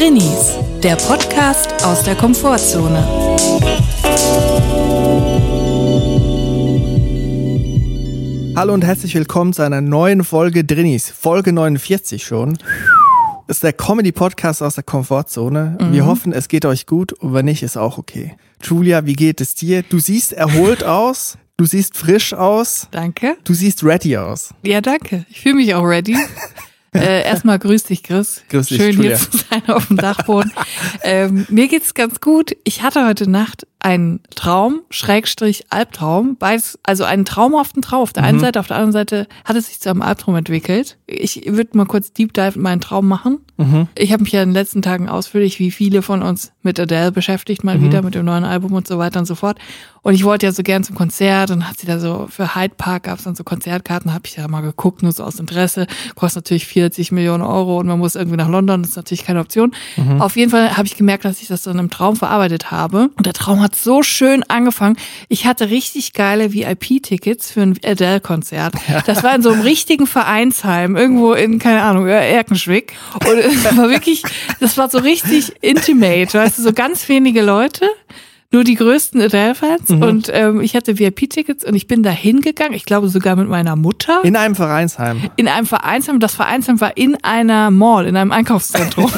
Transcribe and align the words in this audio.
Drinnies, 0.00 0.56
der 0.82 0.96
Podcast 0.96 1.84
aus 1.84 2.02
der 2.04 2.14
Komfortzone. 2.14 3.06
Hallo 8.56 8.72
und 8.72 8.82
herzlich 8.82 9.14
willkommen 9.14 9.52
zu 9.52 9.60
einer 9.60 9.82
neuen 9.82 10.24
Folge 10.24 10.64
Drinnies, 10.64 11.10
Folge 11.10 11.52
49 11.52 12.24
schon. 12.24 12.56
Das 13.46 13.58
ist 13.58 13.62
der 13.62 13.74
Comedy-Podcast 13.74 14.62
aus 14.62 14.76
der 14.76 14.84
Komfortzone. 14.84 15.76
Wir 15.90 16.06
hoffen, 16.06 16.32
es 16.32 16.48
geht 16.48 16.64
euch 16.64 16.86
gut 16.86 17.12
und 17.12 17.34
wenn 17.34 17.44
nicht, 17.44 17.62
ist 17.62 17.76
auch 17.76 17.98
okay. 17.98 18.38
Julia, 18.62 19.04
wie 19.04 19.12
geht 19.12 19.42
es 19.42 19.54
dir? 19.54 19.82
Du 19.82 19.98
siehst 19.98 20.32
erholt 20.32 20.82
aus, 20.82 21.36
du 21.58 21.66
siehst 21.66 21.98
frisch 21.98 22.32
aus, 22.32 22.88
Danke. 22.90 23.36
du 23.44 23.52
siehst 23.52 23.84
ready 23.84 24.16
aus. 24.16 24.54
Ja, 24.62 24.80
danke. 24.80 25.26
Ich 25.28 25.42
fühle 25.42 25.56
mich 25.56 25.74
auch 25.74 25.84
ready. 25.84 26.16
äh, 26.94 27.24
erstmal 27.24 27.58
grüß 27.58 27.84
dich, 27.84 28.02
Chris. 28.02 28.42
Grüß 28.48 28.68
dich, 28.68 28.78
Schön 28.78 28.96
Julia. 28.96 29.16
hier 29.16 29.30
zu 29.30 29.38
sein 29.38 29.68
auf 29.68 29.86
dem 29.86 29.96
Dachboden. 29.96 30.52
ähm, 31.02 31.46
mir 31.48 31.68
geht's 31.68 31.94
ganz 31.94 32.20
gut. 32.20 32.56
Ich 32.64 32.82
hatte 32.82 33.06
heute 33.06 33.28
Nacht 33.30 33.66
einen 33.80 34.20
Traum, 34.34 34.80
Schrägstrich 34.90 35.64
Albtraum, 35.70 36.36
beides, 36.38 36.78
also 36.82 37.04
einen 37.04 37.24
traumhaften 37.24 37.82
Traum 37.82 38.02
auf 38.02 38.12
der 38.12 38.22
Mhm. 38.22 38.28
einen 38.28 38.40
Seite, 38.40 38.60
auf 38.60 38.66
der 38.66 38.76
anderen 38.76 38.92
Seite 38.92 39.26
hat 39.44 39.56
es 39.56 39.66
sich 39.68 39.80
zu 39.80 39.90
einem 39.90 40.02
Albtraum 40.02 40.36
entwickelt. 40.36 40.98
Ich 41.06 41.42
würde 41.46 41.76
mal 41.76 41.86
kurz 41.86 42.12
Deep 42.12 42.32
Dive 42.34 42.52
in 42.56 42.62
meinen 42.62 42.80
Traum 42.80 43.08
machen. 43.08 43.38
Mhm. 43.56 43.88
Ich 43.96 44.12
habe 44.12 44.22
mich 44.22 44.32
ja 44.32 44.42
in 44.42 44.50
den 44.50 44.54
letzten 44.54 44.82
Tagen 44.82 45.08
ausführlich, 45.08 45.58
wie 45.58 45.70
viele 45.70 46.02
von 46.02 46.22
uns, 46.22 46.52
mit 46.62 46.78
Adele 46.78 47.10
beschäftigt, 47.12 47.64
mal 47.64 47.78
Mhm. 47.78 47.84
wieder 47.84 48.02
mit 48.02 48.14
dem 48.14 48.24
neuen 48.26 48.44
Album 48.44 48.72
und 48.72 48.86
so 48.86 48.98
weiter 48.98 49.18
und 49.20 49.26
so 49.26 49.34
fort. 49.34 49.58
Und 50.02 50.14
ich 50.14 50.24
wollte 50.24 50.46
ja 50.46 50.52
so 50.52 50.62
gern 50.62 50.82
zum 50.84 50.94
Konzert 50.96 51.50
und 51.50 51.68
hat 51.68 51.78
sie 51.78 51.86
da 51.86 51.98
so 51.98 52.26
für 52.30 52.54
Hyde 52.54 52.74
Park 52.76 53.02
gab 53.04 53.18
es 53.18 53.24
dann 53.24 53.34
so 53.34 53.44
Konzertkarten, 53.44 54.14
habe 54.14 54.22
ich 54.26 54.36
ja 54.36 54.48
mal 54.48 54.62
geguckt, 54.62 55.02
nur 55.02 55.12
so 55.12 55.24
aus 55.24 55.38
Interesse. 55.38 55.86
Kostet 56.14 56.44
natürlich 56.44 56.66
40 56.66 57.12
Millionen 57.12 57.42
Euro 57.42 57.78
und 57.78 57.86
man 57.86 57.98
muss 57.98 58.14
irgendwie 58.14 58.36
nach 58.38 58.48
London, 58.48 58.82
das 58.82 58.92
ist 58.92 58.96
natürlich 58.96 59.24
keine 59.24 59.40
Option. 59.40 59.72
Mhm. 59.96 60.20
Auf 60.22 60.36
jeden 60.36 60.50
Fall 60.50 60.76
habe 60.76 60.86
ich 60.86 60.96
gemerkt, 60.96 61.24
dass 61.26 61.42
ich 61.42 61.48
das 61.48 61.62
dann 61.62 61.78
im 61.78 61.90
Traum 61.90 62.16
verarbeitet 62.16 62.70
habe. 62.70 63.10
Und 63.16 63.26
der 63.26 63.34
Traum 63.34 63.60
hat 63.60 63.69
so 63.76 64.02
schön 64.02 64.42
angefangen. 64.48 64.96
Ich 65.28 65.46
hatte 65.46 65.70
richtig 65.70 66.12
geile 66.12 66.52
VIP-Tickets 66.52 67.50
für 67.50 67.62
ein 67.62 67.78
Adele-Konzert. 67.84 68.74
Das 69.06 69.22
war 69.22 69.34
in 69.34 69.42
so 69.42 69.50
einem 69.50 69.62
richtigen 69.62 70.06
Vereinsheim, 70.06 70.96
irgendwo 70.96 71.32
in, 71.32 71.58
keine 71.58 71.82
Ahnung, 71.82 72.06
Erkenschwick. 72.06 72.92
Und 73.28 73.38
es 73.38 73.76
war 73.76 73.88
wirklich, 73.90 74.22
das 74.60 74.76
war 74.78 74.90
so 74.90 74.98
richtig 74.98 75.52
intimate, 75.60 76.34
weißt 76.34 76.58
du, 76.58 76.62
so 76.62 76.72
ganz 76.72 77.08
wenige 77.08 77.42
Leute. 77.42 77.86
Nur 78.52 78.64
die 78.64 78.74
größten 78.74 79.20
Adele-Fans 79.20 79.90
und 79.90 80.28
ähm, 80.32 80.60
ich 80.60 80.74
hatte 80.74 80.98
VIP-Tickets 80.98 81.64
und 81.64 81.76
ich 81.76 81.86
bin 81.86 82.02
da 82.02 82.10
hingegangen, 82.10 82.72
ich 82.74 82.84
glaube 82.84 83.08
sogar 83.08 83.36
mit 83.36 83.48
meiner 83.48 83.76
Mutter, 83.76 84.24
In 84.24 84.34
einem 84.34 84.56
Vereinsheim. 84.56 85.30
in 85.36 85.46
einem 85.46 85.66
Vereinsheim. 85.66 86.18
Das 86.18 86.34
Vereinsheim 86.34 86.80
war 86.80 86.96
in 86.96 87.16
einer 87.22 87.70
Mall, 87.70 88.08
in 88.08 88.16
einem 88.16 88.32
Einkaufszentrum. 88.32 89.08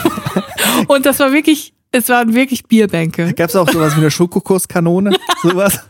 und 0.86 1.06
das 1.06 1.18
war 1.18 1.32
wirklich, 1.32 1.72
es 1.92 2.08
waren 2.08 2.34
wirklich 2.34 2.64
Bierbänke. 2.64 3.32
Gab 3.34 3.48
es 3.50 3.56
auch 3.56 3.68
sowas 3.68 3.94
wie 3.96 4.00
eine 4.00 4.10
Schokokusskanone? 4.10 5.14
Sowas? 5.42 5.80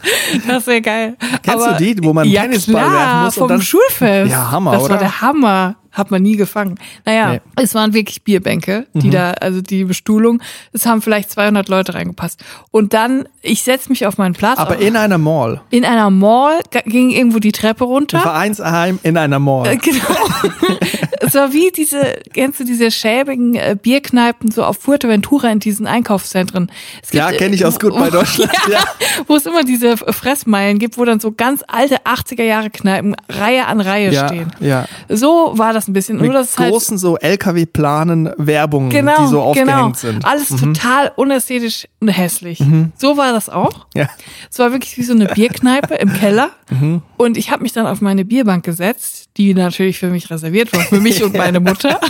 Das 0.46 0.58
ist 0.58 0.64
sehr 0.66 0.80
geil. 0.80 1.16
Kennst 1.42 1.66
du 1.66 1.76
die, 1.78 1.96
wo 2.02 2.12
man 2.12 2.28
ja, 2.28 2.42
Tennisball 2.42 2.74
klar, 2.74 2.92
werfen 2.92 3.24
muss 3.24 3.36
und 3.36 3.40
vom 3.40 3.48
dann- 3.48 3.62
Schulfest. 3.62 4.30
Ja, 4.32 4.50
Hammer, 4.50 4.72
Das 4.72 4.82
oder? 4.82 4.90
war 4.94 4.98
der 4.98 5.20
Hammer. 5.20 5.76
Hat 5.92 6.10
man 6.10 6.22
nie 6.22 6.36
gefangen. 6.36 6.76
Naja, 7.04 7.32
Nee. 7.32 7.36
Mhm. 7.44 7.62
es 7.62 7.74
waren 7.74 7.92
wirklich 7.94 8.22
Bierbänke, 8.24 8.86
die 8.94 9.10
da, 9.10 9.32
also 9.32 9.60
die 9.60 9.84
Bestuhlung. 9.84 10.40
Es 10.72 10.86
haben 10.86 11.02
vielleicht 11.02 11.30
200 11.30 11.68
Leute 11.68 11.94
reingepasst. 11.94 12.42
Und 12.70 12.94
dann, 12.94 13.28
ich 13.42 13.62
setz 13.62 13.88
mich 13.88 14.06
auf 14.06 14.16
meinen 14.18 14.32
Platz. 14.34 14.58
Aber 14.58 14.78
in 14.78 14.96
einer 14.96 15.18
Mall. 15.18 15.60
in 15.70 15.84
einer 15.84 16.08
Mall 16.10 16.60
ging 16.86 17.10
irgendwo 17.10 17.38
die 17.38 17.52
Treppe 17.52 17.84
runter. 17.84 18.20
Vereinsheim 18.20 18.98
in 19.02 19.16
einer 19.16 19.38
Mall. 19.38 19.66
Äh, 19.66 19.76
Genau. 19.76 19.98
es 21.20 21.34
war 21.34 21.52
wie 21.52 21.70
diese, 21.76 22.20
kennst 22.32 22.60
du 22.60 22.64
diese 22.64 22.90
schäbigen 22.90 23.54
äh, 23.54 23.76
Bierkneipen 23.80 24.50
so 24.50 24.64
auf 24.64 24.78
Fuerteventura 24.78 25.50
in 25.50 25.58
diesen 25.58 25.86
Einkaufszentren? 25.86 26.70
Es 27.02 27.10
gibt, 27.10 27.14
Ja, 27.22 27.30
äh, 27.30 27.36
kenn 27.36 27.52
ich 27.52 27.64
aus 27.64 27.78
gut 27.78 27.94
bei 27.94 28.10
Deutschland, 28.10 28.50
ja. 28.70 28.80
Wo 29.26 29.36
es 29.36 29.46
immer 29.46 29.64
diese 29.64 29.96
Fressmeilen 29.96 30.78
gibt, 30.78 30.98
wo 30.98 31.04
dann 31.04 31.20
so 31.20 31.32
ganz 31.32 31.62
alte 31.68 31.96
80er 32.04 32.42
Jahre 32.44 32.70
Kneipen 32.70 33.14
Reihe 33.28 33.66
an 33.66 33.80
Reihe 33.80 34.12
Ja, 34.12 34.28
stehen. 34.28 34.52
ja. 34.60 34.86
So 35.08 35.52
war 35.56 35.72
das 35.72 35.81
ein 35.88 35.92
bisschen. 35.92 36.18
Nur 36.18 36.28
Mit 36.28 36.36
dass 36.36 36.50
es 36.50 36.58
halt 36.58 36.72
großen 36.72 36.98
so 36.98 37.16
LKW-Planen 37.18 38.30
Werbungen, 38.36 38.90
genau, 38.90 39.22
die 39.22 39.28
so 39.28 39.40
aufgehängt 39.40 39.70
genau. 39.70 39.92
sind. 39.94 40.16
Mhm. 40.16 40.24
Alles 40.24 40.48
total 40.48 41.12
unästhetisch 41.16 41.86
und 42.00 42.08
hässlich. 42.08 42.62
So 42.96 43.16
war 43.16 43.32
das 43.32 43.48
auch. 43.48 43.86
Ja. 43.94 44.08
Es 44.50 44.58
war 44.58 44.72
wirklich 44.72 44.98
wie 44.98 45.02
so 45.02 45.12
eine 45.12 45.26
Bierkneipe 45.26 45.94
im 45.94 46.12
Keller. 46.12 46.50
Mhm. 46.70 47.02
Und 47.16 47.36
ich 47.36 47.50
habe 47.50 47.62
mich 47.62 47.72
dann 47.72 47.86
auf 47.86 48.00
meine 48.00 48.24
Bierbank 48.24 48.64
gesetzt, 48.64 49.30
die 49.36 49.54
natürlich 49.54 49.98
für 49.98 50.08
mich 50.08 50.30
reserviert 50.30 50.72
war, 50.72 50.80
für 50.80 51.00
mich 51.00 51.22
und 51.22 51.34
meine 51.36 51.60
Mutter. 51.60 52.00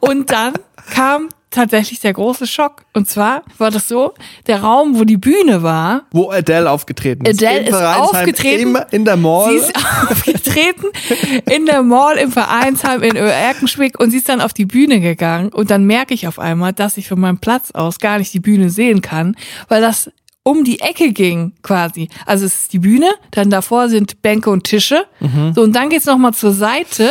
Und 0.00 0.30
dann 0.30 0.54
kam 0.92 1.28
tatsächlich 1.50 2.00
der 2.00 2.12
große 2.12 2.46
Schock. 2.46 2.84
Und 2.94 3.08
zwar 3.08 3.42
war 3.58 3.70
das 3.70 3.88
so, 3.88 4.14
der 4.46 4.62
Raum, 4.62 4.98
wo 4.98 5.04
die 5.04 5.16
Bühne 5.16 5.62
war, 5.62 6.02
Wo 6.12 6.30
Adele 6.30 6.70
aufgetreten 6.70 7.26
ist. 7.26 7.42
Adele 7.42 7.68
ist 7.68 7.74
aufgetreten. 7.74 8.78
In 8.90 9.04
der 9.04 9.16
Mall. 9.16 9.50
Sie 9.50 9.56
ist 9.56 9.74
aufgetreten 10.10 10.86
in 11.50 11.66
der 11.66 11.82
Mall 11.82 12.16
im 12.16 12.32
Vereinsheim 12.32 13.02
in 13.02 13.16
Erkenschwick 13.16 13.98
und 13.98 14.10
sie 14.10 14.18
ist 14.18 14.28
dann 14.28 14.40
auf 14.40 14.52
die 14.52 14.66
Bühne 14.66 15.00
gegangen 15.00 15.50
und 15.50 15.70
dann 15.70 15.84
merke 15.84 16.14
ich 16.14 16.26
auf 16.28 16.38
einmal, 16.38 16.72
dass 16.72 16.96
ich 16.96 17.08
von 17.08 17.20
meinem 17.20 17.38
Platz 17.38 17.70
aus 17.72 17.98
gar 17.98 18.18
nicht 18.18 18.32
die 18.32 18.40
Bühne 18.40 18.70
sehen 18.70 19.02
kann, 19.02 19.36
weil 19.68 19.80
das 19.80 20.10
um 20.42 20.64
die 20.64 20.80
Ecke 20.80 21.12
ging 21.12 21.52
quasi. 21.62 22.08
Also 22.24 22.46
es 22.46 22.62
ist 22.62 22.72
die 22.72 22.78
Bühne, 22.78 23.10
dann 23.30 23.50
davor 23.50 23.88
sind 23.90 24.22
Bänke 24.22 24.48
und 24.50 24.64
Tische. 24.64 25.04
So 25.54 25.62
und 25.62 25.76
dann 25.76 25.90
geht's 25.90 26.06
noch 26.06 26.16
mal 26.16 26.32
zur 26.32 26.52
Seite 26.52 27.10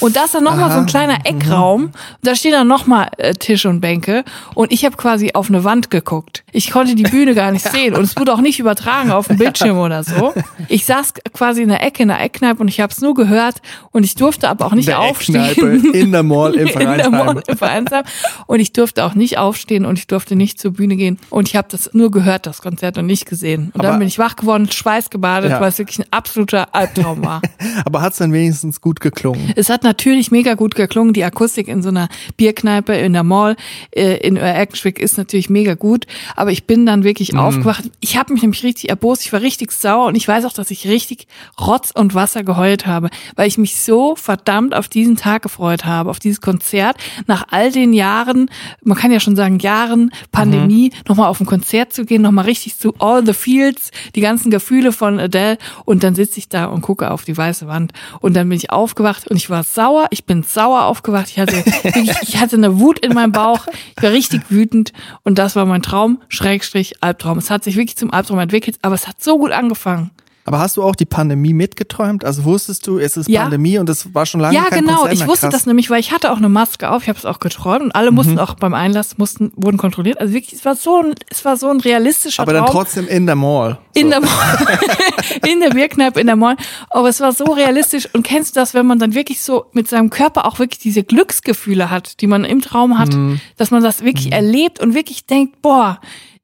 und 0.00 0.16
da 0.16 0.24
ist 0.24 0.34
dann 0.34 0.44
noch 0.44 0.56
mal 0.56 0.70
so 0.70 0.78
ein 0.78 0.86
kleiner 0.86 1.18
Eckraum. 1.24 1.84
Und 1.84 1.94
da 2.22 2.34
stehen 2.34 2.52
dann 2.52 2.68
noch 2.68 2.86
mal 2.86 3.08
äh, 3.18 3.34
Tische 3.34 3.68
und 3.68 3.80
Bänke 3.82 4.24
und 4.54 4.72
ich 4.72 4.86
habe 4.86 4.96
quasi 4.96 5.32
auf 5.34 5.50
eine 5.50 5.62
Wand 5.62 5.90
geguckt. 5.90 6.42
Ich 6.52 6.70
konnte 6.70 6.94
die 6.94 7.02
Bühne 7.02 7.34
gar 7.34 7.52
nicht 7.52 7.68
sehen 7.70 7.94
und 7.94 8.04
es 8.04 8.16
wurde 8.16 8.32
auch 8.32 8.40
nicht 8.40 8.58
übertragen 8.58 9.10
auf 9.10 9.28
dem 9.28 9.36
Bildschirm 9.36 9.78
oder 9.78 10.02
so. 10.02 10.32
Ich 10.68 10.86
saß 10.86 11.12
quasi 11.34 11.62
in 11.62 11.68
der 11.68 11.82
Ecke 11.82 12.02
in 12.02 12.08
der 12.08 12.20
Eckkneipe 12.20 12.62
und 12.62 12.68
ich 12.68 12.80
habe 12.80 12.92
es 12.92 13.02
nur 13.02 13.14
gehört 13.14 13.60
und 13.92 14.04
ich 14.04 14.14
durfte 14.14 14.48
aber 14.48 14.64
auch 14.64 14.72
nicht 14.72 14.88
der 14.88 15.00
aufstehen. 15.00 15.92
In 15.92 16.12
der 16.12 16.22
Mall, 16.22 16.54
im 16.54 16.60
In 16.60 16.66
der 16.66 16.72
Vereinsheim. 16.72 17.12
Mall 17.12 17.42
im 17.46 17.56
Vereinsheim. 17.58 18.04
Und 18.46 18.60
ich 18.60 18.72
durfte 18.72 19.04
auch 19.04 19.14
nicht 19.14 19.36
aufstehen 19.36 19.84
und 19.84 19.98
ich 19.98 20.06
durfte 20.06 20.34
nicht 20.34 20.58
zur 20.58 20.72
Bühne 20.72 20.96
gehen. 20.96 21.18
Und 21.28 21.48
ich 21.48 21.56
habe 21.56 21.68
das 21.70 21.90
nur 21.92 22.10
gehört, 22.10 22.46
das 22.46 22.62
Konzert, 22.70 22.98
und 22.98 23.06
nicht 23.06 23.26
gesehen. 23.26 23.70
Und 23.74 23.80
Aber- 23.80 23.88
dann 23.88 23.98
bin 23.98 24.06
ich 24.06 24.18
wach 24.18 24.36
geworden, 24.36 24.70
schweißgebadet, 24.70 25.50
Ja. 25.50 25.60
weil 25.60 25.68
es 25.70 25.78
wirklich 25.78 25.98
ein 25.98 26.06
absoluter 26.12 26.72
Albtraum 26.74 27.24
war. 27.24 27.42
Aber 27.84 28.00
hat's 28.00 28.18
dann 28.18 28.32
wenigstens 28.32 28.80
gut 28.80 29.00
geklungen? 29.00 29.52
Es 29.56 29.68
hat 29.70 29.82
natürlich 29.82 30.30
mega 30.30 30.54
gut 30.54 30.74
geklungen. 30.76 31.12
Die 31.12 31.24
Akustik 31.24 31.66
in 31.68 31.82
so 31.82 31.88
einer 31.88 32.08
Bierkneipe 32.36 32.94
in 32.94 33.12
der 33.12 33.24
Mall 33.24 33.56
äh, 33.90 34.18
in 34.18 34.36
Erkenschwick 34.36 34.98
ist 35.00 35.18
natürlich 35.18 35.50
mega 35.50 35.74
gut. 35.74 36.06
Aber 36.36 36.52
ich 36.52 36.64
bin 36.66 36.86
dann 36.86 37.02
wirklich 37.02 37.36
aufgewacht. 37.36 37.90
Ich 38.00 38.16
habe 38.16 38.32
mich 38.32 38.42
nämlich 38.42 38.62
richtig 38.62 38.88
erbost. 38.90 39.22
Ich 39.24 39.32
war 39.32 39.40
richtig 39.40 39.72
sauer 39.72 40.06
und 40.06 40.14
ich 40.14 40.28
weiß 40.28 40.44
auch, 40.44 40.52
dass 40.52 40.70
ich 40.70 40.86
richtig 40.86 41.26
Rotz 41.60 41.90
und 41.90 42.14
Wasser 42.14 42.44
geheult 42.44 42.86
habe, 42.86 43.10
weil 43.34 43.48
ich 43.48 43.58
mich 43.58 43.80
so 43.80 44.14
verdammt 44.14 44.74
auf 44.74 44.88
diesen 44.88 45.16
Tag 45.16 45.42
gefreut 45.42 45.84
habe, 45.84 46.08
auf 46.10 46.18
dieses 46.20 46.40
Konzert. 46.40 46.96
Nach 47.26 47.46
all 47.50 47.72
den 47.72 47.92
Jahren, 47.92 48.48
man 48.84 48.96
kann 48.96 49.10
ja 49.10 49.18
schon 49.18 49.34
sagen 49.34 49.58
Jahren 49.58 50.10
Pandemie, 50.30 50.92
nochmal 51.08 51.26
auf 51.28 51.40
ein 51.40 51.46
Konzert 51.46 51.92
zu 51.92 52.04
gehen, 52.04 52.22
nochmal 52.22 52.44
richtig 52.44 52.59
zu 52.68 52.94
All 52.98 53.24
the 53.24 53.32
Fields, 53.32 53.90
die 54.14 54.20
ganzen 54.20 54.50
Gefühle 54.50 54.92
von 54.92 55.18
Adele. 55.18 55.58
Und 55.84 56.02
dann 56.02 56.14
sitze 56.14 56.38
ich 56.38 56.48
da 56.48 56.66
und 56.66 56.82
gucke 56.82 57.10
auf 57.10 57.24
die 57.24 57.36
weiße 57.36 57.66
Wand. 57.66 57.92
Und 58.20 58.34
dann 58.34 58.48
bin 58.48 58.56
ich 58.56 58.70
aufgewacht 58.70 59.28
und 59.28 59.36
ich 59.36 59.50
war 59.50 59.64
sauer. 59.64 60.06
Ich 60.10 60.24
bin 60.24 60.42
sauer 60.42 60.84
aufgewacht. 60.84 61.28
Ich 61.30 61.38
hatte, 61.38 61.64
ich 62.22 62.38
hatte 62.38 62.56
eine 62.56 62.78
Wut 62.78 62.98
in 63.00 63.14
meinem 63.14 63.32
Bauch. 63.32 63.66
Ich 63.96 64.02
war 64.02 64.10
richtig 64.10 64.50
wütend. 64.50 64.92
Und 65.22 65.38
das 65.38 65.56
war 65.56 65.66
mein 65.66 65.82
Traum, 65.82 66.20
Schrägstrich, 66.28 67.02
Albtraum. 67.02 67.38
Es 67.38 67.50
hat 67.50 67.64
sich 67.64 67.76
wirklich 67.76 67.96
zum 67.96 68.12
Albtraum 68.12 68.38
entwickelt, 68.38 68.78
aber 68.82 68.94
es 68.94 69.08
hat 69.08 69.22
so 69.22 69.38
gut 69.38 69.52
angefangen. 69.52 70.10
Aber 70.44 70.58
hast 70.58 70.76
du 70.76 70.82
auch 70.82 70.96
die 70.96 71.04
Pandemie 71.04 71.52
mitgeträumt? 71.52 72.24
Also 72.24 72.44
wusstest 72.44 72.86
du, 72.86 72.98
es 72.98 73.16
ist 73.16 73.28
Ja. 73.28 73.42
Pandemie 73.42 73.78
und 73.78 73.88
es 73.88 74.14
war 74.14 74.24
schon 74.26 74.40
lange 74.40 74.54
Ja, 74.56 74.64
kein 74.64 74.80
genau. 74.86 74.98
Konzert 75.00 75.14
Ich 75.14 75.26
wusste 75.26 75.46
Krass. 75.48 75.54
das 75.54 75.66
nämlich, 75.66 75.90
weil 75.90 76.00
ich 76.00 76.12
hatte 76.12 76.32
auch 76.32 76.38
eine 76.38 76.48
Maske 76.48 76.90
auf. 76.90 77.02
Ich 77.02 77.08
habe 77.08 77.18
es 77.18 77.24
auch 77.26 77.38
geträumt 77.38 77.82
und 77.82 77.92
alle 77.94 78.10
mussten 78.10 78.38
auch 78.38 78.54
beim 78.54 78.74
Einlass 78.74 79.18
mussten 79.18 79.52
wurden 79.54 79.76
kontrolliert. 79.76 80.18
Also 80.20 80.32
wirklich, 80.34 80.54
es 80.54 80.64
war 80.64 80.74
so 80.76 81.02
ein, 81.02 81.14
es 81.28 81.44
war 81.44 81.56
so 81.56 81.68
ein 81.68 81.80
realistischer 81.80 82.42
Aber 82.42 82.52
dann 82.52 82.64
Traum. 82.64 82.72
trotzdem 82.76 83.06
in 83.06 83.26
der 83.26 83.36
Mall. 83.36 83.78
So. 83.94 84.00
In 84.00 84.10
der 84.10 84.20
Mall. 84.20 84.78
in 85.46 85.60
der 85.60 85.70
Bierkneipe, 85.70 86.20
in 86.20 86.26
der 86.26 86.36
Mall. 86.36 86.56
Aber 86.90 87.08
es 87.08 87.20
war 87.20 87.32
so 87.32 87.44
realistisch. 87.44 88.08
Und 88.12 88.22
kennst 88.22 88.56
du 88.56 88.60
das, 88.60 88.74
wenn 88.74 88.86
man 88.86 88.98
dann 88.98 89.14
wirklich 89.14 89.42
so 89.42 89.66
mit 89.72 89.88
seinem 89.88 90.10
Körper 90.10 90.46
auch 90.46 90.58
wirklich 90.58 90.80
diese 90.80 91.02
Glücksgefühle 91.04 91.90
hat, 91.90 92.20
die 92.20 92.26
man 92.26 92.44
im 92.44 92.60
Traum 92.62 92.98
hat, 92.98 93.12
Mhm. 93.14 93.40
dass 93.56 93.70
man 93.70 93.82
das 93.82 94.02
wirklich 94.04 94.32
erlebt 94.32 94.80
und 94.80 94.94
wirklich 94.94 95.26
denkt, 95.26 95.60
boah, 95.62 96.00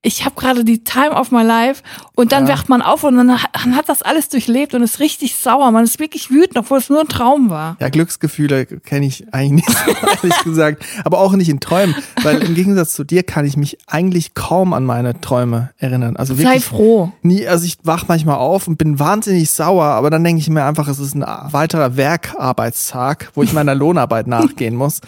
ich 0.07 0.25
habe 0.25 0.37
gerade 0.37 0.63
die 0.65 0.85
Time 0.85 1.11
of 1.11 1.33
my 1.33 1.43
life 1.43 1.83
und 2.15 2.31
dann 2.31 2.47
wacht 2.47 2.69
man 2.69 2.81
auf 2.81 3.03
und 3.03 3.17
dann, 3.17 3.43
hat- 3.43 3.51
hat 3.55 3.89
das 3.89 4.03
alles 4.03 4.29
durchlebt 4.29 4.73
und 4.75 4.83
ist 4.83 5.01
richtig 5.01 5.35
sauer. 5.35 5.71
Man 5.73 5.83
ist 5.83 5.99
wirklich 5.99 6.31
wütend, 6.31 6.57
obwohl 6.59 6.79
es 6.79 6.89
nur 6.89 7.01
ein 7.01 7.09
Traum 7.09 7.51
war. 7.51 7.77
Ja, 7.81 7.89
Glücksgefühle 7.89 8.67
kenne 8.67 9.07
ich 9.07 9.33
eigentlich 9.35 9.67
nicht, 9.67 9.87
ehrlich 10.23 10.39
gesagt. 10.45 10.85
Aber 11.05 11.19
auch 11.19 11.33
nicht 11.33 11.49
in 11.49 11.59
Träumen. 11.59 11.95
Weil 12.23 12.43
im 12.43 12.55
Gegensatz 12.55 12.95
zu 12.95 13.03
dir 13.03 13.25
kann 13.25 13.45
ich 13.45 13.57
mich 13.57 13.79
eigentlich 13.89 14.35
kaum 14.35 14.73
an 14.75 14.85
meine 14.85 15.21
Träume 15.21 15.71
erinnern. 15.79 16.17
Also 16.17 16.35
Sei 16.35 16.43
wirklich 16.45 16.65
froh. 16.65 17.13
nie, 17.23 17.47
also 17.49 17.65
ich 17.65 17.79
wach 17.83 18.05
manchmal 18.07 18.37
auf 18.37 18.69
und 18.69 18.79
bin 18.79 19.01
wahnsinnig 19.01 19.51
sauer, 19.51 19.85
aber 19.87 20.11
dann 20.11 20.23
denke 20.23 20.41
ich 20.41 20.49
mir 20.49 20.65
einfach, 20.65 20.87
es 20.87 21.01
ist 21.01 21.15
ein 21.17 21.25
weiterer 21.53 21.97
Werkarbeitstag, 21.97 23.31
wo 23.35 23.43
ich 23.43 23.53
meiner 23.53 23.75
Lohnarbeit 23.75 24.27
nachgehen 24.29 24.77
muss. 24.77 25.01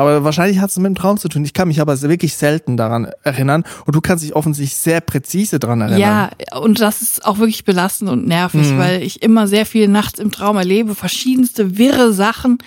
Aber 0.00 0.24
wahrscheinlich 0.24 0.60
hat 0.60 0.70
es 0.70 0.76
mit 0.78 0.86
dem 0.86 0.94
Traum 0.94 1.18
zu 1.18 1.28
tun. 1.28 1.44
Ich 1.44 1.52
kann 1.52 1.68
mich 1.68 1.80
aber 1.80 2.00
wirklich 2.00 2.34
selten 2.34 2.76
daran 2.76 3.10
erinnern. 3.22 3.64
Und 3.86 3.94
du 3.94 4.00
kannst 4.00 4.24
dich 4.24 4.34
offensichtlich 4.34 4.76
sehr 4.76 5.00
präzise 5.00 5.58
daran 5.58 5.82
erinnern. 5.82 6.00
Ja, 6.00 6.30
und 6.58 6.80
das 6.80 7.02
ist 7.02 7.24
auch 7.24 7.38
wirklich 7.38 7.64
belastend 7.64 8.10
und 8.10 8.26
nervig, 8.26 8.70
mhm. 8.70 8.78
weil 8.78 9.02
ich 9.02 9.22
immer 9.22 9.46
sehr 9.46 9.66
viel 9.66 9.88
nachts 9.88 10.18
im 10.18 10.30
Traum 10.30 10.56
erlebe, 10.56 10.94
verschiedenste 10.94 11.76
wirre 11.76 12.12
Sachen 12.12 12.58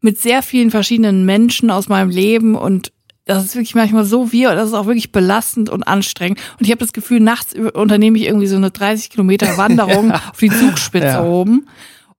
mit 0.00 0.18
sehr 0.18 0.42
vielen 0.42 0.70
verschiedenen 0.70 1.26
Menschen 1.26 1.70
aus 1.70 1.88
meinem 1.88 2.10
Leben 2.10 2.54
und 2.54 2.92
das 3.24 3.44
ist 3.44 3.54
wirklich 3.54 3.74
manchmal 3.74 4.04
so 4.04 4.32
wir, 4.32 4.54
das 4.54 4.68
ist 4.68 4.74
auch 4.74 4.86
wirklich 4.86 5.12
belastend 5.12 5.68
und 5.68 5.82
anstrengend. 5.82 6.40
Und 6.58 6.64
ich 6.64 6.70
habe 6.70 6.78
das 6.78 6.94
Gefühl, 6.94 7.20
nachts 7.20 7.54
unternehme 7.74 8.16
ich 8.16 8.24
irgendwie 8.24 8.46
so 8.46 8.56
eine 8.56 8.70
30 8.70 9.10
Kilometer 9.10 9.46
Wanderung 9.58 10.08
ja. 10.08 10.22
auf 10.30 10.38
die 10.38 10.48
Zugspitze 10.48 11.06
ja. 11.06 11.24
oben. 11.24 11.68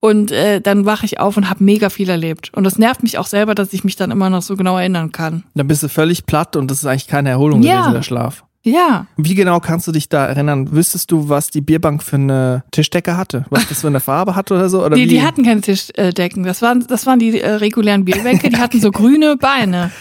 Und 0.02 0.32
äh, 0.32 0.62
dann 0.62 0.86
wache 0.86 1.06
ich 1.06 1.20
auf 1.20 1.36
und 1.36 1.50
habe 1.50 1.64
mega 1.64 1.90
viel 1.90 2.10
erlebt. 2.10 2.52
Und 2.54 2.64
das 2.64 2.78
nervt 2.78 3.04
mich 3.04 3.18
auch 3.18 3.28
selber, 3.28 3.54
dass 3.54 3.74
ich 3.74 3.84
mich 3.84 3.98
dann 3.98 4.12
immer 4.12 4.30
noch 4.30 4.42
so 4.42 4.56
genau 4.56 4.78
erinnern 4.78 5.12
kann. 5.12 5.44
Dann 5.56 5.68
bist 5.68 5.84
du 5.84 5.90
völlig 5.90 6.26
platt 6.26 6.56
und 6.56 6.72
das 6.72 6.80
ist 6.80 6.86
eigentlich 6.86 7.08
keine 7.08 7.30
Erholung 7.30 7.62
ja. 7.62 7.82
gewesen, 7.82 7.94
der 7.94 8.04
Schlaf. 8.04 8.46
Ja. 8.64 9.08
Wie 9.16 9.36
genau 9.36 9.60
kannst 9.60 9.88
du 9.88 9.92
dich 9.92 10.10
da 10.10 10.26
erinnern? 10.26 10.72
Wüsstest 10.72 11.12
du, 11.12 11.30
was 11.30 11.50
die 11.50 11.62
Bierbank 11.62 12.04
für 12.04 12.18
eine 12.18 12.64
Tischdecke 12.72 13.16
hatte? 13.16 13.46
Was 13.50 13.68
das 13.70 13.82
für 13.82 13.88
eine 13.88 14.02
Farbe 14.02 14.36
hatte 14.36 14.54
oder 14.54 14.70
so? 14.70 14.84
Oder 14.84 14.96
die, 14.96 15.08
die 15.08 15.22
hatten 15.22 15.44
keine 15.44 15.62
Tischdecken. 15.62 16.44
Das 16.44 16.62
waren, 16.62 16.86
das 16.86 17.06
waren 17.06 17.20
die 17.20 17.40
äh, 17.40 17.52
regulären 17.52 18.04
Bierbänke. 18.04 18.50
Die 18.50 18.58
hatten 18.58 18.82
so 18.82 18.92
grüne 18.92 19.38
Beine. 19.38 19.92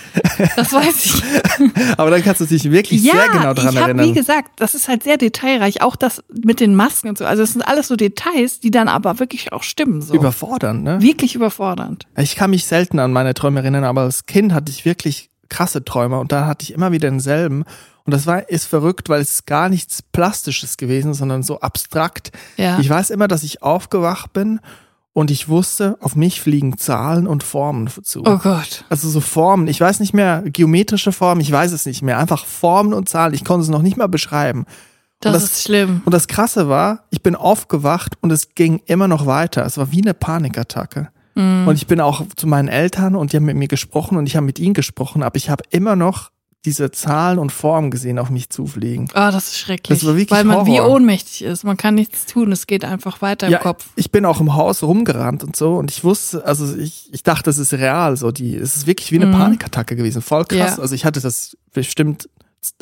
Das 0.56 0.72
weiß 0.72 1.04
ich. 1.04 1.22
Aber 1.96 2.10
dann 2.10 2.22
kannst 2.22 2.40
du 2.40 2.46
dich 2.46 2.70
wirklich 2.70 3.02
ja, 3.02 3.14
sehr 3.14 3.28
genau 3.28 3.54
daran 3.54 3.72
ich 3.72 3.80
hab, 3.80 3.88
erinnern. 3.88 4.06
Wie 4.06 4.12
gesagt, 4.12 4.50
das 4.56 4.74
ist 4.74 4.88
halt 4.88 5.04
sehr 5.04 5.16
detailreich. 5.16 5.82
Auch 5.82 5.94
das 5.94 6.24
mit 6.28 6.58
den 6.58 6.74
Masken 6.74 7.10
und 7.10 7.18
so. 7.18 7.24
Also 7.24 7.44
es 7.44 7.52
sind 7.52 7.62
alles 7.62 7.88
so 7.88 7.96
Details, 7.96 8.58
die 8.58 8.72
dann 8.72 8.88
aber 8.88 9.20
wirklich 9.20 9.52
auch 9.52 9.62
stimmen. 9.62 10.02
So. 10.02 10.14
Überfordernd, 10.14 10.82
ne? 10.82 11.00
Wirklich 11.00 11.36
überfordernd. 11.36 12.06
Ich 12.16 12.34
kann 12.34 12.50
mich 12.50 12.66
selten 12.66 12.98
an 12.98 13.12
meine 13.12 13.34
Träume 13.34 13.60
erinnern, 13.60 13.84
aber 13.84 14.02
als 14.02 14.26
Kind 14.26 14.52
hatte 14.52 14.72
ich 14.72 14.84
wirklich 14.84 15.30
krasse 15.48 15.84
Träume 15.84 16.18
und 16.18 16.32
da 16.32 16.46
hatte 16.46 16.64
ich 16.64 16.72
immer 16.72 16.92
wieder 16.92 17.10
denselben. 17.10 17.64
Und 18.04 18.12
das 18.12 18.26
war, 18.26 18.48
ist 18.48 18.64
verrückt, 18.64 19.08
weil 19.08 19.20
es 19.20 19.44
gar 19.44 19.68
nichts 19.68 20.02
Plastisches 20.02 20.78
gewesen, 20.78 21.12
sondern 21.12 21.42
so 21.42 21.60
abstrakt. 21.60 22.32
Ja. 22.56 22.78
Ich 22.78 22.88
weiß 22.88 23.10
immer, 23.10 23.28
dass 23.28 23.42
ich 23.42 23.62
aufgewacht 23.62 24.32
bin 24.32 24.60
und 25.12 25.30
ich 25.30 25.48
wusste, 25.48 25.98
auf 26.00 26.16
mich 26.16 26.40
fliegen 26.40 26.78
Zahlen 26.78 27.26
und 27.26 27.42
Formen 27.42 27.88
zu. 27.88 28.20
Oh 28.20 28.38
Gott. 28.38 28.84
Also 28.88 29.08
so 29.08 29.20
Formen. 29.20 29.66
Ich 29.66 29.80
weiß 29.80 30.00
nicht 30.00 30.14
mehr, 30.14 30.42
geometrische 30.46 31.12
Formen, 31.12 31.40
ich 31.40 31.50
weiß 31.50 31.72
es 31.72 31.86
nicht 31.86 32.02
mehr. 32.02 32.18
Einfach 32.18 32.46
Formen 32.46 32.94
und 32.94 33.08
Zahlen. 33.08 33.34
Ich 33.34 33.44
konnte 33.44 33.64
es 33.64 33.68
noch 33.68 33.82
nicht 33.82 33.96
mal 33.96 34.06
beschreiben. 34.06 34.64
Das, 35.20 35.32
das, 35.32 35.44
ist 35.44 35.62
schlimm. 35.64 36.02
Und 36.04 36.14
das 36.14 36.28
Krasse 36.28 36.68
war, 36.68 37.04
ich 37.10 37.22
bin 37.22 37.34
aufgewacht 37.34 38.14
und 38.20 38.30
es 38.30 38.54
ging 38.54 38.80
immer 38.86 39.08
noch 39.08 39.26
weiter. 39.26 39.66
Es 39.66 39.76
war 39.76 39.90
wie 39.90 40.02
eine 40.02 40.14
Panikattacke. 40.14 41.10
Mm. 41.38 41.68
Und 41.68 41.76
ich 41.76 41.86
bin 41.86 42.00
auch 42.00 42.26
zu 42.34 42.48
meinen 42.48 42.68
Eltern 42.68 43.14
und 43.14 43.32
die 43.32 43.36
haben 43.36 43.44
mit 43.44 43.56
mir 43.56 43.68
gesprochen 43.68 44.18
und 44.18 44.26
ich 44.26 44.34
habe 44.36 44.44
mit 44.44 44.58
ihnen 44.58 44.74
gesprochen, 44.74 45.22
aber 45.22 45.36
ich 45.36 45.50
habe 45.50 45.62
immer 45.70 45.94
noch 45.94 46.30
diese 46.64 46.90
Zahlen 46.90 47.38
und 47.38 47.52
Formen 47.52 47.92
gesehen 47.92 48.18
auf 48.18 48.30
mich 48.30 48.50
zufliegen. 48.50 49.08
Ah, 49.14 49.28
oh, 49.28 49.32
das 49.32 49.48
ist 49.48 49.58
schrecklich. 49.58 50.00
Das 50.00 50.06
war 50.06 50.16
wirklich 50.16 50.36
Weil 50.36 50.44
man 50.44 50.56
Horror. 50.56 50.66
wie 50.66 50.80
ohnmächtig 50.80 51.42
ist. 51.42 51.62
Man 51.62 51.76
kann 51.76 51.94
nichts 51.94 52.26
tun. 52.26 52.50
Es 52.50 52.66
geht 52.66 52.84
einfach 52.84 53.22
weiter 53.22 53.46
im 53.46 53.52
ja, 53.52 53.58
Kopf. 53.60 53.86
Ich 53.94 54.10
bin 54.10 54.24
auch 54.24 54.40
im 54.40 54.54
Haus 54.54 54.82
rumgerannt 54.82 55.44
und 55.44 55.54
so 55.54 55.76
und 55.76 55.92
ich 55.92 56.02
wusste, 56.02 56.44
also 56.44 56.76
ich, 56.76 57.08
ich 57.12 57.22
dachte, 57.22 57.44
das 57.44 57.58
ist 57.58 57.72
real. 57.72 58.16
So 58.16 58.32
die, 58.32 58.56
es 58.56 58.74
ist 58.74 58.86
wirklich 58.88 59.12
wie 59.12 59.16
eine 59.16 59.26
mhm. 59.26 59.32
Panikattacke 59.32 59.94
gewesen. 59.94 60.20
Voll 60.20 60.44
krass. 60.44 60.76
Ja. 60.76 60.82
Also 60.82 60.96
ich 60.96 61.04
hatte 61.04 61.20
das 61.20 61.56
bestimmt 61.72 62.28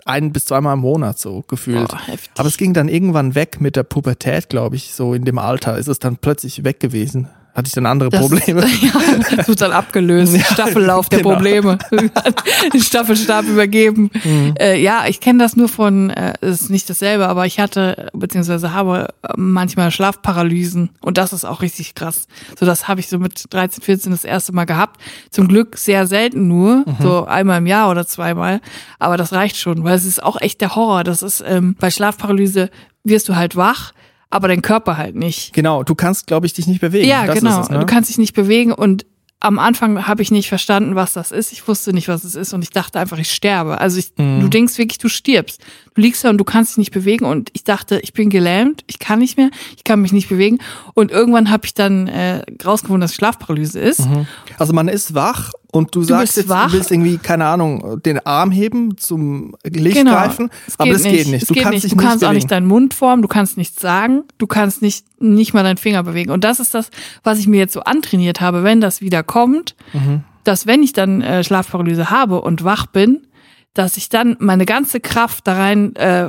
ein 0.07 0.33
bis 0.33 0.47
zweimal 0.47 0.73
im 0.73 0.81
Monat 0.81 1.19
so 1.19 1.45
gefühlt. 1.47 1.93
Oh, 1.93 2.15
Aber 2.39 2.49
es 2.49 2.57
ging 2.57 2.73
dann 2.73 2.89
irgendwann 2.89 3.35
weg 3.35 3.61
mit 3.61 3.77
der 3.77 3.83
Pubertät, 3.83 4.49
glaube 4.49 4.77
ich. 4.77 4.95
So 4.95 5.13
in 5.13 5.27
dem 5.27 5.39
Alter 5.39 5.77
ist 5.77 5.89
es 5.89 5.99
dann 5.99 6.17
plötzlich 6.17 6.65
weg 6.65 6.81
gewesen 6.81 7.29
hatte 7.57 7.69
ich 7.69 7.73
dann 7.73 7.87
andere 7.87 8.11
das, 8.11 8.21
Probleme. 8.21 8.67
Ja, 8.83 8.93
das 9.37 9.49
wird 9.49 9.61
dann 9.61 9.73
abgelöst. 9.73 10.37
Ja, 10.37 10.45
Staffellauf 10.45 11.09
der 11.09 11.21
genau. 11.21 11.35
Probleme. 11.35 11.79
Staffelstab 12.79 13.47
übergeben. 13.47 14.11
Mhm. 14.23 14.55
Äh, 14.59 14.79
ja, 14.81 15.05
ich 15.09 15.21
kenne 15.21 15.39
das 15.39 15.57
nur 15.57 15.69
von, 15.69 16.11
äh, 16.11 16.35
ist 16.43 16.69
nicht 16.69 16.91
dasselbe, 16.91 17.27
aber 17.27 17.47
ich 17.47 17.59
hatte, 17.59 18.11
beziehungsweise 18.13 18.73
habe 18.75 19.09
manchmal 19.37 19.91
Schlafparalysen 19.91 20.91
und 21.01 21.17
das 21.17 21.33
ist 21.33 21.47
auch 21.47 21.63
richtig 21.63 21.95
krass. 21.95 22.27
So, 22.59 22.67
das 22.67 22.89
habe 22.89 23.01
ich 23.01 23.09
so 23.09 23.19
mit 23.19 23.45
13, 23.49 23.83
14 23.83 24.13
das 24.13 24.25
erste 24.25 24.53
Mal 24.53 24.67
gehabt. 24.67 25.01
Zum 25.31 25.49
Glück 25.49 25.79
sehr 25.79 26.07
selten 26.07 26.49
nur, 26.49 26.85
mhm. 26.85 26.97
so 27.01 27.25
einmal 27.25 27.59
im 27.59 27.67
Jahr 27.67 27.91
oder 27.91 28.07
zweimal. 28.07 28.61
Aber 28.99 29.17
das 29.17 29.33
reicht 29.33 29.57
schon, 29.57 29.83
weil 29.85 29.95
es 29.95 30.05
ist 30.05 30.23
auch 30.23 30.39
echt 30.41 30.61
der 30.61 30.77
Horror. 30.77 31.05
Das 31.05 31.23
ist, 31.23 31.43
ähm, 31.47 31.77
bei 31.79 31.91
Schlafparalyse 31.91 32.71
wirst 33.05 33.29
du 33.29 33.37
halt 33.37 33.57
wach 33.57 33.93
aber 34.37 34.49
dein 34.49 34.63
Körper 34.63 34.97
halt 34.97 35.17
nicht. 35.17 35.53
Genau, 35.53 35.83
du 35.83 35.95
kannst, 35.95 36.27
glaube 36.27 36.47
ich, 36.47 36.53
dich 36.53 36.67
nicht 36.67 36.81
bewegen. 36.81 37.09
Ja, 37.09 37.27
das 37.27 37.39
genau. 37.39 37.61
Es, 37.61 37.71
ne? 37.71 37.81
Du 37.81 37.87
kannst 37.87 38.11
dich 38.11 38.19
nicht 38.19 38.35
bewegen 38.35 38.73
und 38.73 39.07
am 39.39 39.59
Anfang 39.59 40.07
habe 40.07 40.23
ich 40.23 40.31
nicht 40.31 40.49
verstanden, 40.49 40.95
was 40.95 41.13
das 41.13 41.31
ist. 41.31 41.53
Ich 41.53 41.69
wusste 41.69 41.93
nicht, 41.93 42.09
was 42.09 42.25
es 42.25 42.35
ist 42.35 42.55
und 42.55 42.63
ich 42.63 42.71
dachte 42.71 42.99
einfach, 42.99 43.19
ich 43.19 43.31
sterbe. 43.31 43.81
Also 43.81 43.99
ich, 43.99 44.13
mhm. 44.17 44.41
du 44.41 44.49
denkst 44.49 44.79
wirklich, 44.79 44.99
du 44.99 45.09
stirbst. 45.09 45.61
Du 45.95 46.01
liegst 46.01 46.25
da 46.25 46.31
und 46.31 46.39
du 46.39 46.45
kannst 46.45 46.73
dich 46.73 46.79
nicht 46.79 46.91
bewegen 46.91 47.27
und 47.27 47.51
ich 47.53 47.63
dachte, 47.63 48.01
ich 48.03 48.13
bin 48.13 48.31
gelähmt, 48.31 48.83
ich 48.87 48.99
kann 48.99 49.19
nicht 49.19 49.37
mehr, 49.37 49.51
ich 49.77 49.85
kann 49.85 50.01
mich 50.01 50.13
nicht 50.13 50.29
bewegen 50.29 50.59
und 50.95 51.11
irgendwann 51.11 51.51
habe 51.51 51.67
ich 51.67 51.75
dann 51.75 52.09
äh, 52.09 52.43
rausgefunden, 52.65 53.03
dass 53.03 53.15
Schlafparalyse 53.15 53.79
ist. 53.79 54.09
Mhm. 54.09 54.27
Also 54.59 54.73
man 54.73 54.89
ist 54.89 55.15
wach 55.15 55.53
und 55.77 55.95
du, 55.95 56.01
du 56.01 56.07
sagst 56.07 56.37
jetzt, 56.37 56.49
wach. 56.49 56.69
du 56.69 56.75
willst 56.75 56.91
irgendwie, 56.91 57.19
keine 57.19 57.47
Ahnung, 57.47 58.01
den 58.03 58.25
Arm 58.25 58.51
heben, 58.51 58.97
zum 58.97 59.55
Licht 59.65 59.97
genau. 59.97 60.13
greifen, 60.13 60.51
aber 60.79 60.93
das 60.93 61.03
geht 61.03 61.29
nicht. 61.29 61.49
Du 61.49 61.55
geht 61.55 61.63
kannst, 61.65 61.85
nicht. 61.85 61.93
Du 61.93 61.97
kannst 61.97 62.25
auch 62.25 62.33
nicht 62.33 62.51
deinen 62.51 62.67
Mund 62.67 62.95
formen, 62.95 63.23
du 63.23 63.29
kannst 63.29 63.57
nichts 63.57 63.81
sagen, 63.81 64.25
du 64.39 64.47
kannst 64.47 64.83
nicht, 64.83 65.05
nicht 65.21 65.55
mal 65.55 65.63
deinen 65.63 65.77
Finger 65.77 66.03
bewegen. 66.03 66.31
Und 66.31 66.45
das 66.45 66.61
ist 66.61 66.75
das, 66.75 66.91
was 67.23 67.39
ich 67.39 67.47
mir 67.47 67.59
jetzt 67.59 67.73
so 67.75 67.81
antrainiert 67.81 68.41
habe, 68.41 68.65
wenn 68.65 68.81
das 68.81 69.01
wieder 69.01 69.23
kommt, 69.23 69.75
mhm. 69.93 70.23
dass 70.45 70.67
wenn 70.67 70.83
ich 70.83 70.93
dann 70.93 71.21
äh, 71.21 71.45
Schlafparalyse 71.45 72.11
habe 72.11 72.41
und 72.41 72.65
wach 72.65 72.87
bin, 72.87 73.27
dass 73.77 73.99
ich 73.99 74.09
dann 74.09 74.37
meine 74.41 74.65
ganze 74.65 75.01
Kraft 75.01 75.47
da 75.47 75.55
rein, 75.55 75.95
äh, 75.97 76.29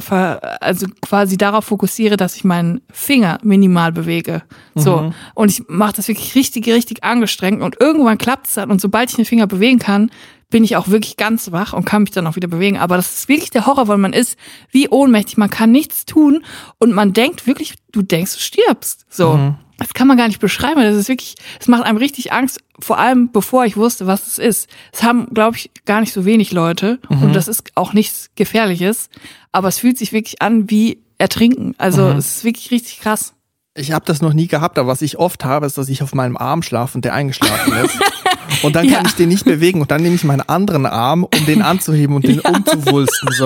also 0.59 0.87
quasi 1.01 1.37
darauf 1.37 1.65
fokussiere, 1.65 2.17
dass 2.17 2.35
ich 2.35 2.43
meinen 2.43 2.81
Finger 2.91 3.39
minimal 3.41 3.93
bewege. 3.93 4.43
So. 4.75 4.97
Mhm. 4.97 5.13
Und 5.33 5.51
ich 5.51 5.63
mache 5.69 5.93
das 5.93 6.09
wirklich 6.09 6.35
richtig, 6.35 6.67
richtig 6.67 7.05
angestrengt 7.05 7.61
und 7.61 7.79
irgendwann 7.79 8.17
klappt 8.17 8.47
es 8.47 8.55
dann. 8.55 8.69
Und 8.69 8.81
sobald 8.81 9.09
ich 9.09 9.15
den 9.15 9.23
Finger 9.23 9.47
bewegen 9.47 9.79
kann, 9.79 10.11
bin 10.49 10.65
ich 10.65 10.75
auch 10.75 10.89
wirklich 10.89 11.15
ganz 11.15 11.51
wach 11.53 11.71
und 11.71 11.85
kann 11.85 12.03
mich 12.03 12.11
dann 12.11 12.27
auch 12.27 12.35
wieder 12.35 12.49
bewegen. 12.49 12.77
Aber 12.77 12.97
das 12.97 13.13
ist 13.13 13.29
wirklich 13.29 13.49
der 13.49 13.65
Horror, 13.65 13.87
weil 13.87 13.97
man 13.97 14.11
ist 14.11 14.37
wie 14.71 14.89
ohnmächtig, 14.89 15.37
man 15.37 15.49
kann 15.49 15.71
nichts 15.71 16.05
tun 16.05 16.43
und 16.79 16.91
man 16.93 17.13
denkt 17.13 17.47
wirklich, 17.47 17.75
du 17.93 18.01
denkst, 18.01 18.33
du 18.33 18.39
stirbst. 18.39 19.05
So. 19.09 19.33
Mhm. 19.33 19.55
Das 19.77 19.93
kann 19.93 20.07
man 20.07 20.17
gar 20.17 20.27
nicht 20.27 20.39
beschreiben. 20.39 20.81
Das 20.81 20.95
ist 20.95 21.07
wirklich, 21.07 21.35
es 21.59 21.67
macht 21.67 21.83
einem 21.83 21.97
richtig 21.97 22.33
Angst, 22.33 22.59
vor 22.79 22.97
allem 22.97 23.31
bevor 23.31 23.65
ich 23.65 23.77
wusste, 23.77 24.07
was 24.07 24.25
es 24.27 24.39
ist. 24.39 24.69
Es 24.91 25.03
haben, 25.03 25.27
glaube 25.33 25.57
ich, 25.57 25.69
gar 25.85 25.99
nicht 26.01 26.13
so 26.13 26.25
wenig 26.25 26.51
Leute 26.51 26.99
mhm. 27.09 27.23
und 27.23 27.33
das 27.33 27.47
ist 27.47 27.71
auch 27.75 27.93
nichts 27.93 28.31
Gefährliches, 28.35 29.09
aber 29.51 29.67
es 29.67 29.79
fühlt 29.79 29.97
sich 29.97 30.13
wirklich 30.13 30.41
an 30.41 30.69
wie 30.69 31.03
Ertrinken. 31.19 31.75
Also 31.77 32.05
mhm. 32.05 32.17
es 32.17 32.37
ist 32.37 32.43
wirklich 32.43 32.71
richtig 32.71 32.99
krass. 32.99 33.33
Ich 33.79 33.91
habe 33.91 34.05
das 34.05 34.21
noch 34.21 34.33
nie 34.33 34.47
gehabt, 34.47 34.79
aber 34.79 34.87
was 34.87 35.03
ich 35.03 35.19
oft 35.19 35.45
habe, 35.45 35.67
ist, 35.67 35.77
dass 35.77 35.87
ich 35.87 36.01
auf 36.01 36.15
meinem 36.15 36.35
Arm 36.35 36.63
schlafe 36.63 36.97
und 36.97 37.05
der 37.05 37.13
eingeschlafen 37.13 37.73
ist. 37.85 37.99
Und 38.63 38.75
dann 38.75 38.87
kann 38.87 39.03
ja. 39.03 39.07
ich 39.09 39.15
den 39.15 39.29
nicht 39.29 39.45
bewegen 39.45 39.81
und 39.81 39.91
dann 39.91 40.01
nehme 40.01 40.15
ich 40.15 40.23
meinen 40.23 40.41
anderen 40.41 40.85
Arm, 40.85 41.23
um 41.23 41.45
den 41.45 41.61
anzuheben 41.61 42.15
und 42.15 42.25
den 42.25 42.41
ja. 42.43 42.49
umzuwulsten. 42.49 43.29
So. 43.37 43.45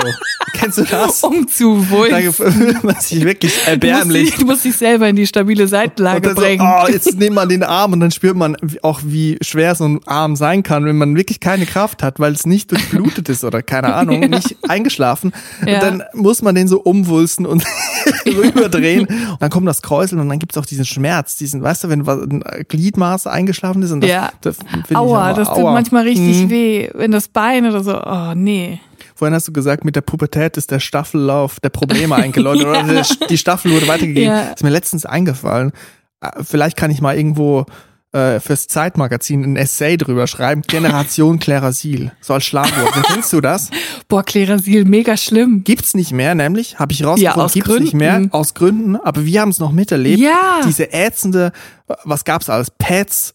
Kennst 0.53 0.77
du 0.77 0.83
das? 0.83 1.23
Umzuwulsten. 1.23 2.23
Da 2.23 2.51
fühlt 2.51 2.83
man 2.83 2.95
sich 2.99 3.23
wirklich 3.23 3.53
erbärmlich. 3.65 4.05
Du 4.05 4.05
musst, 4.05 4.31
dich, 4.31 4.39
du 4.39 4.45
musst 4.45 4.65
dich 4.65 4.75
selber 4.75 5.09
in 5.09 5.15
die 5.15 5.27
stabile 5.27 5.67
Seitenlage 5.67 6.33
bringen. 6.33 6.59
So, 6.59 6.85
oh, 6.85 6.91
jetzt 6.91 7.17
nimmt 7.17 7.35
man 7.35 7.49
den 7.49 7.63
Arm 7.63 7.93
und 7.93 7.99
dann 7.99 8.11
spürt 8.11 8.35
man 8.35 8.55
auch, 8.81 9.01
wie 9.03 9.37
schwer 9.41 9.75
so 9.75 9.85
ein 9.85 10.01
Arm 10.05 10.35
sein 10.35 10.63
kann, 10.63 10.85
wenn 10.85 10.97
man 10.97 11.15
wirklich 11.15 11.39
keine 11.39 11.65
Kraft 11.65 12.03
hat, 12.03 12.19
weil 12.19 12.33
es 12.33 12.45
nicht 12.45 12.71
durchblutet 12.71 13.27
ist 13.29 13.43
oder 13.43 13.61
keine 13.61 13.93
Ahnung, 13.95 14.21
ja. 14.21 14.27
nicht 14.29 14.57
eingeschlafen. 14.67 15.33
Und 15.61 15.67
dann 15.67 16.03
muss 16.13 16.41
man 16.41 16.55
den 16.55 16.67
so 16.67 16.79
umwulsten 16.79 17.45
und 17.45 17.63
rüberdrehen. 18.25 19.07
Und 19.07 19.41
dann 19.41 19.49
kommt 19.49 19.67
das 19.67 19.81
Kräuseln 19.81 20.20
und 20.21 20.29
dann 20.29 20.39
gibt 20.39 20.53
es 20.53 20.57
auch 20.57 20.65
diesen 20.65 20.85
Schmerz, 20.85 21.35
diesen, 21.35 21.61
weißt 21.61 21.83
du, 21.83 21.89
wenn 21.89 22.07
ein 22.07 22.43
Gliedmaß 22.67 23.27
eingeschlafen 23.27 23.81
ist 23.83 23.91
und 23.91 24.01
das, 24.01 24.09
ja. 24.09 24.31
das 24.41 24.57
Aua, 24.93 25.33
das 25.33 25.47
tut 25.49 25.57
aua. 25.57 25.73
manchmal 25.73 26.03
richtig 26.03 26.43
mhm. 26.43 26.49
weh, 26.49 26.89
wenn 26.93 27.11
das 27.11 27.27
Bein 27.27 27.65
oder 27.65 27.83
so, 27.83 28.01
oh 28.01 28.33
nee. 28.35 28.79
Vorhin 29.15 29.35
hast 29.35 29.47
du 29.47 29.53
gesagt, 29.53 29.85
mit 29.85 29.95
der 29.95 30.01
Pubertät 30.01 30.57
ist 30.57 30.71
der 30.71 30.79
Staffellauf 30.79 31.59
der 31.59 31.69
Probleme 31.69 32.15
eingeläutet 32.15 32.63
ja. 32.73 32.83
oder 32.83 33.03
die 33.29 33.37
Staffel 33.37 33.71
wurde 33.71 33.87
weitergegeben. 33.87 34.33
Ja. 34.33 34.41
Ist 34.51 34.63
mir 34.63 34.69
letztens 34.69 35.05
eingefallen. 35.05 35.71
Äh, 36.21 36.43
vielleicht 36.43 36.77
kann 36.77 36.91
ich 36.91 37.01
mal 37.01 37.15
irgendwo 37.15 37.65
äh, 38.13 38.39
fürs 38.39 38.67
Zeitmagazin 38.67 39.43
ein 39.43 39.55
Essay 39.55 39.97
drüber 39.97 40.27
schreiben. 40.27 40.63
Generation 40.63 41.39
Klerasil. 41.39 42.11
So 42.21 42.33
als 42.33 42.43
Schlagwort. 42.43 42.93
Kennst 43.07 43.31
du 43.33 43.41
das? 43.41 43.69
Boah, 44.07 44.23
Klerasil, 44.23 44.85
mega 44.85 45.15
schlimm. 45.17 45.63
Gibt's 45.63 45.93
nicht 45.93 46.11
mehr, 46.11 46.35
nämlich, 46.35 46.79
habe 46.79 46.91
ich 46.91 47.03
rausgefunden, 47.03 47.39
ja, 47.39 47.47
gibt's 47.47 47.67
Gründen. 47.67 47.83
nicht 47.83 47.93
mehr, 47.93 48.27
aus 48.31 48.53
Gründen, 48.53 48.95
aber 48.97 49.25
wir 49.25 49.41
haben 49.41 49.49
es 49.49 49.59
noch 49.59 49.71
miterlebt. 49.71 50.19
Ja. 50.19 50.61
Diese 50.65 50.91
ätzende 50.91 51.51
was 52.03 52.23
gab's 52.23 52.49
alles? 52.49 52.69
Pads, 52.71 53.33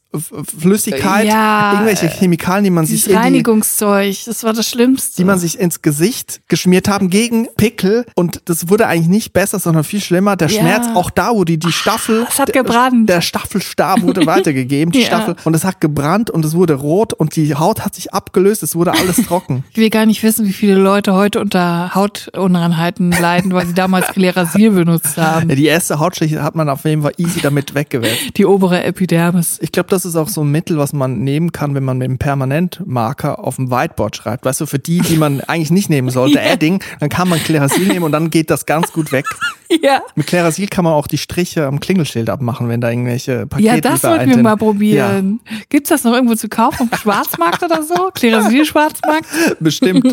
Flüssigkeit, 0.59 1.27
Ja, 1.27 1.73
irgendwelche 1.75 2.09
Chemikalien, 2.09 2.65
die 2.65 2.71
man 2.71 2.87
sich 2.87 3.05
in 3.07 3.11
die, 3.13 3.17
Reinigungszeug, 3.17 4.17
das 4.25 4.45
war 4.45 4.53
das 4.55 4.67
Schlimmste. 4.69 5.17
die 5.19 5.25
man 5.25 5.39
sich 5.39 5.59
ins 5.59 5.83
Gesicht 5.83 6.41
geschmiert 6.49 6.89
haben 6.89 7.11
gegen 7.11 7.49
Pickel 7.57 8.07
und 8.15 8.41
das 8.47 8.69
wurde 8.71 8.87
eigentlich 8.87 9.09
nicht 9.09 9.33
besser, 9.35 9.59
sondern 9.59 9.85
viel 9.85 10.01
schlimmer. 10.01 10.37
Der 10.37 10.49
Ja. 10.49 10.61
Schmerz, 10.61 10.87
auch 10.95 11.11
da 11.11 11.33
wurde 11.35 11.59
die 11.59 11.73
Staffel, 11.73 12.27
es 12.29 12.39
hat 12.39 12.49
der- 12.49 12.63
gebrannt. 12.63 13.09
Der 13.11 13.21
Staffelstab 13.21 14.03
wurde 14.03 14.25
weitergegeben, 14.27 14.91
die 14.93 15.01
Ja. 15.01 15.07
Staffel 15.07 15.37
und 15.45 15.55
es 15.55 15.65
hat 15.65 15.81
gebrannt 15.83 16.31
und 16.31 16.45
es 16.47 16.55
wurde 16.55 16.75
rot 16.75 17.13
und 17.13 17.37
die 17.37 17.55
Haut 17.55 17.85
hat 17.85 17.95
sich 17.95 18.15
abgelöst, 18.15 18.63
es 18.63 18.75
wurde 18.75 18.93
alles 18.93 19.17
trocken. 19.27 19.65
Ich 19.71 19.77
will 19.77 19.91
gar 19.91 20.07
nicht 20.07 20.23
wissen, 20.23 20.47
wie 20.47 20.53
viele 20.55 20.77
Leute 20.77 21.13
heute 21.13 21.41
unter 21.41 21.95
Hautunreinheiten 21.95 23.11
leiden, 23.13 23.53
weil 23.53 23.67
sie 23.67 23.75
damals 23.75 24.07
Klerasil 24.09 24.71
benutzt 24.71 25.19
haben. 25.19 25.49
Die 25.49 25.67
erste 25.67 25.99
Hautschicht 25.99 26.37
hat 26.37 26.55
man 26.55 26.69
auf 26.71 26.85
jeden 26.85 27.03
Fall 27.03 27.13
easy 27.19 27.41
damit 27.43 27.75
weggewäscht. 27.75 28.37
Die 28.39 28.46
obere 28.47 28.83
Epidermis. 28.85 29.59
Ich 29.61 29.73
glaube, 29.73 29.89
das 29.91 30.05
ist 30.05 30.17
auch 30.17 30.29
so 30.29 30.43
ein 30.43 30.51
Mittel, 30.51 30.79
was 30.79 30.93
man 30.93 31.19
nehmen 31.21 31.53
kann, 31.53 31.75
wenn 31.75 31.85
man 31.85 31.99
mit 31.99 32.07
einem 32.07 32.19
Permanentmarker 32.19 33.39
auf 33.45 33.57
dem 33.57 33.71
Whiteboard 33.71 34.17
schreibt. 34.17 34.45
Weißt 34.45 34.61
du, 34.61 34.67
für 34.67 34.79
die, 34.79 35.01
die 35.01 35.17
man 35.17 35.41
eigentlich 35.47 35.71
nicht 35.71 35.91
nehmen 35.91 36.11
sollte, 36.11 36.41
Adding, 36.41 36.83
dann 37.01 37.09
kann 37.09 37.29
man 37.29 37.39
Klerasil 37.41 37.87
nehmen 37.87 38.05
und 38.05 38.13
dann 38.13 38.31
geht 38.31 38.51
das 38.51 38.67
ganz 38.67 38.93
gut 38.93 39.13
weg. 39.13 39.27
Ja. 39.83 40.01
Mit 40.15 40.29
Klerasil 40.29 40.69
kann 40.69 40.85
man 40.85 40.93
auch 40.93 41.09
die 41.09 41.19
Striche 41.19 41.67
am 41.67 41.81
Klingelschild 41.81 42.31
abmachen, 42.31 42.69
wenn 42.69 42.81
da 42.81 42.89
irgendwelche 42.89 43.49
Pakete 43.49 43.67
Ja, 43.69 43.81
das 43.81 44.05
wollten 44.05 44.31
wir 44.31 44.37
mal 44.37 44.57
probieren. 44.57 45.41
Gibt's 45.71 45.89
das 45.89 46.05
noch 46.05 46.13
irgendwo 46.15 46.37
zu 46.37 46.49
kaufen? 46.49 46.89
Im 46.93 46.97
Schwarzmarkt 46.97 47.65
oder 47.65 47.83
so? 47.83 48.11
Klerasil-Schwarzmarkt? 48.15 49.27
Ja, 49.49 49.55
bestimmt. 49.61 50.05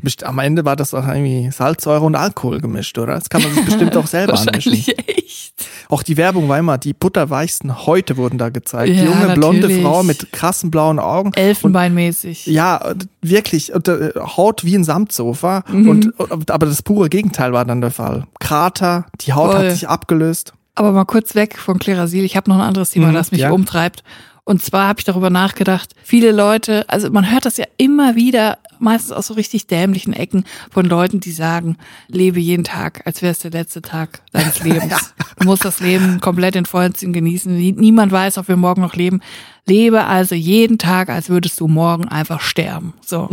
Best- 0.00 0.22
Am 0.24 0.38
Ende 0.38 0.64
war 0.64 0.76
das 0.76 0.94
auch 0.94 1.06
irgendwie 1.08 1.50
Salzsäure 1.50 2.04
und 2.04 2.14
Alkohol 2.14 2.60
gemischt, 2.60 2.98
oder? 2.98 3.14
Das 3.14 3.28
kann 3.28 3.42
man 3.42 3.52
sich 3.52 3.64
bestimmt 3.64 3.96
auch 3.96 4.06
selber 4.06 4.38
anmischen. 4.38 4.72
Echt. 4.72 5.54
Auch 5.88 6.02
die 6.02 6.16
Werbung 6.16 6.35
war 6.48 6.58
immer, 6.58 6.78
die 6.78 6.92
butterweichsten 6.92 7.86
Häute 7.86 8.16
wurden 8.16 8.38
da 8.38 8.48
gezeigt. 8.50 8.94
Ja, 8.94 9.04
Junge, 9.04 9.34
blonde 9.34 9.62
natürlich. 9.62 9.82
Frau 9.82 10.02
mit 10.02 10.32
krassen 10.32 10.70
blauen 10.70 10.98
Augen. 10.98 11.32
Elfenbeinmäßig. 11.34 12.46
Ja, 12.46 12.76
äh, 12.90 12.94
wirklich. 13.22 13.72
Und, 13.74 13.88
äh, 13.88 14.12
Haut 14.18 14.64
wie 14.64 14.74
ein 14.76 14.84
Samtsofa. 14.84 15.64
Mhm. 15.70 15.88
Und, 15.88 16.20
und, 16.20 16.50
aber 16.50 16.66
das 16.66 16.82
pure 16.82 17.08
Gegenteil 17.08 17.52
war 17.52 17.64
dann 17.64 17.80
der 17.80 17.90
Fall. 17.90 18.24
Krater, 18.40 19.06
die 19.22 19.32
Haut 19.32 19.52
Voll. 19.52 19.64
hat 19.64 19.72
sich 19.72 19.88
abgelöst. 19.88 20.52
Aber 20.74 20.92
mal 20.92 21.04
kurz 21.04 21.34
weg 21.34 21.58
von 21.58 21.78
Klerasil. 21.78 22.24
Ich 22.24 22.36
habe 22.36 22.50
noch 22.50 22.56
ein 22.56 22.62
anderes 22.62 22.90
Thema, 22.90 23.08
Mhm, 23.08 23.14
das 23.14 23.32
mich 23.32 23.40
ja. 23.40 23.50
umtreibt. 23.50 24.02
Und 24.48 24.62
zwar 24.62 24.86
habe 24.86 25.00
ich 25.00 25.04
darüber 25.04 25.28
nachgedacht, 25.28 25.94
viele 26.04 26.30
Leute, 26.30 26.84
also 26.88 27.10
man 27.10 27.28
hört 27.32 27.44
das 27.46 27.56
ja 27.56 27.64
immer 27.78 28.14
wieder, 28.14 28.58
meistens 28.78 29.10
aus 29.10 29.26
so 29.26 29.34
richtig 29.34 29.66
dämlichen 29.66 30.12
Ecken 30.12 30.44
von 30.70 30.86
Leuten, 30.86 31.18
die 31.18 31.32
sagen, 31.32 31.76
lebe 32.06 32.38
jeden 32.38 32.62
Tag, 32.62 33.02
als 33.06 33.22
wäre 33.22 33.32
es 33.32 33.40
der 33.40 33.50
letzte 33.50 33.82
Tag 33.82 34.20
deines 34.30 34.60
Lebens. 34.62 35.14
Du 35.40 35.46
musst 35.46 35.64
das 35.64 35.80
Leben 35.80 36.20
komplett 36.20 36.54
in 36.54 36.64
vollen 36.64 36.94
Zügen 36.94 37.12
genießen. 37.12 37.56
Nie- 37.56 37.72
Niemand 37.72 38.12
weiß, 38.12 38.38
ob 38.38 38.46
wir 38.46 38.56
morgen 38.56 38.82
noch 38.82 38.94
leben. 38.94 39.20
Lebe 39.66 40.04
also 40.04 40.36
jeden 40.36 40.78
Tag, 40.78 41.08
als 41.08 41.28
würdest 41.28 41.58
du 41.58 41.66
morgen 41.66 42.06
einfach 42.06 42.40
sterben. 42.40 42.94
So. 43.04 43.28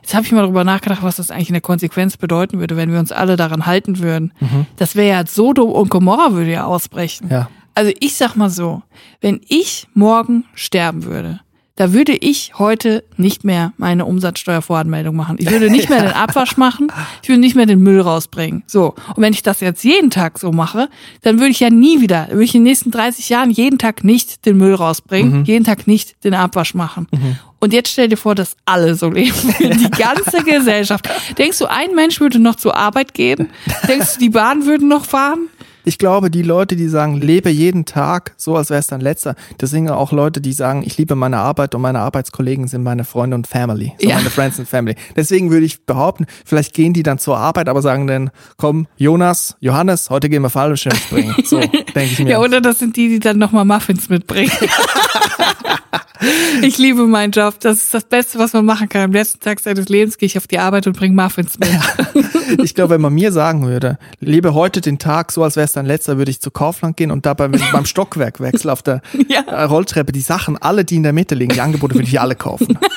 Jetzt 0.00 0.14
habe 0.14 0.24
ich 0.24 0.32
mal 0.32 0.40
darüber 0.40 0.64
nachgedacht, 0.64 1.02
was 1.02 1.16
das 1.16 1.30
eigentlich 1.30 1.50
in 1.50 1.54
der 1.54 1.60
Konsequenz 1.60 2.16
bedeuten 2.16 2.58
würde, 2.58 2.78
wenn 2.78 2.90
wir 2.90 3.00
uns 3.00 3.12
alle 3.12 3.36
daran 3.36 3.66
halten 3.66 3.98
würden. 3.98 4.32
Das 4.76 4.96
wäre 4.96 5.08
ja 5.10 5.26
Sodom 5.26 5.70
und 5.70 5.90
Gomorra 5.90 6.32
würde 6.32 6.52
ja 6.52 6.64
ausbrechen. 6.64 7.28
Ja. 7.30 7.50
Also 7.74 7.92
ich 8.00 8.14
sag 8.14 8.36
mal 8.36 8.50
so, 8.50 8.82
wenn 9.20 9.40
ich 9.48 9.88
morgen 9.94 10.44
sterben 10.54 11.04
würde, 11.04 11.40
da 11.76 11.92
würde 11.92 12.12
ich 12.12 12.52
heute 12.56 13.02
nicht 13.16 13.42
mehr 13.42 13.72
meine 13.78 14.04
Umsatzsteuervoranmeldung 14.04 15.16
machen. 15.16 15.36
Ich 15.40 15.50
würde 15.50 15.70
nicht 15.70 15.90
mehr 15.90 16.02
den 16.02 16.12
Abwasch 16.12 16.56
machen, 16.56 16.92
ich 17.20 17.28
würde 17.28 17.40
nicht 17.40 17.56
mehr 17.56 17.66
den 17.66 17.80
Müll 17.80 18.00
rausbringen. 18.00 18.62
So. 18.68 18.94
Und 19.16 19.22
wenn 19.22 19.32
ich 19.32 19.42
das 19.42 19.58
jetzt 19.58 19.82
jeden 19.82 20.10
Tag 20.10 20.38
so 20.38 20.52
mache, 20.52 20.88
dann 21.22 21.40
würde 21.40 21.50
ich 21.50 21.58
ja 21.58 21.70
nie 21.70 22.00
wieder, 22.00 22.28
würde 22.30 22.44
ich 22.44 22.54
in 22.54 22.60
den 22.60 22.70
nächsten 22.70 22.92
30 22.92 23.28
Jahren 23.28 23.50
jeden 23.50 23.78
Tag 23.78 24.04
nicht 24.04 24.46
den 24.46 24.56
Müll 24.56 24.74
rausbringen, 24.74 25.44
jeden 25.44 25.64
Tag 25.64 25.88
nicht 25.88 26.22
den 26.22 26.34
Abwasch 26.34 26.74
machen. 26.74 27.08
Und 27.58 27.72
jetzt 27.72 27.90
stell 27.90 28.08
dir 28.08 28.18
vor, 28.18 28.34
dass 28.34 28.56
alle 28.66 28.94
so 28.94 29.08
leben. 29.08 29.34
Die 29.58 29.90
ganze 29.90 30.44
Gesellschaft. 30.44 31.08
Denkst 31.38 31.58
du, 31.58 31.66
ein 31.66 31.94
Mensch 31.94 32.20
würde 32.20 32.38
noch 32.38 32.56
zur 32.56 32.76
Arbeit 32.76 33.14
gehen? 33.14 33.48
Denkst 33.88 34.14
du, 34.14 34.20
die 34.20 34.28
Bahn 34.28 34.66
würden 34.66 34.86
noch 34.86 35.06
fahren? 35.06 35.48
Ich 35.84 35.98
glaube, 35.98 36.30
die 36.30 36.42
Leute, 36.42 36.76
die 36.76 36.88
sagen, 36.88 37.20
lebe 37.20 37.50
jeden 37.50 37.84
Tag, 37.84 38.32
so 38.36 38.56
als 38.56 38.70
wäre 38.70 38.80
es 38.80 38.86
dein 38.86 39.00
letzter, 39.00 39.34
das 39.58 39.70
sind 39.70 39.86
ja 39.86 39.94
auch 39.94 40.12
Leute, 40.12 40.40
die 40.40 40.52
sagen, 40.52 40.82
ich 40.84 40.96
liebe 40.96 41.14
meine 41.14 41.38
Arbeit 41.38 41.74
und 41.74 41.82
meine 41.82 42.00
Arbeitskollegen 42.00 42.68
sind 42.68 42.82
meine 42.82 43.04
Freunde 43.04 43.34
und 43.36 43.46
Family. 43.46 43.92
So 44.00 44.08
Ja. 44.08 44.16
meine 44.16 44.30
Friends 44.30 44.58
and 44.58 44.68
Family. 44.68 44.96
Deswegen 45.14 45.50
würde 45.50 45.66
ich 45.66 45.84
behaupten, 45.84 46.26
vielleicht 46.44 46.72
gehen 46.74 46.94
die 46.94 47.02
dann 47.02 47.18
zur 47.18 47.36
Arbeit, 47.36 47.68
aber 47.68 47.82
sagen 47.82 48.06
dann, 48.06 48.30
komm, 48.56 48.86
Jonas, 48.96 49.56
Johannes, 49.60 50.08
heute 50.10 50.28
gehen 50.28 50.42
wir 50.42 50.50
Fallschirm 50.50 50.94
springen. 50.96 51.34
So, 51.44 51.60
denke 51.94 52.04
ich 52.04 52.18
mir. 52.18 52.30
Ja, 52.30 52.40
oder 52.40 52.60
das 52.60 52.78
sind 52.78 52.96
die, 52.96 53.08
die 53.08 53.18
dann 53.20 53.38
nochmal 53.38 53.64
Muffins 53.64 54.08
mitbringen. 54.08 54.50
ich 56.62 56.78
liebe 56.78 57.06
meinen 57.06 57.30
Job. 57.32 57.54
Das 57.60 57.76
ist 57.78 57.94
das 57.94 58.04
Beste, 58.04 58.38
was 58.38 58.52
man 58.52 58.64
machen 58.64 58.88
kann. 58.88 59.02
Am 59.02 59.12
letzten 59.12 59.40
Tag 59.40 59.60
seines 59.60 59.88
Lebens 59.88 60.18
gehe 60.18 60.26
ich 60.26 60.38
auf 60.38 60.46
die 60.46 60.58
Arbeit 60.58 60.86
und 60.86 60.96
bringe 60.96 61.14
Muffins 61.20 61.58
mit. 61.58 61.68
Ich 62.62 62.74
glaube, 62.74 62.94
wenn 62.94 63.00
man 63.00 63.14
mir 63.14 63.32
sagen 63.32 63.66
würde, 63.66 63.98
lebe 64.20 64.54
heute 64.54 64.80
den 64.80 64.98
Tag 64.98 65.32
so, 65.32 65.42
als 65.42 65.56
wäre 65.56 65.64
es 65.64 65.72
dein 65.72 65.86
letzter, 65.86 66.18
würde 66.18 66.30
ich 66.30 66.40
zu 66.40 66.50
Kaufland 66.50 66.96
gehen 66.96 67.10
und 67.10 67.26
dabei 67.26 67.48
beim 67.48 67.84
Stockwerkwechsel 67.86 68.70
auf 68.70 68.82
der 68.82 69.00
Ja. 69.28 69.40
äh, 69.42 69.62
Rolltreppe 69.64 70.12
die 70.12 70.20
Sachen, 70.20 70.56
alle, 70.60 70.84
die 70.84 70.96
in 70.96 71.02
der 71.02 71.12
Mitte 71.12 71.34
liegen, 71.34 71.52
die 71.54 71.60
Angebote 71.60 71.94
würde 71.94 72.08
ich 72.08 72.20
alle 72.20 72.34
kaufen. 72.36 72.78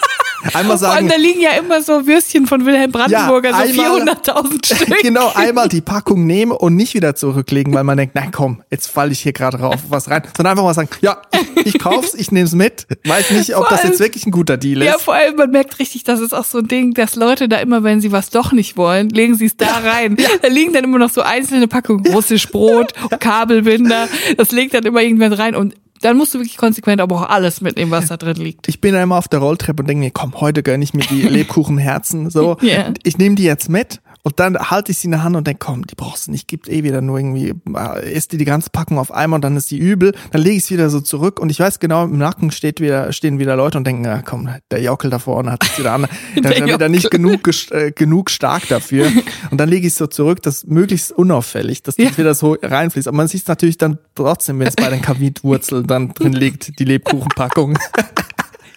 Einmal 0.53 0.77
Vor 0.77 0.87
sagen, 0.87 0.95
allem, 0.97 1.07
da 1.09 1.15
liegen 1.15 1.41
ja 1.41 1.51
immer 1.51 1.81
so 1.81 2.05
Würstchen 2.07 2.47
von 2.47 2.65
Wilhelm 2.65 2.91
Brandenburger, 2.91 3.49
Ja, 3.51 3.57
so 3.65 3.81
einmal- 3.81 4.01
400.000 4.01 4.65
Stück. 4.75 5.01
genau, 5.01 5.31
einmal 5.35 5.67
die 5.69 5.81
Packung 5.81 6.25
nehmen 6.25 6.51
und 6.51 6.75
nicht 6.75 6.93
wieder 6.93 7.15
zurücklegen, 7.15 7.73
weil 7.73 7.83
man 7.83 7.97
denkt, 7.97 8.15
nein 8.15 8.31
komm, 8.31 8.61
jetzt 8.69 8.87
falle 8.87 9.11
ich 9.11 9.19
hier 9.19 9.33
gerade 9.33 9.59
rauf 9.59 9.75
was 9.89 10.09
rein, 10.09 10.23
sondern 10.35 10.51
einfach 10.51 10.63
mal 10.63 10.73
sagen, 10.73 10.89
ja, 11.01 11.17
ich, 11.55 11.67
ich 11.75 11.79
kauf's, 11.79 12.13
ich 12.13 12.31
nehme 12.31 12.45
es 12.45 12.53
mit, 12.53 12.87
weiß 13.05 13.31
nicht, 13.31 13.55
ob 13.55 13.63
Vor 13.63 13.69
das 13.69 13.81
allem- 13.81 13.91
jetzt 13.91 13.99
wirklich 13.99 14.25
ein 14.25 14.31
guter 14.31 14.57
Deal 14.57 14.81
ist. 14.81 14.87
Ja, 14.87 14.97
vor 14.97 15.13
allem, 15.13 15.35
man 15.35 15.51
merkt 15.51 15.79
richtig, 15.79 16.03
das 16.03 16.19
ist 16.19 16.33
auch 16.33 16.45
so 16.45 16.59
ein 16.59 16.67
Ding, 16.67 16.93
dass 16.93 17.15
Leute 17.15 17.47
da 17.49 17.57
immer, 17.57 17.83
wenn 17.83 18.01
sie 18.01 18.11
was 18.11 18.29
doch 18.29 18.51
nicht 18.51 18.77
wollen, 18.77 19.09
legen 19.09 19.35
sie 19.35 19.45
es 19.45 19.57
da 19.57 19.67
rein. 19.83 20.17
Da 20.41 20.47
liegen 20.47 20.73
dann 20.73 20.83
immer 20.83 20.97
noch 20.99 21.09
so 21.09 21.21
einzelne 21.21 21.67
Packungen, 21.67 22.05
russisch 22.13 22.47
Brot, 22.49 22.93
Kabelbinder, 23.19 24.07
das 24.37 24.51
legt 24.51 24.73
dann 24.73 24.83
immer 24.85 25.01
irgendwann 25.01 25.33
rein 25.33 25.55
und 25.55 25.75
dann 26.01 26.17
musst 26.17 26.33
du 26.33 26.39
wirklich 26.39 26.57
konsequent 26.57 27.01
aber 27.01 27.15
auch 27.15 27.29
alles 27.29 27.61
mitnehmen, 27.61 27.91
was 27.91 28.07
da 28.07 28.17
drin 28.17 28.37
liegt. 28.37 28.67
Ich 28.67 28.81
bin 28.81 28.93
da 28.93 29.01
immer 29.03 29.17
auf 29.17 29.27
der 29.27 29.39
Rolltreppe 29.39 29.81
und 29.83 29.87
denke 29.87 30.03
mir, 30.05 30.11
komm, 30.11 30.33
heute 30.39 30.63
gönn 30.63 30.81
ich 30.81 30.93
mir 30.93 31.03
die 31.05 31.21
Lebkuchenherzen. 31.27 32.29
So, 32.29 32.57
Ja. 32.61 32.93
ich 33.03 33.17
nehme 33.17 33.35
die 33.35 33.43
jetzt 33.43 33.69
mit 33.69 34.01
und 34.23 34.39
dann 34.39 34.57
halte 34.57 34.91
ich 34.91 34.97
sie 34.97 35.07
in 35.07 35.11
der 35.11 35.23
Hand 35.23 35.35
und 35.35 35.47
denke, 35.47 35.65
komm, 35.65 35.85
die 35.87 35.95
brauchst 35.95 36.27
du 36.27 36.31
nicht, 36.31 36.47
gibt 36.47 36.67
eh 36.69 36.83
wieder 36.83 37.01
nur 37.01 37.17
irgendwie, 37.19 37.53
äh, 37.75 38.13
isst 38.13 38.31
die 38.31 38.37
die 38.37 38.45
ganze 38.45 38.69
Packung 38.69 38.99
auf 38.99 39.11
einmal 39.11 39.37
und 39.37 39.41
dann 39.43 39.55
ist 39.55 39.71
die 39.71 39.77
übel. 39.77 40.13
Dann 40.31 40.41
lege 40.41 40.55
ich 40.57 40.63
es 40.63 40.71
wieder 40.71 40.89
so 40.89 40.99
zurück 41.01 41.39
und 41.39 41.49
ich 41.49 41.59
weiß 41.59 41.79
genau, 41.79 42.03
im 42.03 42.17
Nacken 42.17 42.51
steht 42.51 42.81
wieder, 42.81 43.11
stehen 43.13 43.39
wieder 43.39 43.55
Leute 43.55 43.77
und 43.77 43.85
denken, 43.87 44.05
ja 44.05 44.21
komm, 44.21 44.49
der 44.71 44.81
Jockel 44.81 45.09
da 45.09 45.19
vorne 45.19 45.51
hat 45.51 45.63
es 45.63 45.77
wieder 45.79 45.93
an, 45.93 46.07
der 46.35 46.51
ist 46.51 46.59
ja 46.59 46.65
wieder 46.67 46.89
nicht 46.89 47.09
genug, 47.11 47.47
äh, 47.71 47.91
genug 47.91 48.29
stark 48.29 48.67
dafür. 48.67 49.11
Und 49.51 49.59
dann 49.59 49.69
lege 49.69 49.87
ich 49.87 49.93
es 49.93 49.97
so 49.97 50.07
zurück, 50.07 50.41
dass 50.41 50.65
möglichst 50.65 51.11
unauffällig, 51.11 51.83
dass 51.83 51.95
das 51.95 52.05
Ja. 52.05 52.17
wieder 52.17 52.33
so 52.35 52.57
reinfließt. 52.61 53.07
Aber 53.07 53.17
man 53.17 53.27
sieht 53.27 53.41
es 53.43 53.47
natürlich 53.47 53.77
dann 53.77 53.97
trotzdem, 54.15 54.59
wenn 54.59 54.67
es 54.67 54.75
bei 54.75 54.89
den 54.89 55.01
Kavitwurzeln 55.07 55.87
dann 55.87 56.09
drin 56.09 56.33
liegt, 56.33 56.79
die 56.79 56.83
Lebkuchenpackung. 56.85 57.77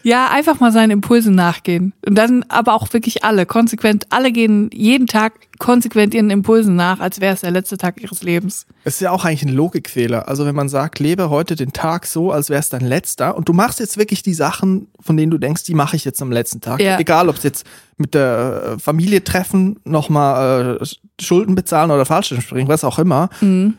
Ja, 0.02 0.30
einfach 0.30 0.61
mal 0.61 0.73
seinen 0.73 0.90
Impulsen 0.90 1.35
nachgehen. 1.35 1.92
Und 2.07 2.14
dann 2.14 2.45
aber 2.49 2.75
auch 2.75 2.92
wirklich 2.92 3.25
alle, 3.25 3.47
konsequent, 3.47 4.07
alle 4.11 4.33
gehen 4.33 4.71
jeden 4.73 5.07
Tag 5.07 5.35
konsequent 5.59 6.14
ihren 6.14 6.30
Impulsen 6.30 6.75
nach, 6.75 7.00
als 7.00 7.21
wäre 7.21 7.35
es 7.35 7.42
der 7.42 7.50
letzte 7.50 7.76
Tag 7.76 8.00
ihres 8.02 8.23
Lebens. 8.23 8.66
Es 8.85 8.95
ist 8.95 9.00
ja 9.00 9.11
auch 9.11 9.25
eigentlich 9.25 9.42
ein 9.42 9.54
Logikfehler. 9.54 10.26
Also 10.26 10.47
wenn 10.47 10.54
man 10.54 10.69
sagt, 10.69 10.99
lebe 10.99 11.28
heute 11.28 11.54
den 11.54 11.73
Tag 11.73 12.07
so, 12.07 12.33
als 12.33 12.49
wäre 12.49 12.61
es 12.61 12.71
dein 12.71 12.80
letzter 12.80 13.37
und 13.37 13.49
du 13.49 13.52
machst 13.52 13.78
jetzt 13.78 13.99
wirklich 13.99 14.23
die 14.23 14.35
Sachen, 14.35 14.88
von 15.00 15.16
denen 15.16 15.30
du 15.30 15.38
denkst, 15.38 15.64
die 15.64 15.75
mache 15.75 15.97
ich 15.97 16.04
jetzt 16.04 16.23
am 16.23 16.33
letzten 16.33 16.61
Tag. 16.61 16.80
Ja. 16.80 16.99
Egal, 16.99 17.28
ob 17.28 17.37
es 17.37 17.42
jetzt 17.42 17.66
mit 17.99 18.14
der 18.14 18.76
äh, 18.76 18.78
Familie 18.78 19.23
treffen, 19.23 19.78
nochmal 19.85 20.78
äh, 20.80 20.87
Schulden 21.23 21.54
bezahlen 21.54 21.90
oder 21.90 22.07
Fallschirmspringen, 22.07 22.69
was 22.69 22.85
auch 22.85 22.99
immer. 22.99 23.28
Mhm. 23.42 23.75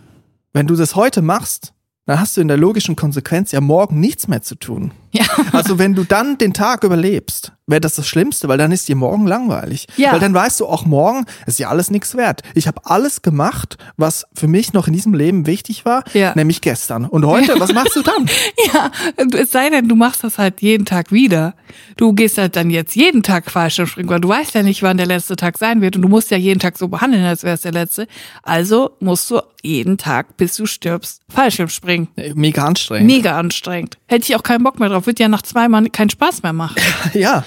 Wenn 0.53 0.67
du 0.67 0.75
das 0.75 0.95
heute 0.95 1.21
machst, 1.21 1.73
dann 2.05 2.19
hast 2.19 2.37
du 2.37 2.41
in 2.41 2.47
der 2.47 2.57
logischen 2.57 2.95
Konsequenz 2.95 3.51
ja 3.51 3.61
morgen 3.61 3.99
nichts 3.99 4.27
mehr 4.27 4.41
zu 4.41 4.55
tun. 4.55 4.91
Ja. 5.21 5.25
Also 5.51 5.77
wenn 5.77 5.93
du 5.93 6.03
dann 6.05 6.37
den 6.37 6.53
Tag 6.53 6.83
überlebst, 6.85 7.51
wäre 7.67 7.81
das 7.81 7.95
das 7.95 8.07
Schlimmste, 8.07 8.47
weil 8.47 8.57
dann 8.57 8.71
ist 8.71 8.87
dir 8.87 8.95
morgen 8.95 9.27
langweilig. 9.27 9.87
Ja. 9.97 10.11
Weil 10.13 10.19
dann 10.19 10.33
weißt 10.33 10.59
du 10.59 10.67
auch 10.67 10.85
morgen, 10.85 11.25
ist 11.45 11.59
ja 11.59 11.69
alles 11.69 11.89
nichts 11.91 12.15
wert. 12.15 12.41
Ich 12.53 12.67
habe 12.67 12.81
alles 12.85 13.21
gemacht, 13.21 13.77
was 13.97 14.25
für 14.33 14.47
mich 14.47 14.73
noch 14.73 14.87
in 14.87 14.93
diesem 14.93 15.13
Leben 15.13 15.47
wichtig 15.47 15.83
war, 15.85 16.03
Ja. 16.13 16.33
nämlich 16.35 16.61
gestern. 16.61 17.05
Und 17.05 17.25
heute, 17.25 17.59
was 17.59 17.73
machst 17.73 17.95
du 17.95 18.01
dann? 18.01 18.29
Ja, 18.73 18.91
es 19.37 19.51
sei 19.51 19.69
denn, 19.69 19.87
du 19.87 19.95
machst 19.95 20.23
das 20.23 20.37
halt 20.37 20.61
jeden 20.61 20.85
Tag 20.85 21.11
wieder. 21.11 21.55
Du 21.97 22.13
gehst 22.13 22.37
halt 22.37 22.55
dann 22.55 22.69
jetzt 22.69 22.95
jeden 22.95 23.23
Tag 23.23 23.49
Fallschirmspringen, 23.51 24.09
weil 24.09 24.21
du 24.21 24.29
weißt 24.29 24.53
ja 24.55 24.63
nicht, 24.63 24.81
wann 24.83 24.97
der 24.97 25.05
letzte 25.07 25.35
Tag 25.35 25.57
sein 25.57 25.81
wird 25.81 25.95
und 25.95 26.01
du 26.03 26.07
musst 26.09 26.31
ja 26.31 26.37
jeden 26.37 26.59
Tag 26.59 26.77
so 26.77 26.87
behandeln, 26.87 27.25
als 27.25 27.43
wäre 27.43 27.55
es 27.55 27.61
der 27.61 27.71
letzte. 27.73 28.07
Also 28.43 28.91
musst 28.99 29.29
du 29.31 29.41
jeden 29.63 29.97
Tag, 29.97 30.37
bis 30.37 30.55
du 30.55 30.65
stirbst, 30.65 31.21
Fallschirmspringen. 31.29 32.07
Mega 32.35 32.65
anstrengend. 32.65 33.07
Mega 33.07 33.37
anstrengend. 33.37 33.97
Hätte 34.07 34.23
ich 34.29 34.35
auch 34.35 34.43
keinen 34.43 34.63
Bock 34.63 34.79
mehr 34.79 34.89
drauf. 34.89 35.00
Wird 35.05 35.19
ja 35.19 35.27
nach 35.27 35.41
zwei 35.41 35.67
Mal 35.67 35.89
keinen 35.89 36.09
Spaß 36.09 36.43
mehr 36.43 36.53
machen. 36.53 36.75
Ja. 37.13 37.43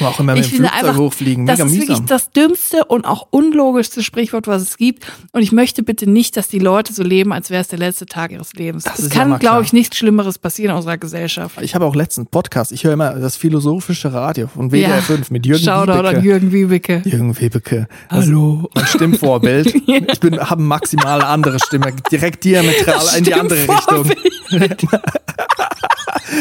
Auch 0.00 0.18
immer 0.18 0.34
mit 0.34 0.46
ich 0.46 0.50
dem 0.50 0.58
Flugzeug 0.64 0.82
einfach, 0.82 0.96
hochfliegen. 0.96 1.46
das 1.46 1.58
Mega 1.58 1.68
ist 1.70 1.74
wirklich 1.74 1.88
mühsam. 2.00 2.06
das 2.06 2.30
dümmste 2.32 2.84
und 2.86 3.04
auch 3.06 3.28
unlogischste 3.30 4.02
Sprichwort, 4.02 4.48
was 4.48 4.62
es 4.62 4.76
gibt. 4.76 5.06
Und 5.30 5.42
ich 5.42 5.52
möchte 5.52 5.84
bitte 5.84 6.10
nicht, 6.10 6.36
dass 6.36 6.48
die 6.48 6.58
Leute 6.58 6.92
so 6.92 7.04
leben, 7.04 7.32
als 7.32 7.48
wäre 7.48 7.60
es 7.60 7.68
der 7.68 7.78
letzte 7.78 8.06
Tag 8.06 8.32
ihres 8.32 8.52
Lebens. 8.54 8.82
Das 8.82 8.98
es 8.98 9.04
ist 9.06 9.14
ja 9.14 9.20
kann, 9.20 9.28
klar. 9.28 9.38
glaube 9.38 9.62
ich, 9.62 9.72
nichts 9.72 9.96
Schlimmeres 9.96 10.38
passieren 10.40 10.72
in 10.72 10.76
unserer 10.78 10.98
Gesellschaft. 10.98 11.60
Ich 11.62 11.76
habe 11.76 11.84
auch 11.84 11.94
letzten 11.94 12.26
Podcast, 12.26 12.72
ich 12.72 12.82
höre 12.82 12.94
immer 12.94 13.12
das 13.14 13.36
philosophische 13.36 14.12
Radio 14.12 14.48
von 14.48 14.70
WDR 14.72 15.00
5 15.02 15.30
mit 15.30 15.46
Jürgen 15.46 15.62
Shoutout 15.62 15.92
Wiebeke. 15.92 16.08
an 16.16 16.24
Jürgen 16.24 16.52
Wiebeke. 16.52 17.02
Jürgen 17.04 17.38
Wiebeke. 17.40 17.86
Das 18.08 18.26
Hallo. 18.26 18.68
Mein 18.74 18.86
Stimmvorbild. 18.86 19.72
Ich 20.10 20.20
bin, 20.20 20.38
habe 20.40 20.62
maximal 20.62 21.22
andere 21.22 21.58
Stimme, 21.64 21.92
direkt 22.10 22.42
diametral 22.42 23.06
in 23.16 23.22
die 23.24 23.34
andere 23.34 23.68
Richtung. 23.68 24.10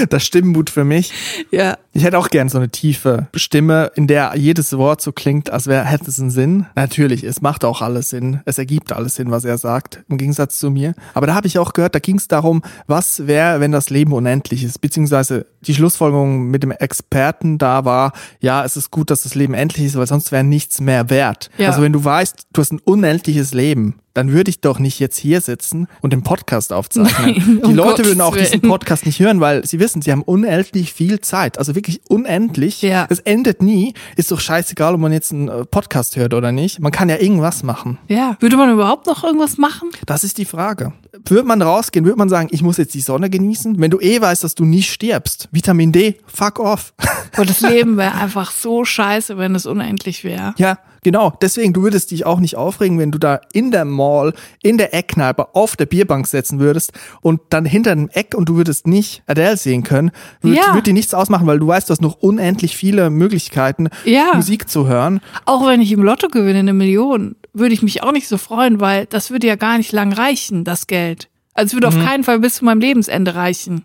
Das 0.10 0.26
Stimmmut 0.26 0.70
für 0.70 0.84
mich. 0.84 1.14
Ja. 1.52 1.78
Ich 1.94 2.04
hätte 2.04 2.18
auch 2.18 2.30
gern 2.30 2.50
so 2.50 2.58
eine 2.58 2.70
tiefe 2.70 3.28
Stimme, 3.34 3.92
in 3.96 4.08
der 4.08 4.34
jedes 4.36 4.78
Wort 4.78 5.02
so 5.02 5.12
klingt, 5.12 5.50
als 5.50 5.68
wäre, 5.68 5.86
hätte 5.86 6.10
es 6.10 6.20
einen 6.20 6.30
Sinn. 6.30 6.68
Natürlich, 6.76 7.24
es 7.24 7.42
macht 7.42 7.66
auch 7.66 7.82
alles 7.82 8.10
Sinn. 8.10 8.42
Es 8.46 8.58
ergibt 8.58 8.94
alles 8.94 9.16
Sinn, 9.16 9.32
was 9.32 9.46
er 9.46 9.58
sagt, 9.58 10.04
im 10.08 10.18
Gegensatz 10.18 10.60
zu 10.60 10.70
mir. 10.70 10.94
Aber 11.14 11.26
da 11.28 11.36
habe 11.36 11.48
ich 11.48 11.58
auch 11.58 11.74
gehört, 11.74 11.96
da 11.96 12.00
ging 12.00 12.18
es 12.18 12.28
darum, 12.28 12.62
was 12.86 13.26
wäre, 13.26 13.60
wenn 13.60 13.72
das 13.72 13.90
Leben 13.90 14.14
unendlich 14.14 14.64
ist. 14.64 14.80
Beziehungsweise 14.80 15.48
die 15.62 15.74
Schlussfolgerung 15.74 16.50
mit 16.50 16.64
dem 16.64 16.72
Experten 16.72 17.58
da 17.58 17.86
war, 17.86 18.14
ja, 18.40 18.64
es 18.64 18.78
ist 18.78 18.92
gut, 18.92 19.10
dass 19.10 19.24
das 19.24 19.36
Leben 19.36 19.54
endlich 19.54 19.88
ist, 19.88 19.98
weil 19.98 20.08
sonst 20.08 20.32
wäre 20.32 20.44
nichts 20.44 20.80
mehr 20.80 21.10
wert. 21.10 21.50
Ja. 21.58 21.70
Also 21.70 21.82
wenn 21.82 21.94
du 21.94 22.04
weißt, 22.04 22.48
du 22.54 22.62
hast 22.62 22.72
ein 22.72 22.80
unendliches 22.80 23.54
Leben, 23.54 23.96
dann 24.18 24.32
würde 24.32 24.50
ich 24.50 24.62
doch 24.62 24.80
nicht 24.80 25.00
jetzt 25.00 25.18
hier 25.18 25.42
sitzen 25.42 25.88
und 26.02 26.12
den 26.12 26.24
Podcast 26.24 26.74
aufzeichnen. 26.74 27.36
Nein, 27.36 27.62
die 27.64 27.68
um 27.68 27.76
Leute 27.76 28.04
würden 28.04 28.18
Gottes 28.18 28.22
auch 28.22 28.36
diesen 28.36 28.64
Willen. 28.64 28.72
Podcast 28.72 29.06
nicht 29.06 29.20
hören, 29.20 29.40
weil 29.40 29.66
sie 29.66 29.80
wissen, 29.80 30.02
sie 30.02 30.12
haben 30.12 30.24
unendlich 30.24 30.92
viel 30.92 31.22
Zeit. 31.22 31.60
Also 31.60 31.76
wirklich 31.76 32.02
unendlich. 32.10 32.82
Ja. 32.82 33.06
Es 33.10 33.20
endet 33.20 33.62
nie. 33.62 33.94
Ist 34.16 34.32
doch 34.32 34.40
scheißegal, 34.40 34.96
ob 34.96 35.02
man 35.02 35.14
jetzt 35.14 35.32
einen 35.32 35.50
äh, 35.50 35.66
Podcast 35.66 36.16
hört 36.16 36.34
oder 36.34 36.52
nicht. 36.52 36.80
Man 36.80 36.92
kann 36.92 37.10
ja 37.10 37.18
irgendwas 37.18 37.62
machen. 37.62 38.00
Ja. 38.08 38.38
Würde 38.40 38.58
man 38.58 38.72
überhaupt 38.72 39.06
noch 39.06 39.24
irgendwas 39.24 39.60
machen? 39.60 39.90
Das 40.08 40.24
ist 40.24 40.40
die 40.40 40.46
Frage. 40.46 40.94
Würde 41.26 41.48
man 41.48 41.62
rausgehen, 41.62 42.04
würde 42.04 42.18
man 42.18 42.30
sagen, 42.30 42.50
ich 42.52 42.64
muss 42.64 42.78
jetzt 42.78 42.96
die 42.96 43.02
Sonne 43.02 43.30
genießen? 43.30 43.80
Wenn 43.80 43.92
du 43.92 44.00
eh 44.00 44.20
weißt, 44.20 44.44
dass 44.44 44.56
du 44.56 44.66
nicht 44.66 44.92
stirbst, 44.92 45.48
Vitamin 45.52 45.92
D, 45.92 46.18
fuck 46.26 46.60
off. 46.60 46.94
Boah, 47.36 47.46
das 47.46 47.62
Leben 47.62 47.98
wäre 47.98 48.16
einfach 48.16 48.50
so 48.50 48.84
scheiße, 48.84 49.38
wenn 49.38 49.54
es 49.54 49.68
unendlich 49.68 50.24
wäre. 50.24 50.56
Ja, 50.58 50.80
genau. 51.04 51.34
Deswegen, 51.42 51.74
du 51.74 51.82
würdest 51.84 52.12
dich 52.12 52.26
auch 52.26 52.40
nicht 52.40 52.56
aufregen, 52.56 53.00
wenn 53.00 53.12
du 53.12 53.18
da 53.18 53.40
in 53.54 53.72
der 53.72 53.86
Mall, 53.86 54.34
in 54.64 54.78
der 54.78 54.94
Eckkneipe 54.94 55.56
auf 55.56 55.76
der 55.76 55.86
Bierbank 55.86 56.28
setzen 56.28 56.60
würdest 56.60 56.94
und 57.22 57.42
dann 57.50 57.66
hinter 57.66 57.96
dem 57.96 58.10
Eck 58.10 58.34
und 58.36 58.50
du 58.50 58.56
würdest 58.56 58.88
nicht 58.88 59.24
Adele 59.28 59.58
sehen 59.58 59.84
können. 59.84 60.12
Würde 60.42 60.58
Ja. 60.58 60.74
würd 60.74 60.88
dir 60.88 60.94
nichts 60.94 61.14
ausmachen, 61.14 61.48
weil 61.48 61.60
du 61.60 61.68
weißt, 61.68 61.90
du 61.90 61.92
hast 61.92 62.02
noch 62.02 62.16
unendlich 62.22 62.76
viele 62.78 63.10
Möglichkeiten, 63.10 63.90
Ja. 64.06 64.32
Musik 64.36 64.70
zu 64.70 64.88
hören. 64.88 65.22
Auch 65.46 65.66
wenn 65.68 65.82
ich 65.82 65.92
im 65.92 66.04
Lotto 66.04 66.28
gewinne 66.28 66.60
eine 66.60 66.74
Million, 66.74 67.36
würde 67.54 67.74
ich 67.74 67.82
mich 67.82 68.04
auch 68.04 68.12
nicht 68.12 68.28
so 68.28 68.38
freuen, 68.38 68.80
weil 68.80 69.06
das 69.08 69.32
würde 69.32 69.48
ja 69.48 69.56
gar 69.56 69.78
nicht 69.78 69.92
lang 69.92 70.14
reichen, 70.14 70.64
das 70.64 70.88
Geld. 70.88 71.30
Also 71.54 71.68
es 71.68 71.74
würde 71.74 71.90
Mhm. 71.90 72.02
auf 72.02 72.08
keinen 72.08 72.24
Fall 72.24 72.40
bis 72.40 72.56
zu 72.56 72.66
meinem 72.66 72.80
Lebensende 72.82 73.36
reichen. 73.36 73.84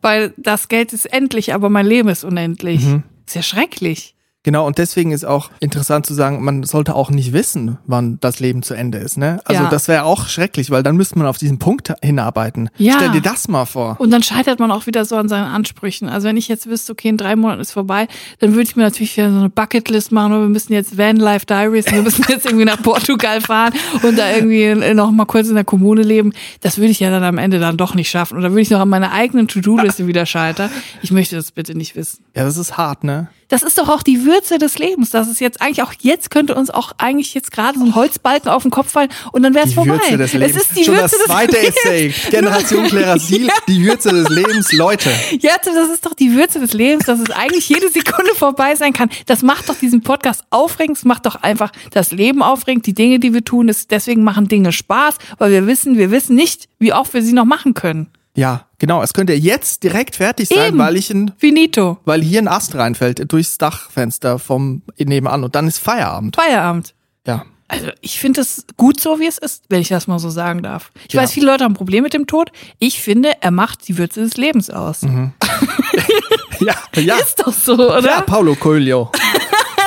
Weil 0.00 0.32
das 0.38 0.68
Geld 0.68 0.94
ist 0.94 1.04
endlich, 1.12 1.52
aber 1.52 1.68
mein 1.68 1.84
Leben 1.84 2.08
ist 2.08 2.24
unendlich. 2.24 2.82
Mhm. 2.86 3.02
Ist 3.26 3.34
ja 3.36 3.42
schrecklich. 3.42 4.14
Genau, 4.42 4.66
und 4.66 4.78
deswegen 4.78 5.12
ist 5.12 5.24
auch 5.24 5.50
interessant 5.60 6.06
zu 6.06 6.14
sagen, 6.14 6.42
man 6.42 6.62
sollte 6.62 6.94
auch 6.94 7.10
nicht 7.10 7.34
wissen, 7.34 7.76
wann 7.86 8.16
das 8.20 8.40
Leben 8.40 8.62
zu 8.62 8.72
Ende 8.72 8.96
ist. 8.96 9.18
Ne? 9.18 9.38
Also 9.44 9.64
Ja. 9.64 9.68
das 9.68 9.86
wäre 9.86 10.04
auch 10.04 10.28
schrecklich, 10.28 10.70
weil 10.70 10.82
dann 10.82 10.96
müsste 10.96 11.18
man 11.18 11.26
auf 11.26 11.36
diesen 11.36 11.58
Punkt 11.58 11.92
hinarbeiten. 12.02 12.70
Ja. 12.78 12.94
Stell 12.96 13.10
dir 13.10 13.20
das 13.20 13.48
mal 13.48 13.66
vor. 13.66 13.96
Und 14.00 14.10
dann 14.10 14.22
scheitert 14.22 14.58
man 14.58 14.70
auch 14.70 14.86
wieder 14.86 15.04
so 15.04 15.16
an 15.16 15.28
seinen 15.28 15.44
Ansprüchen. 15.44 16.08
Also 16.08 16.26
wenn 16.26 16.38
ich 16.38 16.48
jetzt 16.48 16.66
wüsste, 16.66 16.92
okay, 16.92 17.08
in 17.10 17.18
drei 17.18 17.36
Monaten 17.36 17.60
ist 17.60 17.72
vorbei, 17.72 18.08
dann 18.38 18.52
würde 18.52 18.62
ich 18.62 18.76
mir 18.76 18.84
natürlich 18.84 19.14
wieder 19.16 19.30
so 19.30 19.38
eine 19.40 19.50
Bucketlist 19.50 20.10
machen. 20.10 20.32
Und 20.32 20.40
wir 20.40 20.48
müssen 20.48 20.72
jetzt 20.72 20.96
Van 20.96 21.16
Life 21.16 21.44
Diaries, 21.44 21.84
wir 21.92 22.00
müssen 22.00 22.24
jetzt 22.28 22.46
irgendwie 22.46 22.64
nach 22.64 22.80
Portugal 22.82 23.42
fahren 23.42 23.74
und 24.02 24.18
da 24.18 24.30
irgendwie 24.34 24.74
noch 24.94 25.10
mal 25.10 25.26
kurz 25.26 25.48
in 25.48 25.54
der 25.54 25.64
Kommune 25.64 26.00
leben. 26.02 26.32
Das 26.62 26.78
würde 26.78 26.90
ich 26.92 27.00
ja 27.00 27.10
dann 27.10 27.24
am 27.24 27.36
Ende 27.36 27.58
dann 27.58 27.76
doch 27.76 27.94
nicht 27.94 28.08
schaffen. 28.08 28.38
Oder 28.38 28.52
würde 28.52 28.62
ich 28.62 28.70
noch 28.70 28.80
an 28.80 28.88
meiner 28.88 29.12
eigenen 29.12 29.48
To-Do-Liste 29.48 30.06
wieder 30.06 30.24
scheitern. 30.24 30.70
Ich 31.02 31.10
möchte 31.10 31.36
das 31.36 31.52
bitte 31.52 31.74
nicht 31.76 31.94
wissen. 31.94 32.24
Ja, 32.34 32.44
das 32.44 32.56
ist 32.56 32.78
hart, 32.78 33.04
ne? 33.04 33.28
Das 33.50 33.62
ist 33.62 33.76
doch 33.78 33.88
auch 33.88 34.02
die 34.02 34.24
Würze 34.24 34.58
des 34.58 34.78
Lebens. 34.78 35.10
Das 35.10 35.28
ist 35.28 35.40
jetzt 35.40 35.60
eigentlich 35.60 35.82
auch 35.82 35.92
jetzt 36.00 36.30
könnte 36.30 36.54
uns 36.54 36.70
auch 36.70 36.92
eigentlich 36.98 37.34
jetzt 37.34 37.50
gerade 37.52 37.78
so 37.78 37.84
ein 37.84 37.94
Holzbalken 37.94 38.48
auf 38.50 38.62
den 38.62 38.70
Kopf 38.70 38.92
fallen 38.92 39.10
und 39.32 39.42
dann 39.42 39.54
wäre 39.54 39.64
es 39.64 39.70
Die 39.70 39.74
vorbei. 39.74 39.94
Würze 39.94 40.16
des 40.16 40.32
Lebens. 40.32 40.56
Es 40.56 40.62
ist 40.62 40.78
die 40.78 40.84
Schon 40.84 40.96
Würze 40.96 41.16
das 41.18 41.26
zweite 41.26 41.52
des 41.52 41.62
Lebens. 41.84 41.84
Essay. 41.84 42.14
Generation 42.30 42.86
Klerasil, 42.86 43.48
die 43.68 43.84
Würze 43.84 44.10
des 44.10 44.28
Lebens. 44.28 44.72
Leute, 44.72 45.10
Ja, 45.40 45.52
das 45.62 45.90
ist 45.90 46.06
doch 46.06 46.14
die 46.14 46.32
Würze 46.32 46.60
des 46.60 46.72
Lebens, 46.72 47.06
dass 47.06 47.18
es 47.20 47.30
eigentlich 47.30 47.68
jede 47.68 47.88
Sekunde 47.90 48.34
vorbei 48.34 48.76
sein 48.76 48.92
kann. 48.92 49.10
Das 49.26 49.42
macht 49.42 49.68
doch 49.68 49.76
diesen 49.76 50.02
Podcast 50.02 50.44
aufregend. 50.50 50.96
Es 50.98 51.04
macht 51.04 51.26
doch 51.26 51.36
einfach 51.36 51.72
das 51.90 52.12
Leben 52.12 52.42
aufregend, 52.42 52.86
die 52.86 52.94
Dinge, 52.94 53.18
die 53.18 53.34
wir 53.34 53.44
tun. 53.44 53.68
Es, 53.68 53.88
deswegen 53.88 54.22
machen 54.22 54.46
Dinge 54.48 54.70
Spaß, 54.72 55.16
weil 55.38 55.50
wir 55.50 55.66
wissen, 55.66 55.98
wir 55.98 56.10
wissen 56.10 56.36
nicht, 56.36 56.68
wie 56.78 56.92
oft 56.92 57.12
wir 57.14 57.22
sie 57.22 57.32
noch 57.32 57.44
machen 57.44 57.74
können. 57.74 58.06
Ja, 58.36 58.66
genau. 58.78 59.02
Es 59.02 59.12
könnte 59.12 59.32
jetzt 59.34 59.82
direkt 59.82 60.16
fertig 60.16 60.48
sein, 60.48 60.68
Eben. 60.68 60.78
weil 60.78 60.96
ich 60.96 61.10
ein, 61.10 61.32
Finito. 61.36 61.98
weil 62.04 62.22
hier 62.22 62.40
ein 62.40 62.48
Ast 62.48 62.74
reinfällt 62.74 63.30
durchs 63.32 63.58
Dachfenster 63.58 64.38
vom 64.38 64.82
nebenan 64.98 65.42
und 65.44 65.54
dann 65.54 65.66
ist 65.66 65.78
Feierabend. 65.78 66.36
Feierabend. 66.36 66.94
Ja. 67.26 67.44
Also 67.68 67.88
ich 68.00 68.18
finde 68.18 68.40
es 68.40 68.64
gut 68.76 69.00
so, 69.00 69.20
wie 69.20 69.26
es 69.26 69.38
ist, 69.38 69.64
wenn 69.68 69.80
ich 69.80 69.88
das 69.88 70.06
mal 70.08 70.18
so 70.18 70.28
sagen 70.30 70.62
darf. 70.62 70.90
Ich 71.06 71.14
Ja. 71.14 71.22
weiß, 71.22 71.32
viele 71.32 71.46
Leute 71.46 71.64
haben 71.64 71.72
ein 71.72 71.76
Problem 71.76 72.02
mit 72.02 72.14
dem 72.14 72.26
Tod. 72.26 72.50
Ich 72.78 73.00
finde, 73.00 73.32
er 73.42 73.50
macht 73.52 73.86
die 73.88 73.96
Würze 73.98 74.20
des 74.20 74.36
Lebens 74.36 74.70
aus. 74.70 75.00
Ja, 76.60 76.74
ja. 77.00 77.16
Ist 77.16 77.40
doch 77.40 77.52
so, 77.54 77.72
oder? 77.74 78.02
Ja, 78.04 78.20
Paulo 78.20 78.54
Coelho. 78.54 79.10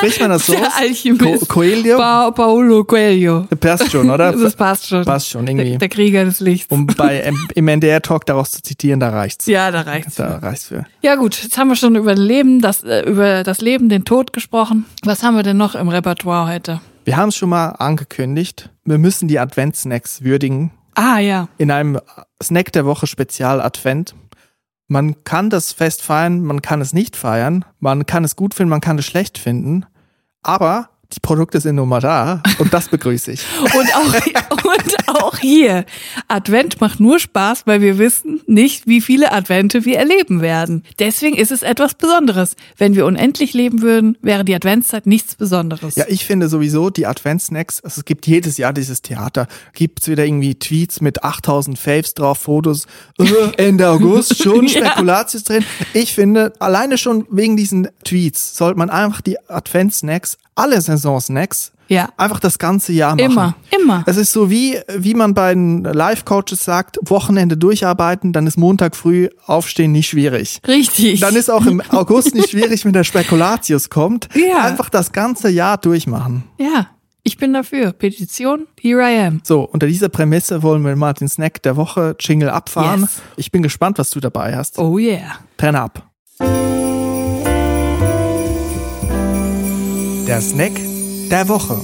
Spricht 0.03 0.21
man 0.21 0.29
das 0.31 0.45
so? 0.45 0.53
Der? 0.53 0.75
Alchemist. 0.77 1.47
Co 1.49 1.53
Coelho? 1.59 1.97
Pa 1.97 2.31
Paolo 2.31 2.83
Coelho. 2.83 3.47
Passt 3.59 3.91
schon, 3.91 4.09
oder? 4.09 4.33
Das 4.37 4.55
passt 4.55 4.87
schon. 4.87 5.05
Passt 5.05 5.29
schon, 5.29 5.47
irgendwie. 5.47 5.69
Der, 5.71 5.79
der 5.79 5.89
Krieger 5.89 6.25
des 6.25 6.39
Lichts. 6.39 6.71
Um 6.71 6.87
bei 6.87 7.19
M- 7.21 7.47
im 7.55 7.67
NDR-Talk 7.67 8.25
daraus 8.25 8.51
zu 8.51 8.61
zitieren, 8.61 8.99
da 8.99 9.09
reicht's. 9.09 9.45
Ja, 9.45 9.71
da 9.71 9.81
reicht's. 9.81 10.15
Da 10.15 10.37
reicht's 10.37 10.65
für. 10.67 10.85
Ja 11.01 11.15
gut, 11.15 11.41
jetzt 11.41 11.57
haben 11.57 11.69
wir 11.69 11.75
schon 11.75 11.95
über 11.95 12.15
Leben, 12.15 12.61
das, 12.61 12.83
äh, 12.83 13.01
über 13.09 13.43
das 13.43 13.61
Leben, 13.61 13.89
den 13.89 14.05
Tod 14.05 14.33
gesprochen. 14.33 14.85
Was 15.03 15.23
haben 15.23 15.35
wir 15.35 15.43
denn 15.43 15.57
noch 15.57 15.75
im 15.75 15.87
Repertoire 15.89 16.51
heute? 16.53 16.81
Wir 17.05 17.17
haben 17.17 17.29
es 17.29 17.35
schon 17.35 17.49
mal 17.49 17.69
angekündigt. 17.69 18.69
Wir 18.85 18.97
müssen 18.97 19.27
die 19.27 19.39
Advent-Snacks 19.39 20.23
würdigen. 20.23 20.71
Ah 20.95 21.19
ja, 21.19 21.47
in 21.57 21.71
einem 21.71 21.99
Snack 22.41 22.71
der 22.71 22.85
Woche 22.85 23.07
Spezial 23.07 23.61
Advent. 23.61 24.13
Man 24.87 25.23
kann 25.23 25.49
das 25.49 25.71
Fest 25.71 26.01
feiern, 26.03 26.43
man 26.43 26.61
kann 26.61 26.81
es 26.81 26.93
nicht 26.93 27.15
feiern, 27.15 27.65
man 27.79 28.05
kann 28.05 28.23
es 28.23 28.35
gut 28.35 28.53
finden, 28.53 28.69
man 28.69 28.81
kann 28.81 28.99
es 28.99 29.05
schlecht 29.05 29.37
finden, 29.37 29.85
aber 30.43 30.89
die 31.15 31.19
Produkte 31.19 31.60
sind 31.60 31.76
nun 31.76 31.89
mal 31.89 31.99
da 31.99 32.41
und 32.60 32.73
das 32.73 32.89
begrüße 32.89 33.32
ich. 33.32 33.41
und 33.62 33.95
auch, 33.95 34.63
und 34.63 35.10
auch 35.10 35.38
hier. 35.38 35.86
Advent 36.28 36.82
macht 36.82 36.99
nur 36.99 37.19
Spaß, 37.19 37.63
weil 37.65 37.82
wir 37.82 37.97
wissen 37.97 38.41
nicht, 38.47 38.88
wie 38.88 39.02
viele 39.02 39.32
Advente 39.32 39.86
wir 39.86 39.97
erleben 39.97 40.41
werden. 40.41 40.84
Deswegen 40.99 41.36
ist 41.38 41.52
es 41.52 41.62
etwas 41.62 41.93
Besonderes. 41.95 42.56
Wenn 42.78 42.95
wir 42.95 43.06
unendlich 43.06 43.54
leben 43.54 43.82
würden, 43.82 44.17
wäre 44.21 44.43
die 44.45 44.56
Adventszeit 44.56 45.06
nichts 45.06 45.36
Besonderes. 45.36 45.95
Ja, 45.95 46.06
ich 46.08 46.26
finde 46.26 46.49
sowieso 46.49 46.89
die 46.89 47.06
Advent-Snacks, 47.06 47.82
also 47.84 47.99
es 47.99 48.06
gibt 48.06 48.28
jedes 48.28 48.58
Jahr 48.58 48.73
dieses 48.73 49.02
Theater, 49.02 49.47
gibt's 49.73 50.08
wieder 50.08 50.26
irgendwie 50.26 50.56
Tweets 50.56 51.02
mit 51.02 51.23
8000 51.23 51.78
Faves 51.78 52.13
drauf, 52.13 52.39
Fotos, 52.39 52.88
äh, 53.19 53.26
Ende 53.58 53.89
August 53.89 54.38
schon 54.43 54.67
Ja. 54.67 54.88
Spekulatius 54.88 55.43
drin. 55.43 55.65
Ich 55.93 56.13
finde, 56.13 56.54
alleine 56.60 56.97
schon 56.97 57.26
wegen 57.30 57.58
diesen 57.58 57.88
Tweets 58.04 58.56
sollte 58.58 58.78
man 58.78 58.89
einfach 58.89 59.21
die 59.21 59.38
Advent-Snacks, 59.49 60.38
alle 60.56 60.82
Saison-Snacks, 61.03 61.71
Ja. 61.89 62.09
einfach 62.17 62.39
das 62.39 62.57
ganze 62.57 62.93
Jahr 62.93 63.11
machen. 63.15 63.23
Immer, 63.31 63.55
immer. 63.77 64.03
Es 64.07 64.17
ist 64.17 64.31
so 64.31 64.49
wie, 64.49 64.79
wie 64.97 65.13
man 65.13 65.33
bei 65.33 65.53
den 65.53 65.83
Life-Coaches 65.83 66.63
sagt, 66.63 66.97
Wochenende 67.03 67.57
durcharbeiten, 67.57 68.33
dann 68.33 68.47
ist 68.47 68.57
Montag 68.57 68.95
früh 68.95 69.29
aufstehen 69.45 69.91
nicht 69.91 70.07
schwierig. 70.09 70.59
Richtig. 70.67 71.19
Dann 71.19 71.35
ist 71.35 71.51
auch 71.51 71.65
im 71.65 71.81
August 71.89 72.33
nicht 72.33 72.49
schwierig, 72.49 72.85
wenn 72.85 72.93
der 72.93 73.03
Spekulatius 73.03 73.89
kommt. 73.89 74.29
Ja. 74.33 74.63
Einfach 74.63 74.89
das 74.89 75.11
ganze 75.11 75.49
Jahr 75.49 75.77
durchmachen. 75.77 76.43
ja, 76.57 76.87
ich 77.25 77.37
bin 77.37 77.53
dafür. 77.53 77.93
Petition, 77.93 78.67
here 78.81 79.01
I 79.01 79.17
am. 79.27 79.39
So, 79.43 79.61
unter 79.61 79.87
dieser 79.87 80.09
Prämisse 80.09 80.61
wollen 80.61 80.83
wir 80.83 80.93
mal 80.97 81.13
den 81.13 81.29
Snack 81.29 81.61
der 81.63 81.77
Woche 81.77 82.15
Jingle 82.19 82.49
abfahren. 82.49 83.01
Yes. 83.01 83.21
Ich 83.37 83.49
bin 83.51 83.63
gespannt, 83.63 83.97
was 83.97 84.09
du 84.09 84.19
dabei 84.19 84.55
hast. 84.57 84.77
Oh 84.77 84.97
yeah. 84.97 85.37
Trenne 85.57 85.79
ab. 85.81 86.09
Der 90.27 90.41
Snack 90.41 90.73
der 91.33 91.49
Woche. 91.49 91.81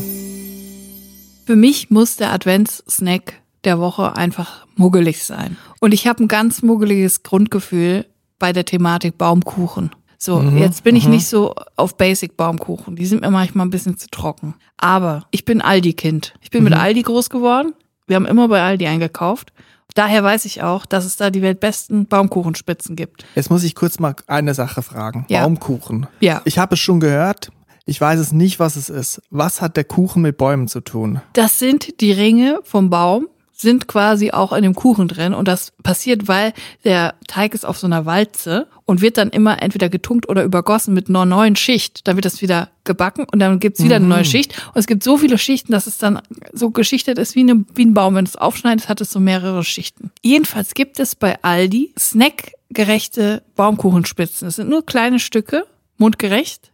Für 1.48 1.56
mich 1.56 1.90
muss 1.90 2.18
der 2.18 2.32
Adventssnack 2.32 3.34
der 3.64 3.80
Woche 3.80 4.16
einfach 4.16 4.68
muggelig 4.76 5.24
sein. 5.24 5.58
Und 5.80 5.92
ich 5.92 6.06
habe 6.06 6.24
ein 6.24 6.28
ganz 6.28 6.62
muggeliges 6.62 7.24
Grundgefühl 7.24 8.06
bei 8.38 8.54
der 8.54 8.64
Thematik 8.64 9.18
Baumkuchen. 9.18 9.90
So, 10.20 10.40
jetzt 10.40 10.84
bin 10.84 10.96
ich 10.96 11.08
nicht 11.08 11.26
so 11.28 11.56
auf 11.78 11.98
Basic 11.98 12.38
Baumkuchen. 12.38 12.96
Die 12.96 13.08
sind 13.08 13.22
mir 13.22 13.32
manchmal 13.32 13.66
ein 13.66 13.72
bisschen 13.72 13.98
zu 13.98 14.08
trocken. 14.10 14.54
Aber 14.78 15.26
ich 15.32 15.46
bin 15.46 15.62
Aldi-Kind. 15.62 16.36
Ich 16.42 16.52
bin 16.52 16.64
mit 16.64 16.74
Aldi 16.74 17.02
groß 17.02 17.32
geworden. 17.32 17.74
Wir 18.06 18.18
haben 18.18 18.28
immer 18.28 18.50
bei 18.50 18.62
Aldi 18.62 18.86
eingekauft. 18.86 19.52
Daher 19.96 20.24
weiß 20.24 20.46
ich 20.46 20.62
auch, 20.62 20.86
dass 20.86 21.06
es 21.06 21.18
da 21.18 21.32
die 21.32 21.42
weltbesten 21.42 22.06
Baumkuchenspitzen 22.06 22.96
gibt. 22.96 23.26
Jetzt 23.34 23.50
muss 23.50 23.64
ich 23.64 23.74
kurz 23.74 23.98
mal 23.98 24.14
eine 24.28 24.54
Sache 24.54 24.84
fragen. 24.84 25.26
Ja. 25.28 25.42
Baumkuchen. 25.42 26.06
Ja. 26.20 26.44
Ich 26.46 26.60
habe 26.60 26.76
es 26.76 26.80
schon 26.80 27.00
gehört. 27.00 27.50
Ich 27.90 28.00
weiß 28.00 28.20
es 28.20 28.32
nicht, 28.32 28.60
was 28.60 28.76
es 28.76 28.90
ist. 28.90 29.20
Was 29.32 29.62
hat 29.62 29.76
der 29.76 29.84
Kuchen 29.84 30.22
mit 30.22 30.38
Bäumen 30.38 30.68
zu 30.68 30.80
tun? 30.80 31.22
Das 31.34 31.58
sind 31.58 32.00
die 32.02 32.12
Ringe 32.12 32.60
vom 32.64 32.92
Baum, 32.92 33.28
sind 33.52 33.88
quasi 33.88 34.30
auch 34.30 34.54
in 34.54 34.62
dem 34.62 34.76
Kuchen 34.76 35.08
drin. 35.08 35.34
Und 35.34 35.48
das 35.48 35.74
passiert, 35.82 36.28
weil 36.28 36.54
der 36.84 37.16
Teig 37.28 37.56
ist 37.56 37.66
auf 37.66 37.80
so 37.80 37.88
einer 37.88 38.06
Walze 38.06 38.68
und 38.86 39.02
wird 39.02 39.18
dann 39.18 39.32
immer 39.32 39.64
entweder 39.64 39.90
getunkt 39.90 40.30
oder 40.30 40.44
übergossen 40.44 40.94
mit 40.94 41.10
einer 41.10 41.26
neuen 41.26 41.56
Schicht. 41.56 42.08
Dann 42.08 42.16
wird 42.16 42.26
das 42.26 42.44
wieder 42.44 42.70
gebacken 42.84 43.26
und 43.32 43.40
dann 43.40 43.60
gibt's 43.60 43.84
wieder 43.84 43.96
eine 43.96 44.06
neue 44.06 44.24
Schicht. 44.24 44.56
Und 44.68 44.78
es 44.78 44.86
gibt 44.86 45.02
so 45.02 45.18
viele 45.18 45.40
Schichten, 45.40 45.72
dass 45.72 45.88
es 45.88 45.98
dann 45.98 46.22
so 46.54 46.70
geschichtet 46.70 47.18
ist 47.18 47.36
wie, 47.36 47.40
eine, 47.40 47.66
wie 47.74 47.86
ein 47.86 47.96
Baum. 47.96 48.14
Wenn 48.14 48.26
du 48.26 48.30
es 48.30 48.36
aufschneidest, 48.36 48.88
hat 48.88 49.02
es 49.02 49.10
so 49.10 49.20
mehrere 49.20 49.64
Schichten. 49.64 50.12
Jedenfalls 50.22 50.76
gibt 50.76 51.00
es 51.00 51.16
bei 51.16 51.42
Aldi 51.42 51.92
snackgerechte 51.98 53.42
Baumkuchenspitzen. 53.56 54.48
Es 54.48 54.58
sind 54.58 54.70
nur 54.70 54.86
kleine 54.86 55.18
Stücke, 55.18 55.66
mundgerecht. 55.98 56.69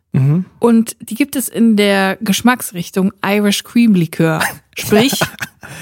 Und 0.59 0.95
die 0.99 1.15
gibt 1.15 1.35
es 1.35 1.47
in 1.49 1.75
der 1.75 2.17
Geschmacksrichtung 2.21 3.11
Irish 3.25 3.63
Cream 3.63 3.93
Likör. 3.95 4.41
Sprich, 4.77 5.17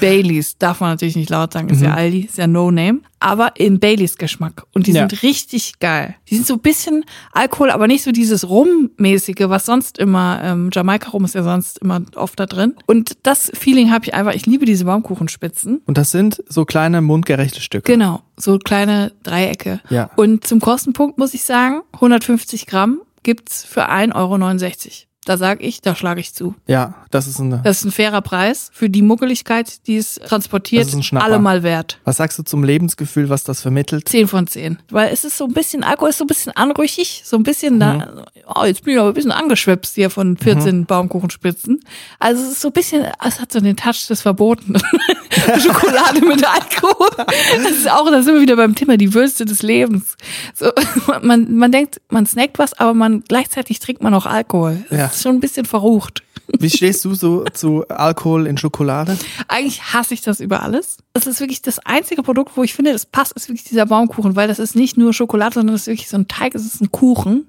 Baileys. 0.00 0.56
Darf 0.58 0.80
man 0.80 0.90
natürlich 0.90 1.16
nicht 1.16 1.28
laut 1.30 1.52
sagen, 1.52 1.68
ist 1.68 1.82
ja 1.82 1.94
Aldi, 1.94 2.20
ist 2.20 2.38
ja 2.38 2.46
No 2.46 2.70
Name. 2.70 3.00
Aber 3.18 3.52
im 3.56 3.80
Baileys 3.80 4.18
Geschmack. 4.18 4.62
Und 4.72 4.86
die 4.86 4.92
Ja. 4.92 5.00
sind 5.08 5.22
richtig 5.24 5.80
geil. 5.80 6.14
Die 6.28 6.36
sind 6.36 6.46
so 6.46 6.54
ein 6.54 6.60
bisschen 6.60 7.04
Alkohol, 7.32 7.70
aber 7.70 7.88
nicht 7.88 8.04
so 8.04 8.12
dieses 8.12 8.48
Rum-mäßige, 8.48 9.48
was 9.48 9.66
sonst 9.66 9.98
immer, 9.98 10.40
ähm, 10.44 10.70
Jamaika-Rum 10.72 11.24
ist 11.24 11.34
ja 11.34 11.42
sonst 11.42 11.78
immer 11.78 12.02
oft 12.14 12.38
da 12.38 12.46
drin. 12.46 12.74
Und 12.86 13.16
das 13.24 13.50
Feeling 13.54 13.90
habe 13.90 14.04
ich 14.06 14.14
einfach, 14.14 14.34
ich 14.34 14.46
liebe 14.46 14.64
diese 14.64 14.84
Baumkuchenspitzen. 14.84 15.80
Und 15.86 15.98
das 15.98 16.10
sind 16.12 16.42
so 16.48 16.64
kleine 16.64 17.00
mundgerechte 17.00 17.60
Stücke. 17.60 17.90
Genau, 17.90 18.22
so 18.36 18.58
kleine 18.58 19.12
Dreiecke. 19.24 19.80
Ja. 19.90 20.10
Und 20.16 20.46
zum 20.46 20.60
Kostenpunkt 20.60 21.18
muss 21.18 21.34
ich 21.34 21.44
sagen, 21.44 21.80
150 21.94 22.66
Gramm 22.66 23.00
gibt's 23.24 23.64
für 23.64 23.90
1,69 23.90 24.14
Euro. 24.14 24.92
Da 25.26 25.38
sag 25.38 25.62
ich, 25.62 25.80
da 25.80 25.96
schlage 25.96 26.20
ich 26.20 26.34
zu. 26.34 26.54
Ja, 26.66 26.96
das 27.10 27.26
ist 27.26 27.40
eine. 27.40 27.62
Das 27.64 27.78
ist 27.78 27.84
ein 27.86 27.92
fairer 27.92 28.20
Preis 28.20 28.68
für 28.74 28.90
die 28.90 29.00
Muggeligkeit, 29.00 29.86
die 29.86 29.96
es 29.96 30.16
transportiert, 30.16 30.84
Das 30.86 30.92
ist 30.92 31.12
ein 31.12 31.16
allemal 31.16 31.62
wert. 31.62 31.98
Was 32.04 32.18
sagst 32.18 32.38
du 32.38 32.42
zum 32.42 32.62
Lebensgefühl, 32.62 33.30
was 33.30 33.42
das 33.42 33.62
vermittelt? 33.62 34.06
10 34.06 34.28
von 34.28 34.46
10. 34.46 34.80
Weil 34.90 35.14
es 35.14 35.24
ist 35.24 35.38
so 35.38 35.46
ein 35.46 35.54
bisschen, 35.54 35.82
Alkohol 35.82 36.10
ist 36.10 36.18
so 36.18 36.24
ein 36.24 36.26
bisschen 36.26 36.52
anrüchig, 36.54 37.22
so 37.24 37.38
ein 37.38 37.42
bisschen 37.42 37.76
Mhm. 37.76 37.80
da, 37.80 38.24
oh, 38.54 38.64
jetzt 38.66 38.84
bin 38.84 38.92
ich 38.92 39.00
aber 39.00 39.08
ein 39.08 39.14
bisschen 39.14 39.32
angeschwipst 39.32 39.94
hier 39.94 40.10
von 40.10 40.36
14 40.36 40.84
Baumkuchenspitzen. 40.84 41.80
Also 42.18 42.42
es 42.42 42.52
ist 42.52 42.60
so 42.60 42.68
ein 42.68 42.72
bisschen, 42.74 43.06
es 43.26 43.40
hat 43.40 43.50
so 43.50 43.60
den 43.60 43.76
Touch 43.78 44.06
des 44.08 44.20
Verbotenen. 44.20 44.82
Schokolade 45.60 46.20
mit 46.24 46.44
Alkohol. 46.46 47.08
Das 47.16 47.70
ist 47.70 47.90
auch, 47.90 48.10
da 48.10 48.22
sind 48.22 48.34
wir 48.34 48.40
wieder 48.40 48.56
beim 48.56 48.74
Thema, 48.74 48.96
die 48.96 49.14
Würste 49.14 49.44
des 49.44 49.62
Lebens. 49.62 50.16
So, 50.54 50.70
man, 51.22 51.54
man 51.56 51.72
denkt, 51.72 52.00
man 52.10 52.26
snackt 52.26 52.58
was, 52.58 52.74
aber 52.74 52.94
man, 52.94 53.22
gleichzeitig 53.28 53.78
trinkt 53.80 54.02
man 54.02 54.14
auch 54.14 54.26
Alkohol. 54.26 54.84
Das 54.90 54.98
Ja. 54.98 55.06
ist 55.06 55.22
schon 55.22 55.36
ein 55.36 55.40
bisschen 55.40 55.66
verrucht. 55.66 56.22
Wie 56.58 56.68
stehst 56.68 57.04
du 57.06 57.14
so 57.14 57.44
zu 57.54 57.88
Alkohol 57.88 58.46
in 58.46 58.58
Schokolade? 58.58 59.16
Eigentlich 59.48 59.94
hasse 59.94 60.12
ich 60.12 60.20
das 60.20 60.40
über 60.40 60.62
alles. 60.62 60.98
Das 61.14 61.26
ist 61.26 61.40
wirklich 61.40 61.62
das 61.62 61.78
einzige 61.78 62.22
Produkt, 62.22 62.52
wo 62.56 62.62
ich 62.62 62.74
finde, 62.74 62.92
das 62.92 63.06
passt, 63.06 63.32
ist 63.32 63.48
wirklich 63.48 63.64
dieser 63.64 63.86
Baumkuchen, 63.86 64.36
weil 64.36 64.46
das 64.46 64.58
ist 64.58 64.76
nicht 64.76 64.98
nur 64.98 65.14
Schokolade, 65.14 65.54
sondern 65.54 65.74
das 65.74 65.82
ist 65.82 65.86
wirklich 65.86 66.08
so 66.10 66.18
ein 66.18 66.28
Teig, 66.28 66.54
es 66.54 66.66
ist 66.66 66.82
ein 66.82 66.92
Kuchen. 66.92 67.48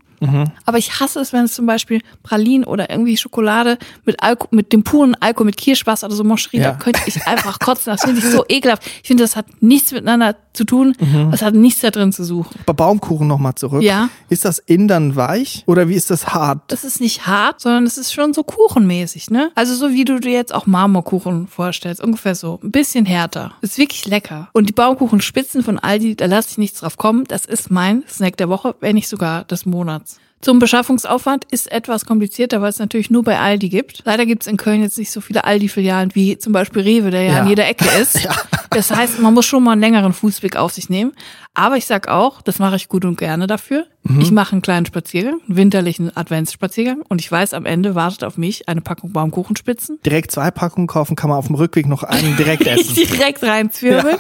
Aber 0.66 0.78
ich 0.78 1.00
hasse 1.00 1.20
es, 1.20 1.34
wenn 1.34 1.46
es 1.46 1.54
zum 1.54 1.66
Beispiel 1.66 2.02
Pralinen 2.24 2.66
oder 2.66 2.90
irgendwie 2.90 3.18
Schokolade 3.18 3.78
mit 4.06 4.22
Alko 4.24 4.48
mit 4.52 4.74
dem 4.74 4.84
puren 4.84 5.16
Alkohol, 5.20 5.46
mit 5.48 5.58
Kirschwasser 5.58 6.08
oder 6.08 6.16
so 6.16 6.24
Moscherie, 6.24 6.58
Ja. 6.60 6.72
da 6.72 6.78
könnte 6.78 7.02
ich 7.06 7.26
einfach 7.28 7.60
kotzen. 7.60 7.92
Das 7.94 8.02
finde 8.02 8.20
ich 8.20 8.26
so 8.30 8.44
ekelhaft. 8.48 8.84
Ich 9.02 9.08
finde, 9.08 9.24
das 9.24 9.36
hat 9.36 9.46
nichts 9.62 9.92
miteinander 9.92 10.36
zu 10.54 10.64
tun. 10.64 10.96
Das 11.32 11.42
hat 11.42 11.54
nichts 11.54 11.82
da 11.82 11.92
drin 11.92 12.14
zu 12.14 12.24
suchen. 12.24 12.60
Bei 12.66 12.74
Baumkuchen 12.74 13.28
nochmal 13.28 13.56
zurück. 13.56 13.84
Ja. 13.84 14.10
Ist 14.30 14.46
das 14.46 14.60
innen 14.60 14.88
dann 14.88 15.16
weich 15.16 15.64
oder 15.68 15.90
wie 15.90 15.96
ist 15.96 16.10
das 16.10 16.28
hart? 16.34 16.62
Das 16.68 16.84
ist 16.84 17.02
nicht 17.02 17.28
hart, 17.28 17.60
sondern 17.62 17.86
es 17.86 17.98
ist 17.98 18.14
schon 18.14 18.34
so 18.34 18.44
kuchenmäßig, 18.44 19.30
ne? 19.32 19.52
Also 19.56 19.76
so 19.76 19.92
wie 19.92 20.06
du 20.06 20.20
dir 20.20 20.32
jetzt 20.32 20.54
auch 20.54 20.66
Marmorkuchen 20.66 21.48
vorstellst, 21.48 22.02
ungefähr 22.02 22.36
so. 22.36 22.60
Ein 22.64 22.72
bisschen 22.72 23.06
härter. 23.06 23.54
Ist 23.62 23.78
wirklich 23.78 24.06
lecker. 24.06 24.50
Und 24.54 24.70
die 24.70 24.74
Baumkuchenspitzen 24.74 25.64
von 25.64 25.78
Aldi, 25.80 26.16
da 26.16 26.26
lasse 26.26 26.50
ich 26.52 26.58
nichts 26.58 26.80
drauf 26.80 26.98
kommen. 26.98 27.26
Das 27.28 27.46
ist 27.46 27.70
mein 27.70 28.04
Snack 28.08 28.38
der 28.38 28.50
Woche, 28.50 28.76
wenn 28.80 28.96
nicht 28.96 29.08
sogar 29.10 29.44
des 29.44 29.66
Monats. 29.66 30.15
Zum 30.46 30.60
Beschaffungsaufwand 30.60 31.46
ist 31.50 31.72
etwas 31.72 32.06
komplizierter, 32.06 32.62
weil 32.62 32.70
es 32.70 32.78
natürlich 32.78 33.10
nur 33.10 33.24
bei 33.24 33.40
Aldi 33.40 33.68
gibt. 33.70 34.04
Leider 34.06 34.28
gibt 34.28 34.44
es 34.44 34.48
in 34.48 34.58
Köln 34.58 34.84
jetzt 34.84 34.96
nicht 35.00 35.10
so 35.10 35.20
viele 35.20 35.44
Aldi-Filialen 35.44 36.14
wie 36.14 36.38
zum 36.38 36.54
Beispiel 36.54 36.84
Rewe, 36.84 37.10
der 37.10 37.24
ja, 37.24 37.32
Ja. 37.34 37.42
an 37.42 37.48
jeder 37.50 37.68
Ecke 37.68 37.86
ist. 38.00 38.28
Das 38.70 38.92
heißt, 38.92 39.20
man 39.22 39.34
muss 39.34 39.48
schon 39.48 39.64
mal 39.64 39.72
einen 39.72 39.82
längeren 39.82 40.14
Fußweg 40.14 40.56
auf 40.56 40.72
sich 40.72 40.88
nehmen. 40.88 41.14
Aber 41.56 41.78
ich 41.78 41.88
sag 41.88 42.10
auch, 42.10 42.44
das 42.44 42.60
mache 42.60 42.76
ich 42.76 42.90
gut 42.90 43.06
und 43.06 43.18
gerne 43.18 43.48
dafür. 43.48 43.88
Ich 44.20 44.30
mache 44.30 44.52
einen 44.52 44.62
kleinen 44.62 44.86
Spaziergang, 44.86 45.40
einen 45.48 45.58
winterlichen 45.58 46.16
Adventsspaziergang 46.16 47.02
und 47.10 47.22
ich 47.22 47.32
weiß, 47.32 47.56
am 47.56 47.66
Ende 47.66 47.96
wartet 47.96 48.24
auf 48.24 48.38
mich 48.38 48.70
eine 48.70 48.82
Packung 48.82 49.14
Baumkuchenspitzen. 49.14 49.98
Direkt 50.06 50.30
zwei 50.30 50.52
Packungen 50.52 50.86
kaufen, 50.86 51.16
kann 51.16 51.32
man 51.32 51.40
auf 51.40 51.48
dem 51.48 51.56
Rückweg 51.56 51.88
noch 51.88 52.04
einen 52.04 52.38
direkt 52.38 52.68
essen. 52.68 52.94
direkt 52.94 53.42
reinzwirbeln. 53.42 54.18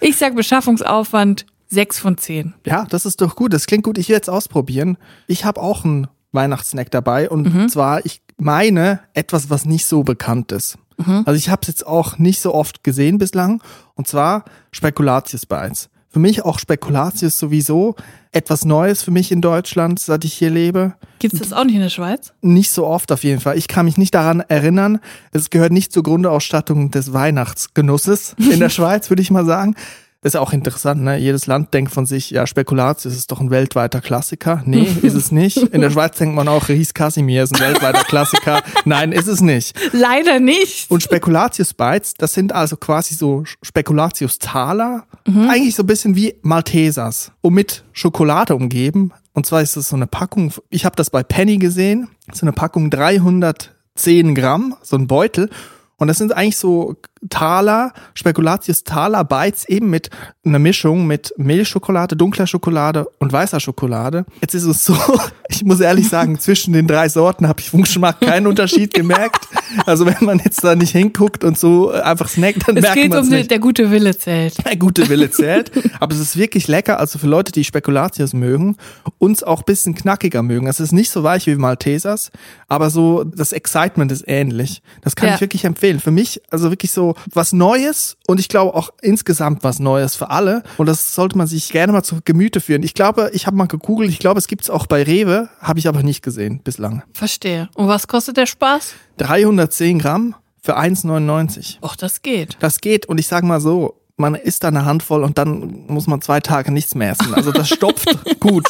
Ich 0.00 0.16
sag 0.16 0.34
Beschaffungsaufwand 0.34 1.46
sechs 1.70 1.98
von 1.98 2.18
zehn. 2.18 2.52
Ja, 2.66 2.84
das 2.90 3.06
ist 3.06 3.20
doch 3.20 3.36
gut. 3.36 3.52
Das 3.54 3.66
klingt 3.66 3.84
gut. 3.84 3.96
Ich 3.96 4.08
werde 4.08 4.22
es 4.22 4.28
ausprobieren. 4.28 4.98
Ich 5.26 5.44
habe 5.44 5.60
auch 5.62 5.84
einen 5.84 6.08
Weihnachtssnack 6.32 6.90
dabei 6.90 7.30
und 7.30 7.52
Mhm. 7.54 7.68
zwar, 7.68 8.04
ich 8.04 8.22
meine, 8.36 9.00
etwas, 9.14 9.48
was 9.50 9.64
nicht 9.64 9.86
so 9.86 10.02
bekannt 10.02 10.52
ist. 10.52 10.76
Mhm. 10.98 11.22
Also 11.26 11.36
ich 11.38 11.48
habe 11.48 11.62
es 11.62 11.68
jetzt 11.68 11.86
auch 11.86 12.18
nicht 12.18 12.40
so 12.40 12.54
oft 12.54 12.84
gesehen 12.84 13.18
bislang 13.18 13.62
und 13.94 14.06
zwar 14.08 14.44
Spekulatius 14.70 15.46
Bites. 15.46 15.88
Für 16.12 16.18
mich 16.18 16.44
auch 16.44 16.58
Spekulatius 16.58 17.38
sowieso 17.38 17.94
etwas 18.32 18.64
Neues 18.64 19.02
für 19.02 19.12
mich 19.12 19.30
in 19.30 19.40
Deutschland, 19.40 20.00
seit 20.00 20.24
ich 20.24 20.34
hier 20.34 20.50
lebe. 20.50 20.94
Gibt's 21.20 21.38
das 21.38 21.52
auch 21.52 21.62
nicht 21.64 21.76
in 21.76 21.80
der 21.82 21.88
Schweiz? 21.88 22.32
Nicht 22.42 22.72
so 22.72 22.84
oft 22.84 23.12
auf 23.12 23.22
jeden 23.22 23.40
Fall. 23.40 23.56
Ich 23.56 23.68
kann 23.68 23.84
mich 23.84 23.96
nicht 23.96 24.12
daran 24.14 24.40
erinnern. 24.40 24.98
Es 25.32 25.50
gehört 25.50 25.70
nicht 25.72 25.92
zur 25.92 26.02
Grundausstattung 26.02 26.90
des 26.90 27.12
Weihnachtsgenusses 27.12 28.34
in 28.38 28.58
der 28.60 28.68
Schweiz, 28.70 29.08
würde 29.10 29.22
ich 29.22 29.30
mal 29.30 29.44
sagen. 29.44 29.76
Ist 30.22 30.36
auch 30.36 30.52
interessant, 30.52 31.02
ne? 31.02 31.16
Jedes 31.16 31.46
Land 31.46 31.72
denkt 31.72 31.92
von 31.92 32.04
sich, 32.04 32.30
ja, 32.30 32.46
Spekulatius 32.46 33.16
ist 33.16 33.32
doch 33.32 33.40
ein 33.40 33.50
weltweiter 33.50 34.02
Klassiker. 34.02 34.62
Nee, 34.66 34.86
ist 35.02 35.14
es 35.14 35.32
nicht. 35.32 35.56
In 35.56 35.80
der 35.80 35.90
Schweiz 35.90 36.18
denkt 36.18 36.34
man 36.34 36.46
auch, 36.46 36.68
Ries 36.68 36.92
Casimir 36.92 37.42
ist 37.42 37.54
ein 37.54 37.60
weltweiter 37.60 38.04
Klassiker. 38.04 38.62
Nein, 38.84 39.12
ist 39.12 39.28
es 39.28 39.40
nicht. 39.40 39.74
Leider 39.92 40.38
nicht. 40.38 40.90
Und 40.90 41.02
Spekulatius 41.02 41.72
Bites, 41.72 42.12
das 42.14 42.34
sind 42.34 42.52
also 42.52 42.76
quasi 42.76 43.14
so 43.14 43.44
Spekulatius 43.62 44.38
Taler, 44.38 45.06
eigentlich 45.48 45.74
so 45.74 45.84
ein 45.84 45.86
bisschen 45.86 46.16
wie 46.16 46.34
Maltesers 46.42 47.32
und 47.40 47.54
mit 47.54 47.84
Schokolade 47.92 48.54
umgeben. 48.54 49.12
Und 49.32 49.46
zwar 49.46 49.62
ist 49.62 49.76
das 49.78 49.88
so 49.88 49.96
eine 49.96 50.06
Packung, 50.06 50.52
ich 50.68 50.84
habe 50.84 50.96
das 50.96 51.08
bei 51.08 51.22
Penny 51.22 51.56
gesehen, 51.56 52.08
so 52.30 52.44
eine 52.44 52.52
Packung 52.52 52.90
310 52.90 54.34
Gramm, 54.34 54.76
so 54.82 54.96
ein 54.96 55.06
Beutel. 55.06 55.48
Und 55.96 56.08
das 56.08 56.18
sind 56.18 56.32
eigentlich 56.34 56.56
so 56.56 56.96
Taler, 57.28 57.92
Spekulatius 58.14 58.82
Taler 58.84 59.24
Bites 59.24 59.68
eben 59.68 59.90
mit 59.90 60.08
einer 60.44 60.58
Mischung 60.58 61.06
mit 61.06 61.34
Milchschokolade, 61.36 62.16
dunkler 62.16 62.46
Schokolade 62.46 63.06
und 63.18 63.30
weißer 63.32 63.60
Schokolade. 63.60 64.24
Jetzt 64.40 64.54
ist 64.54 64.64
es 64.64 64.84
so, 64.84 64.96
ich 65.48 65.64
muss 65.64 65.80
ehrlich 65.80 66.08
sagen, 66.08 66.38
zwischen 66.38 66.72
den 66.72 66.86
drei 66.86 67.08
Sorten 67.10 67.46
habe 67.46 67.60
ich 67.60 67.70
vom 67.70 67.82
Geschmack 67.82 68.20
keinen 68.20 68.46
Unterschied 68.46 68.94
gemerkt. 68.94 69.48
Also 69.86 70.06
wenn 70.06 70.16
man 70.22 70.38
jetzt 70.38 70.64
da 70.64 70.74
nicht 70.74 70.92
hinguckt 70.92 71.44
und 71.44 71.58
so 71.58 71.90
einfach 71.90 72.28
snackt, 72.28 72.66
dann 72.66 72.76
Es 72.78 72.82
merkt 72.82 72.96
geht 72.96 73.10
man 73.10 73.18
um 73.18 73.24
es 73.24 73.30
den, 73.30 73.38
nicht. 73.38 73.50
der 73.50 73.58
gute 73.58 73.90
Wille 73.90 74.16
zählt. 74.16 74.64
Der 74.64 74.76
gute 74.76 75.08
Wille 75.08 75.30
zählt. 75.30 75.70
Aber 76.00 76.14
es 76.14 76.20
ist 76.20 76.36
wirklich 76.38 76.68
lecker. 76.68 76.98
Also 76.98 77.18
für 77.18 77.26
Leute, 77.26 77.52
die 77.52 77.64
Spekulatius 77.64 78.32
mögen, 78.32 78.76
uns 79.18 79.42
auch 79.42 79.60
ein 79.60 79.64
bisschen 79.66 79.94
knackiger 79.94 80.42
mögen. 80.42 80.66
Es 80.66 80.80
ist 80.80 80.92
nicht 80.92 81.10
so 81.10 81.22
weich 81.22 81.46
wie 81.46 81.54
Maltesers, 81.54 82.30
aber 82.66 82.88
so 82.90 83.24
das 83.24 83.52
Excitement 83.52 84.10
ist 84.10 84.24
ähnlich. 84.26 84.82
Das 85.02 85.14
kann 85.16 85.28
Ja. 85.28 85.34
ich 85.34 85.40
wirklich 85.42 85.64
empfehlen. 85.64 86.00
Für 86.00 86.10
mich 86.10 86.40
also 86.50 86.70
wirklich 86.70 86.92
so 86.92 87.09
was 87.32 87.52
Neues 87.52 88.16
und 88.26 88.40
ich 88.40 88.48
glaube 88.48 88.74
auch 88.74 88.90
insgesamt 89.02 89.64
was 89.64 89.78
Neues 89.78 90.16
für 90.16 90.30
alle. 90.30 90.62
Und 90.76 90.86
das 90.86 91.14
sollte 91.14 91.36
man 91.38 91.46
sich 91.46 91.70
gerne 91.70 91.92
mal 91.92 92.02
zu 92.02 92.20
Gemüte 92.24 92.60
führen. 92.60 92.82
Ich 92.82 92.94
glaube, 92.94 93.30
ich 93.32 93.46
habe 93.46 93.56
mal 93.56 93.66
gegoogelt, 93.66 94.10
ich 94.10 94.18
glaube, 94.18 94.38
es 94.38 94.46
gibt 94.46 94.62
es 94.62 94.70
auch 94.70 94.86
bei 94.86 95.02
Rewe, 95.02 95.48
habe 95.60 95.78
ich 95.78 95.88
aber 95.88 96.02
nicht 96.02 96.22
gesehen 96.22 96.60
bislang. 96.62 97.02
Verstehe. 97.12 97.68
Und 97.74 97.88
was 97.88 98.08
kostet 98.08 98.36
der 98.36 98.46
Spaß? 98.46 98.94
310 99.18 99.98
Gramm 99.98 100.34
für 100.62 100.78
1,99. 100.78 101.82
Och, 101.82 101.96
das 101.96 102.22
geht. 102.22 102.56
Das 102.60 102.80
geht 102.80 103.06
und 103.06 103.18
ich 103.18 103.26
sage 103.26 103.46
mal 103.46 103.60
so, 103.60 104.00
man 104.16 104.34
isst 104.34 104.62
da 104.62 104.68
eine 104.68 104.84
Handvoll 104.84 105.24
und 105.24 105.38
dann 105.38 105.84
muss 105.88 106.06
man 106.06 106.20
zwei 106.20 106.40
Tage 106.40 106.70
nichts 106.70 106.94
mehr 106.94 107.12
essen. 107.12 107.34
Also 107.34 107.52
das 107.52 107.68
stopft 107.68 108.08
gut. 108.40 108.68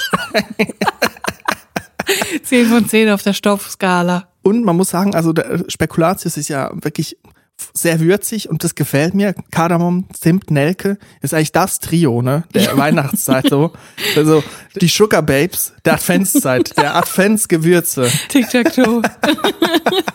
10 2.45 2.67
von 2.67 2.89
10 2.89 3.11
auf 3.11 3.23
der 3.23 3.33
Stoffskala. 3.33 4.29
Und 4.43 4.65
man 4.65 4.77
muss 4.77 4.91
sagen, 4.91 5.15
also 5.15 5.33
der 5.33 5.65
Spekulatius 5.69 6.37
ist 6.37 6.49
ja 6.49 6.71
wirklich 6.73 7.19
sehr 7.73 8.01
würzig 8.01 8.49
und 8.49 8.65
das 8.65 8.75
gefällt 8.75 9.15
mir. 9.15 9.35
Kardamom, 9.51 10.07
Zimt, 10.13 10.51
Nelke 10.51 10.99
ist 11.21 11.35
eigentlich 11.35 11.53
das 11.53 11.79
Trio, 11.79 12.23
ne? 12.23 12.45
Der 12.55 12.77
Weihnachtszeit 12.77 13.49
so. 13.49 13.73
Also 14.17 14.43
die 14.81 14.89
Sugar 14.89 15.23
Babes 15.23 15.73
der 15.85 15.95
Adventszeit, 15.95 16.77
der 16.77 16.97
Adventsgewürze 16.97 18.11
Tic-Tac-Toe. 18.29 19.03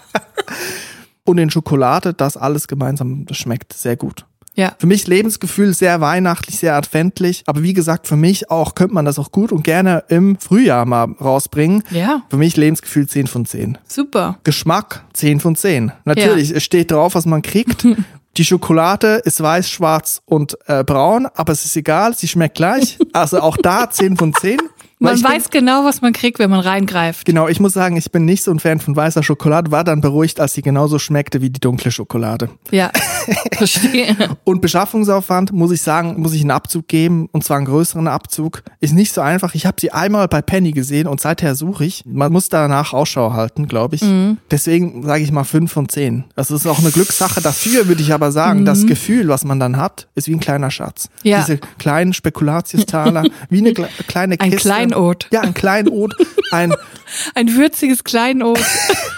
und 1.23 1.37
in 1.37 1.49
Schokolade, 1.49 2.13
das 2.13 2.37
alles 2.37 2.67
gemeinsam, 2.67 3.25
das 3.25 3.37
schmeckt 3.37 3.73
sehr 3.73 3.95
gut. 3.95 4.25
Ja. 4.55 4.73
Für 4.79 4.87
mich 4.87 5.07
Lebensgefühl 5.07 5.73
sehr 5.73 6.01
weihnachtlich, 6.01 6.57
sehr 6.57 6.75
adventlich. 6.75 7.43
Aber 7.45 7.61
wie 7.61 7.73
gesagt, 7.73 8.07
für 8.07 8.15
mich 8.15 8.49
auch 8.49 8.75
könnte 8.75 8.93
man 8.93 9.05
das 9.05 9.19
auch 9.19 9.31
gut 9.31 9.51
und 9.51 9.63
gerne 9.63 10.03
im 10.07 10.37
Frühjahr 10.39 10.85
mal 10.85 11.07
rausbringen. 11.21 11.83
Ja. 11.91 12.23
Für 12.29 12.37
mich 12.37 12.57
Lebensgefühl 12.57 13.07
10 13.07 13.27
von 13.27 13.45
10. 13.45 13.77
Super. 13.87 14.39
Geschmack 14.43 15.03
10 15.13 15.39
von 15.39 15.55
10. 15.55 15.91
Natürlich, 16.05 16.51
es 16.51 16.63
steht 16.63 16.91
drauf, 16.91 17.15
was 17.15 17.25
man 17.25 17.41
kriegt. 17.41 17.85
Die 18.37 18.43
Schokolade 18.43 19.21
ist 19.23 19.41
weiß, 19.41 19.69
schwarz 19.69 20.21
und 20.25 20.57
äh, 20.67 20.83
braun, 20.83 21.25
aber 21.35 21.53
es 21.53 21.63
ist 21.63 21.77
egal, 21.77 22.13
sie 22.15 22.27
schmeckt 22.27 22.55
gleich. 22.55 22.97
Also 23.13 23.39
auch 23.39 23.55
da 23.55 23.89
10 23.89 24.17
von 24.17 24.33
10. 24.33 24.57
Man 24.97 25.13
ich 25.15 25.23
bin- 25.23 25.31
weiß 25.31 25.49
genau, 25.49 25.83
was 25.83 26.01
man 26.01 26.13
kriegt, 26.13 26.39
wenn 26.39 26.49
man 26.49 26.61
reingreift. 26.61 27.25
Genau, 27.25 27.47
ich 27.49 27.59
muss 27.59 27.73
sagen, 27.73 27.97
ich 27.97 28.11
bin 28.11 28.23
nicht 28.23 28.43
so 28.43 28.51
ein 28.51 28.59
Fan 28.59 28.79
von 28.79 28.95
weißer 28.95 29.23
Schokolade, 29.23 29.69
war 29.71 29.83
dann 29.83 29.99
beruhigt, 29.99 30.39
als 30.39 30.53
sie 30.53 30.61
genauso 30.61 30.99
schmeckte 30.99 31.41
wie 31.41 31.49
die 31.49 31.59
dunkle 31.59 31.91
Schokolade. 31.91 32.49
Ja. 32.71 32.91
Verstehe. 33.53 34.15
Und 34.45 34.61
Beschaffungsaufwand, 34.61 35.51
muss 35.51 35.71
ich 35.71 35.81
sagen, 35.81 36.21
muss 36.21 36.33
ich 36.33 36.41
einen 36.41 36.51
Abzug 36.51 36.87
geben, 36.87 37.27
und 37.31 37.43
zwar 37.43 37.57
einen 37.57 37.65
größeren 37.65 38.07
Abzug. 38.07 38.63
Ist 38.79 38.93
nicht 38.93 39.13
so 39.13 39.21
einfach. 39.21 39.53
Ich 39.55 39.65
habe 39.65 39.75
sie 39.79 39.91
einmal 39.91 40.27
bei 40.27 40.41
Penny 40.41 40.71
gesehen 40.71 41.07
und 41.07 41.19
seither 41.19 41.55
suche 41.55 41.85
ich. 41.85 42.03
Man 42.05 42.31
muss 42.31 42.49
danach 42.49 42.93
Ausschau 42.93 43.33
halten, 43.33 43.67
glaube 43.67 43.95
ich. 43.95 44.01
Mhm. 44.01 44.37
Deswegen 44.51 45.03
sage 45.03 45.23
ich 45.23 45.31
mal 45.31 45.43
fünf 45.43 45.71
von 45.73 45.89
zehn. 45.89 46.23
Das 46.35 46.51
ist 46.51 46.65
auch 46.67 46.79
eine 46.79 46.91
Glückssache. 46.91 47.41
Dafür 47.41 47.87
würde 47.87 48.01
ich 48.01 48.13
aber 48.13 48.31
sagen, 48.31 48.61
Mhm. 48.61 48.65
das 48.65 48.85
Gefühl, 48.85 49.27
was 49.27 49.43
man 49.43 49.59
dann 49.59 49.77
hat, 49.77 50.07
ist 50.15 50.27
wie 50.27 50.33
ein 50.33 50.39
kleiner 50.39 50.71
Schatz. 50.71 51.09
Ja. 51.23 51.39
Diese 51.41 51.57
kleinen 51.79 52.13
Spekulatiustaler, 52.13 53.23
wie 53.49 53.59
eine 53.59 53.71
kle- 53.71 53.87
kleine 54.07 54.39
Ein 54.39 54.51
Kiste. 54.51 54.69
Kleinod. 54.89 55.27
Ja, 55.31 55.41
ein 55.41 55.53
Kleinod. 55.53 56.13
Ein, 56.51 56.73
Ein 57.35 57.55
würziges 57.55 58.03
Kleinod. 58.03 58.59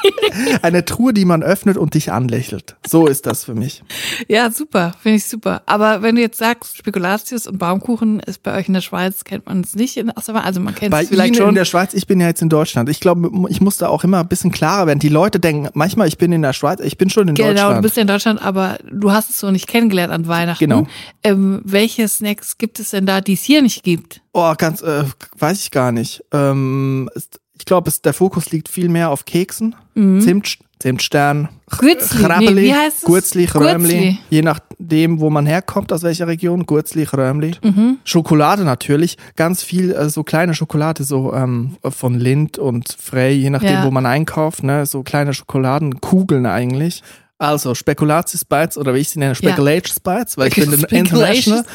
eine 0.62 0.86
Truhe, 0.86 1.14
die 1.14 1.26
man 1.26 1.44
öffnet 1.44 1.78
und 1.78 1.94
dich 1.94 2.12
anlächelt. 2.12 2.76
So 2.86 3.08
ist 3.08 3.26
das 3.26 3.46
für 3.46 3.56
mich. 3.56 3.84
Ja, 4.28 4.52
super. 4.52 4.94
Finde 5.02 5.18
ich 5.18 5.26
super. 5.26 5.62
Aber 5.66 6.02
wenn 6.02 6.16
du 6.16 6.22
jetzt 6.22 6.38
sagst, 6.38 6.78
Spekulatius 6.78 7.48
und 7.48 7.58
Baumkuchen 7.58 8.20
ist 8.20 8.44
bei 8.44 8.58
euch 8.58 8.68
in 8.68 8.74
der 8.74 8.82
Schweiz, 8.82 9.24
kennt 9.24 9.46
man 9.46 9.62
es 9.62 9.76
nicht. 9.76 9.98
In, 9.98 10.10
also 10.12 10.34
man 10.34 10.76
kennt 10.76 10.94
es 10.94 11.08
vielleicht 11.10 11.28
Ihnen 11.34 11.36
schon. 11.36 11.50
in 11.50 11.56
der 11.56 11.66
Schweiz, 11.66 11.94
ich 11.94 12.08
bin 12.08 12.20
ja 12.20 12.28
jetzt 12.28 12.42
in 12.42 12.50
Deutschland. 12.50 12.90
Ich 12.90 13.00
glaube, 13.00 13.30
ich 13.50 13.62
muss 13.62 13.78
da 13.78 13.88
auch 13.88 14.04
immer 14.04 14.20
ein 14.20 14.28
bisschen 14.28 14.52
klarer 14.52 14.88
werden. 14.88 15.00
Die 15.00 15.10
Leute 15.10 15.40
denken, 15.40 15.70
manchmal 15.74 16.08
ich 16.08 16.18
bin 16.18 16.32
in 16.32 16.42
der 16.42 16.54
Schweiz, 16.54 16.80
ich 16.82 16.98
bin 16.98 17.10
schon 17.10 17.28
in 17.28 17.36
Genau, 17.36 17.50
du 17.50 17.54
Deutschland. 17.56 17.82
bist 17.82 17.96
ja 17.96 18.02
in 18.02 18.08
Deutschland, 18.08 18.42
aber 18.42 18.78
du 18.92 19.12
hast 19.12 19.30
es 19.30 19.40
so 19.40 19.52
nicht 19.52 19.68
kennengelernt 19.68 20.12
an 20.14 20.28
Weihnachten. 20.28 20.64
Genau. 20.64 20.88
Ähm, 21.24 21.62
welche 21.64 22.08
Snacks 22.08 22.58
gibt 22.58 22.80
es 22.80 22.92
denn 22.92 23.06
da, 23.06 23.22
die 23.22 23.34
es 23.34 23.44
hier 23.44 23.62
nicht 23.62 23.84
gibt? 23.84 24.22
Oh, 24.38 24.54
ganz, 24.58 24.82
äh, 24.82 25.04
weiß 25.38 25.60
ich 25.62 25.72
gar 25.72 25.92
nicht. 25.92 26.24
Ähm, 26.32 27.10
ist, 27.16 27.40
ich 27.58 27.66
glaube, 27.66 27.92
der 28.04 28.14
Fokus 28.14 28.52
liegt 28.52 28.70
viel 28.70 28.88
mehr 28.88 29.10
auf 29.10 29.26
Keksen, 29.26 29.76
Zimt, 29.96 30.60
Zimtstern, 30.80 31.50
Gürzli. 31.80 32.22
Mhm. 32.24 32.36
Nee, 32.56 32.56
wie 32.56 32.74
heißt 32.76 32.98
es? 33.00 33.04
Gurzli, 33.04 33.46
Römli. 33.46 34.20
Je 34.30 34.44
nachdem, 34.44 35.20
wo 35.20 35.32
man 35.32 35.48
herkommt, 35.48 35.92
aus 35.92 36.04
welcher 36.04 36.28
Region, 36.28 36.68
Gurzli, 36.68 37.02
Römli. 37.04 37.56
Mhm. 37.64 37.98
Schokolade 38.04 38.64
natürlich, 38.64 39.18
ganz 39.36 39.64
viel, 39.64 39.92
äh, 39.92 40.08
so 40.10 40.24
kleine 40.24 40.54
Schokolade, 40.54 41.04
so 41.04 41.34
ähm, 41.34 41.78
von 41.84 42.14
Lind 42.20 42.60
und 42.60 42.96
Frey, 43.02 43.34
je 43.34 43.50
nachdem, 43.50 43.72
Ja. 43.72 43.86
wo 43.86 43.92
man 43.92 44.06
einkauft, 44.06 44.62
ne, 44.62 44.86
so 44.86 45.02
kleine 45.02 45.34
Schokoladenkugeln 45.34 46.46
eigentlich. 46.46 47.02
Also 47.40 47.74
Spekulatius 47.76 48.46
Bites 48.46 48.78
oder 48.78 48.94
wie 48.94 49.00
ich 49.00 49.10
sie 49.10 49.20
nenne, 49.20 49.34
Speculatius 49.36 50.00
Bites, 50.00 50.38
weil 50.38 50.48
ich 50.50 50.56
bin 50.56 50.72
international. 50.90 51.66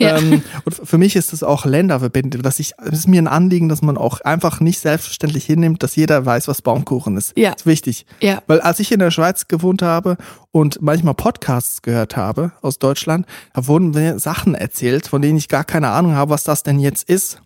Ja. 0.00 0.16
Ähm, 0.16 0.42
und 0.64 0.74
für 0.74 0.98
mich 0.98 1.14
ist 1.14 1.32
es 1.32 1.42
auch 1.42 1.66
länderverbindend, 1.66 2.44
dass 2.44 2.58
ich, 2.58 2.72
es 2.78 3.00
ist 3.00 3.08
mir 3.08 3.20
ein 3.20 3.28
Anliegen, 3.28 3.68
dass 3.68 3.82
man 3.82 3.98
auch 3.98 4.20
einfach 4.22 4.60
nicht 4.60 4.80
selbstverständlich 4.80 5.44
hinnimmt, 5.44 5.82
dass 5.82 5.94
jeder 5.94 6.24
weiß, 6.24 6.48
was 6.48 6.62
Baumkuchen 6.62 7.16
ist. 7.16 7.36
Ja. 7.36 7.50
Das 7.50 7.62
ist 7.62 7.66
wichtig. 7.66 8.06
Ja. 8.20 8.42
Weil 8.46 8.60
als 8.60 8.80
ich 8.80 8.90
in 8.92 8.98
der 8.98 9.10
Schweiz 9.10 9.46
gewohnt 9.46 9.82
habe 9.82 10.16
und 10.52 10.80
manchmal 10.80 11.14
Podcasts 11.14 11.82
gehört 11.82 12.16
habe 12.16 12.52
aus 12.62 12.78
Deutschland, 12.78 13.26
da 13.52 13.66
wurden 13.66 13.90
mir 13.90 14.18
Sachen 14.18 14.54
erzählt, 14.54 15.06
von 15.06 15.20
denen 15.22 15.36
ich 15.38 15.48
gar 15.48 15.64
keine 15.64 15.90
Ahnung 15.90 16.14
habe, 16.14 16.30
was 16.30 16.44
das 16.44 16.62
denn 16.62 16.78
jetzt 16.78 17.08
ist. 17.08 17.42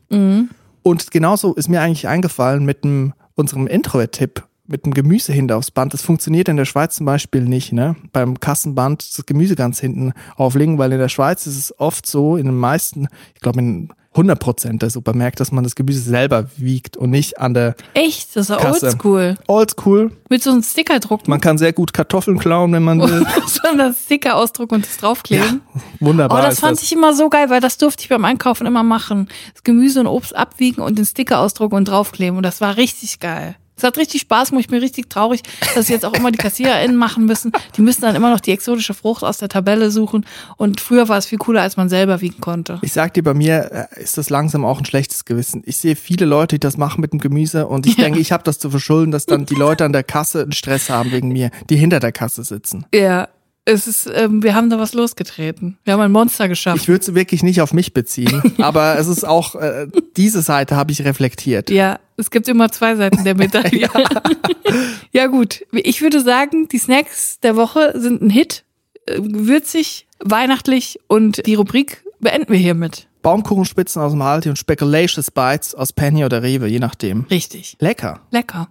Und 0.83 1.11
genauso 1.11 1.55
ist 1.55 1.69
mir 1.69 1.81
eigentlich 1.81 2.07
eingefallen 2.09 2.65
mit 2.65 2.85
dem, 2.85 3.15
unserem 3.35 3.67
Intro-Tipp 3.67 4.45
mit 4.67 4.87
dem 4.87 4.95
Gemüse 4.95 5.33
hinten 5.33 5.53
aufs 5.53 5.71
Band. 5.71 5.93
Das 5.93 6.03
funktioniert 6.03 6.49
in 6.49 6.57
der 6.57 6.65
Schweiz 6.65 6.97
zum 6.97 7.07
Beispiel 7.07 7.43
nicht, 7.43 7.73
ne? 7.73 7.97
Beim 8.13 8.41
Kassenband 8.41 9.19
das 9.19 9.27
Gemüse 9.27 9.57
ganz 9.57 9.81
hinten 9.81 10.13
auflegen, 10.37 10.79
weil 10.79 10.93
in 10.93 10.99
der 10.99 11.09
Schweiz 11.09 11.47
ist 11.47 11.59
es 11.59 11.79
oft 11.79 12.07
so, 12.07 12.37
in 12.37 12.47
den 12.47 12.57
meisten, 12.57 13.09
ich 13.35 13.41
glaube 13.41 13.61
in 13.61 13.91
100 14.15 14.39
Prozent 14.39 14.83
der 14.83 14.91
Supermärkte, 14.91 15.41
dass 15.41 15.51
man 15.51 15.65
das 15.65 15.75
Gemüse 15.75 15.99
selber 15.99 16.49
wiegt 16.57 16.97
und 16.97 17.11
nicht 17.11 17.41
an 17.41 17.53
der 17.53 17.75
Echt? 17.95 18.37
Das 18.37 18.45
ist 18.45 18.49
ja 18.51 18.57
Kasse. 18.57 18.87
oldschool. 18.87 19.37
Oldschool. 19.49 20.13
Mit 20.31 20.43
so 20.43 20.51
einem 20.51 20.63
Stickerdruck. 20.63 21.27
Man 21.27 21.41
kann 21.41 21.59
sehr 21.59 21.73
gut 21.73 21.93
Kartoffeln 21.93 22.39
klauen, 22.39 22.73
wenn 22.73 22.85
man 22.85 23.01
will. 23.03 23.27
so 23.49 23.77
das 23.77 24.05
Sticker 24.05 24.37
ausdrucken 24.37 24.77
und 24.77 24.87
das 24.87 24.99
draufkleben. 24.99 25.63
Wunderbar. 25.99 26.39
Oh, 26.39 26.43
das 26.43 26.61
fand 26.61 26.81
ich 26.81 26.93
immer 26.93 27.13
so 27.13 27.29
geil, 27.29 27.51
weil 27.51 27.61
das 27.61 27.77
durfte 27.77 28.03
ich 28.03 28.09
beim 28.09 28.25
Einkaufen 28.25 28.69
immer 28.69 28.85
machen. 28.85 29.29
Das 29.53 29.65
Gemüse 29.65 29.99
und 29.99 30.07
Obst 30.07 30.35
abwiegen 30.35 30.81
und 30.81 30.97
den 30.97 31.05
Sticker 31.07 31.41
ausdrucken 31.41 31.75
und 31.75 31.89
draufkleben. 31.89 32.37
Und 32.37 32.45
das 32.45 32.61
war 32.61 32.77
richtig 32.77 33.19
geil. 33.19 33.57
Es 33.77 33.83
hat 33.83 33.97
richtig 33.97 34.21
Spaß 34.23 34.51
gemacht. 34.51 34.65
Ich 34.65 34.71
bin 34.71 34.81
richtig 34.81 35.11
traurig, 35.11 35.43
dass 35.75 35.89
jetzt 35.89 36.05
auch 36.05 36.15
immer 36.15 36.31
die 36.31 36.39
KassiererInnen 36.39 36.97
machen 36.97 37.27
müssen. 37.27 37.53
Die 37.77 37.83
müssen 37.83 38.03
dann 38.03 38.15
immer 38.15 38.31
noch 38.31 38.41
die 38.41 38.53
exotische 38.53 38.95
Frucht 38.95 39.25
aus 39.25 39.39
der 39.39 39.49
Tabelle 39.49 39.91
suchen. 39.91 40.25
Und 40.57 40.81
früher 40.81 41.09
war 41.09 41.19
es 41.19 41.27
viel 41.27 41.39
cooler, 41.39 41.63
als 41.63 41.77
man 41.77 41.89
selber 41.89 42.21
wiegen 42.21 42.41
konnte. 42.41 42.79
Ich 42.83 42.93
sag 42.93 43.15
dir, 43.15 43.23
bei 43.23 43.35
mir 43.35 43.89
äh, 43.95 44.03
ist 44.03 44.17
das 44.17 44.31
langsam 44.31 44.65
auch 44.65 44.79
ein 44.79 44.85
schlechtes 44.85 45.25
Gewissen. 45.25 45.63
Ich 45.67 45.77
sehe 45.77 45.97
viele 45.97 46.25
Leute, 46.25 46.57
die 46.57 46.61
das 46.61 46.77
machen 46.77 47.01
mit 47.01 47.13
dem 47.13 47.19
Gemüse 47.19 47.67
und 47.67 47.87
ich 47.87 47.97
denke, 47.97 48.21
ich 48.21 48.33
habe 48.33 48.45
das 48.45 48.59
zu 48.59 48.71
verschulden, 48.71 49.11
dass 49.11 49.27
dann 49.27 49.47
die 49.47 49.55
Leute 49.55 49.85
an 49.85 49.93
der 49.93 50.05
Kasse 50.05 50.43
einen 50.43 50.53
Stress 50.53 50.91
haben 50.91 51.13
wegen 51.13 51.29
mir, 51.29 51.51
die 51.69 51.77
hinter 51.77 52.01
der 52.01 52.13
Kasse 52.13 52.45
sitzen. 52.45 52.87
Ja, 52.95 53.29
es 53.65 53.87
ist, 53.87 54.11
ähm, 54.13 54.43
wir 54.43 54.55
haben 54.55 54.69
da 54.69 54.79
was 54.79 54.93
losgetreten. 54.93 55.79
Wir 55.85 55.95
haben 55.95 56.01
ein 56.01 56.13
Monster 56.13 56.49
geschaffen. 56.49 56.81
Ich 56.81 56.89
würde 56.89 57.03
es 57.03 57.15
wirklich 57.15 57.43
nicht 57.43 57.61
auf 57.61 57.73
mich 57.73 57.95
beziehen, 57.95 58.43
aber 58.59 58.99
es 58.99 59.07
ist 59.07 59.25
auch, 59.25 59.55
äh, 59.55 59.87
diese 60.17 60.43
Seite 60.43 60.77
habe 60.77 60.93
ich 60.93 61.05
reflektiert. 61.05 61.71
Ja, 61.71 61.99
es 62.17 62.31
gibt 62.31 62.49
immer 62.49 62.71
zwei 62.71 62.97
Seiten 62.97 63.25
der 63.25 63.35
Medaille. 63.35 63.89
ja. 65.13 65.27
gut, 65.27 65.65
ich 65.73 66.03
würde 66.03 66.21
sagen, 66.21 66.69
die 66.69 66.79
Snacks 66.79 67.41
der 67.41 67.57
Woche 67.57 67.93
sind 67.97 68.23
ein 68.23 68.31
Hit, 68.31 68.65
äh, 69.07 69.19
würzig, 69.19 70.07
weihnachtlich 70.21 71.01
und 71.09 71.47
die 71.47 71.55
Rubrik 71.55 72.05
beenden 72.21 72.53
wir 72.53 72.59
hiermit. 72.59 73.09
Baumkuchenspitzen 73.23 74.03
aus 74.03 74.13
dem 74.13 74.21
Aldi 74.21 74.51
und 74.51 74.59
Speculatious 74.59 75.31
Bites 75.31 75.75
aus 75.75 75.95
Penny 75.95 76.25
oder 76.25 76.43
Rewe, 76.43 76.67
je 76.67 76.79
nachdem. 76.79 77.25
Richtig. 77.31 77.77
Lecker. 77.81 78.21
Lecker. 78.31 78.69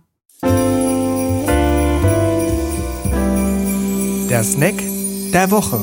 Der 4.34 4.44
Snack 4.44 4.74
der 5.32 5.52
Woche. 5.52 5.80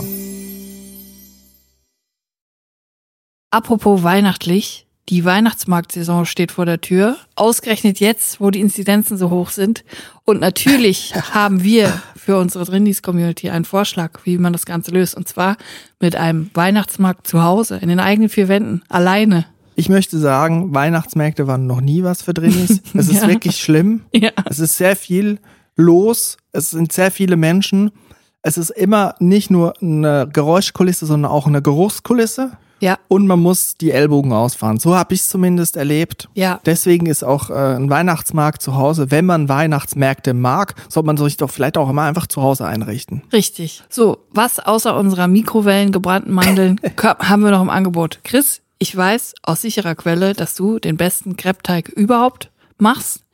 Apropos 3.53 4.03
weihnachtlich, 4.03 4.89
die 5.09 5.25
Weihnachtsmarktsaison 5.25 6.27
steht 6.27 6.51
vor 6.51 6.67
der 6.67 6.81
Tür. 6.81 7.17
Ausgerechnet 7.37 8.01
jetzt, 8.01 8.41
wo 8.41 8.51
die 8.51 8.59
Inzidenzen 8.59 9.17
so 9.17 9.31
hoch 9.31 9.51
sind. 9.51 9.85
Und 10.25 10.41
natürlich 10.41 11.15
haben 11.33 11.63
wir 11.63 11.93
für 12.17 12.39
unsere 12.39 12.67
Trindis-Community 12.67 13.51
einen 13.51 13.65
Vorschlag, 13.65 14.19
wie 14.25 14.37
man 14.37 14.53
das 14.53 14.67
Ganze 14.67 14.91
löst. 14.91 15.15
Und 15.15 15.29
zwar 15.29 15.57
mit 16.01 16.17
einem 16.17 16.51
Weihnachtsmarkt 16.53 17.29
zu 17.29 17.45
Hause, 17.45 17.77
in 17.81 17.89
den 17.89 18.01
eigenen 18.01 18.31
vier 18.31 18.49
Wänden, 18.49 18.83
alleine. 18.89 19.47
Ich 19.77 19.89
möchte 19.89 20.19
sagen, 20.19 20.75
Weihnachtsmärkte 20.75 21.47
waren 21.47 21.69
noch 21.69 21.81
nie 21.81 22.03
was 22.03 22.23
für 22.23 22.35
Drinis. 22.35 22.81
Es 22.95 23.07
ist 23.07 23.23
Ja. 23.23 23.29
wirklich 23.29 23.59
schlimm. 23.59 24.07
Ja. 24.13 24.31
Es 24.45 24.59
ist 24.59 24.77
sehr 24.77 24.97
viel 24.97 25.39
los. 25.77 26.37
Es 26.51 26.71
sind 26.71 26.91
sehr 26.91 27.13
viele 27.13 27.37
Menschen. 27.37 27.93
Es 28.43 28.57
ist 28.57 28.71
immer 28.71 29.15
nicht 29.19 29.51
nur 29.51 29.75
eine 29.83 30.29
Geräuschkulisse, 30.33 31.07
sondern 31.07 31.31
auch 31.31 31.47
eine 31.47 31.63
Geruchskulisse. 31.63 32.53
Ja. 32.81 32.99
Und 33.09 33.27
man 33.27 33.41
muss 33.41 33.75
die 33.75 33.91
Ellbogen 33.91 34.33
ausfahren. 34.33 34.79
So 34.79 34.97
habe 34.97 35.13
ich 35.13 35.21
es 35.21 35.29
zumindest 35.29 35.77
erlebt. 35.77 36.29
Ja. 36.35 36.61
Deswegen 36.65 37.07
ist 37.07 37.23
auch 37.23 37.51
äh, 37.51 37.77
ein 37.77 37.91
Weihnachtsmarkt 37.91 38.63
zu 38.63 38.75
Hause. 38.75 39.11
Wenn 39.11 39.27
man 39.27 39.51
Weihnachtsmärkte 39.51 40.33
mag, 40.33 40.75
sollte 40.89 41.07
man 41.07 41.19
sich 41.19 41.37
doch 41.37 41.51
vielleicht 41.51 41.77
auch 41.77 41.91
immer 41.91 42.03
einfach 42.03 42.27
zu 42.27 42.41
Hause 42.41 42.67
einrichten. 42.67 43.23
Richtig. 43.33 43.83
So, 43.91 44.25
was 44.31 44.59
außer 44.59 44.97
unserer 44.97 45.29
Mikrowellen 45.29 45.93
gebrannten 45.93 46.33
Mandeln 46.33 46.81
haben 47.03 47.43
wir 47.43 47.51
noch 47.51 47.63
im 47.63 47.71
Angebot? 47.71 48.21
Chris, 48.25 48.63
ich 48.79 48.97
weiß 48.97 49.35
aus 49.43 49.61
sicherer 49.61 49.95
Quelle, 49.95 50.33
dass 50.33 50.55
du 50.55 50.79
den 50.79 50.97
besten 50.97 51.37
Crepe-Teig 51.37 51.91
überhaupt 51.91 52.51
machst. 52.79 53.25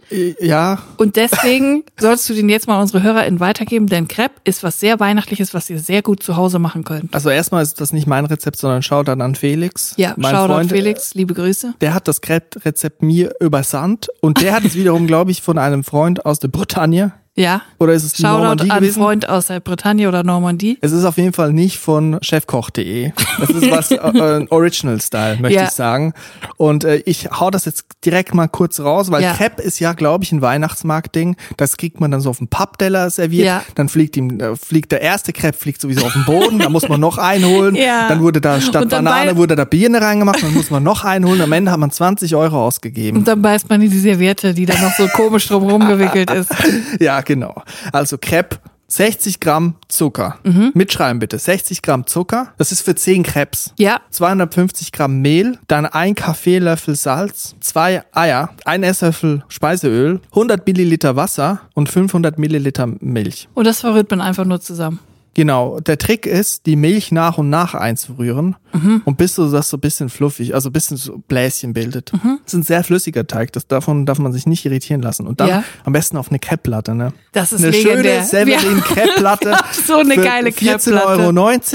Ja, 0.41 0.79
Und 0.97 1.17
deswegen 1.17 1.85
sollst 1.99 2.29
du 2.29 2.35
den 2.35 2.49
jetzt 2.49 2.69
mal 2.69 2.81
unsere 2.81 3.03
HörerInnen 3.03 3.41
weitergeben, 3.41 3.87
denn 3.87 4.09
Crepe 4.09 4.35
ist 4.45 4.63
was 4.63 4.79
sehr 4.81 5.01
Weihnachtliches, 5.01 5.55
was 5.55 5.69
ihr 5.71 5.79
sehr 5.79 6.03
gut 6.03 6.23
zu 6.23 6.37
Hause 6.37 6.59
machen 6.59 6.85
könnt. 6.85 7.13
also 7.15 7.31
erstmal 7.31 7.63
ist 7.63 7.81
das 7.81 7.93
nicht 7.93 8.07
mein 8.07 8.25
Rezept, 8.27 8.57
sondern 8.57 8.83
schaut 8.83 9.09
dann 9.09 9.21
an 9.21 9.35
Felix. 9.35 9.95
Ja, 9.97 10.15
mein 10.17 10.35
Shoutout 10.35 10.53
Freund, 10.53 10.71
Felix, 10.71 11.15
liebe 11.15 11.35
Grüße. 11.35 11.75
Der 11.81 11.95
hat 11.95 12.09
das 12.09 12.21
Crepe-Rezept 12.21 13.03
mir 13.03 13.33
übersandt 13.41 14.09
und 14.21 14.41
der 14.41 14.55
hat 14.55 14.65
es 14.65 14.75
wiederum, 14.77 15.07
glaube 15.07 15.31
ich, 15.31 15.43
von 15.43 15.59
einem 15.59 15.85
Freund 15.85 16.25
aus 16.25 16.39
der 16.39 16.49
Bretagne. 16.49 17.13
Ja. 17.39 17.61
Oder 17.79 17.93
ist 17.93 18.03
es 18.03 18.15
die 18.15 18.23
Shoutout 18.23 18.39
Normandie 18.43 18.71
an 18.71 18.79
gewesen? 18.81 19.03
Freund 19.03 19.29
aus 19.29 19.49
der 19.49 19.61
Bretagne 19.61 20.09
oder 20.09 20.23
Normandie. 20.23 20.79
Es 20.81 20.93
ist 20.93 21.05
auf 21.05 21.19
jeden 21.19 21.35
Fall 21.35 21.53
nicht 21.53 21.79
von 21.79 22.19
chefkoch.de. 22.23 23.13
Das 23.39 23.51
ist 23.51 23.71
was 23.71 23.91
äh, 23.91 23.97
äh, 23.97 24.47
Original 24.49 24.99
Style, 25.03 25.37
möchte 25.41 25.59
Ja. 25.59 25.65
ich 25.65 25.71
sagen. 25.73 26.15
Und 26.57 26.85
äh, 26.85 26.97
ich 27.05 27.29
hau 27.31 27.51
das 27.51 27.67
jetzt 27.67 27.85
direkt 28.07 28.35
mal 28.35 28.49
kurz 28.49 28.81
raus, 28.81 29.11
weil 29.11 29.23
Ja. 29.23 29.35
Crepe 29.35 29.61
ist 29.63 29.79
ja, 29.81 29.93
glaube 29.93 30.25
ich, 30.25 30.33
ein 30.33 30.41
Weihnachtsmarktding. 30.41 31.37
Das 31.59 31.77
kriegt 31.77 32.01
man 32.01 32.11
dann 32.11 32.23
so 32.23 32.31
auf 32.31 32.39
dem 32.39 32.49
Pappteller 32.49 33.11
serviert. 33.11 33.47
Ja. 33.47 33.63
Dann 33.75 33.89
fliegt 33.91 34.17
ihm, 34.17 34.41
äh, 34.41 34.57
fliegt 34.57 34.91
der 34.93 35.03
erste 35.03 35.33
Crepe 35.35 35.59
fliegt 35.59 35.81
sowieso 35.83 36.07
auf 36.07 36.15
den 36.15 36.25
Boden. 36.25 36.59
da 36.59 36.71
muss 36.71 36.89
man 36.89 37.01
noch 37.01 37.19
einholen. 37.19 37.75
Ja. 37.87 38.09
Dann 38.09 38.21
wurde 38.23 38.41
da 38.41 38.61
statt 38.61 38.89
Banane 38.89 39.37
wurde 39.37 39.55
da 39.55 39.65
Birne 39.65 40.01
reingemacht. 40.01 40.43
Dann 40.43 40.55
muss 40.55 40.71
man 40.71 40.83
noch 40.83 41.05
einholen. 41.05 41.41
Am 41.43 41.53
Ende 41.53 41.71
hat 41.71 41.79
man 41.79 41.91
20 41.91 42.35
Euro 42.35 42.65
ausgegeben. 42.65 43.19
Und 43.19 43.29
dann 43.29 43.43
beißt 43.43 43.69
man 43.69 43.81
in 43.83 43.91
die 43.91 43.99
Serviette, 43.99 44.55
die 44.55 44.65
dann 44.65 44.81
noch 44.81 44.93
so 44.95 45.07
komisch 45.09 45.47
drumherum 45.49 45.87
gewickelt 45.87 46.31
ist. 46.31 46.49
Ja, 47.01 47.21
genau. 47.27 47.63
Also 47.93 48.17
Crepe, 48.19 48.57
60 48.89 49.41
Gramm 49.41 49.75
Zucker. 49.89 50.39
Mhm. 50.45 50.71
Mitschreiben 50.75 51.19
bitte. 51.19 51.39
60 51.39 51.83
Gramm 51.83 52.07
Zucker. 52.07 52.53
Das 52.57 52.73
ist 52.73 52.83
für 52.83 52.95
10 52.95 53.25
Crepes. 53.25 53.75
Ja. 53.79 54.01
250 54.11 54.93
Gramm 54.93 55.21
Mehl, 55.21 55.59
dann 55.67 55.87
ein 55.87 56.15
Kaffeelöffel 56.15 56.95
Salz, 56.95 57.57
zwei 57.61 58.05
Eier, 58.13 58.51
ein 58.65 58.83
Esslöffel 58.83 59.45
Speiseöl, 59.49 60.21
100 60.31 60.67
Milliliter 60.67 61.17
Wasser 61.17 61.61
und 61.75 61.89
500 61.89 62.39
Milliliter 62.39 62.87
Milch. 63.01 63.49
Und 63.55 63.67
das 63.67 63.81
verrührt 63.81 64.11
man 64.11 64.21
einfach 64.21 64.45
nur 64.45 64.61
zusammen. 64.61 65.01
Genau, 65.37 65.81
der 65.81 65.99
Trick 65.99 66.25
ist, 66.25 66.65
die 66.65 66.77
Milch 66.77 67.13
nach 67.13 67.37
und 67.37 67.51
nach 67.51 67.75
einzurühren 67.75 68.57
Mhm. 68.73 69.03
und 69.05 69.17
bis 69.19 69.35
so 69.35 69.51
das 69.51 69.69
so 69.71 69.77
ein 69.77 69.81
bisschen 69.81 70.09
fluffig, 70.09 70.55
also 70.55 70.71
ein 70.71 70.73
bisschen 70.73 70.97
so 70.97 71.19
Bläschen 71.29 71.73
bildet. 71.75 72.13
Mhm. 72.13 72.39
Das 72.45 72.53
ist 72.55 72.59
ein 72.59 72.63
sehr 72.63 72.83
flüssiger 72.85 73.27
Teig, 73.27 73.53
das, 73.53 73.67
davon 73.67 74.07
darf 74.07 74.19
man 74.19 74.33
sich 74.33 74.47
nicht 74.47 74.65
irritieren 74.65 75.03
lassen. 75.03 75.27
Und 75.27 75.41
dann 75.41 75.49
Ja. 75.49 75.65
am 75.85 75.93
besten 75.93 76.17
auf 76.17 76.31
eine 76.31 76.39
Crepe-Platte, 76.39 76.95
ne? 76.95 77.13
Das 77.33 77.53
ist 77.53 77.63
eine 77.63 77.71
legendär. 77.71 78.25
schöne 78.27 78.47
Severin 78.47 78.81
Crepe-Platte. 78.83 79.57
So 79.87 79.99
eine 79.99 80.17
geile 80.17 80.51
14,90 80.51 80.97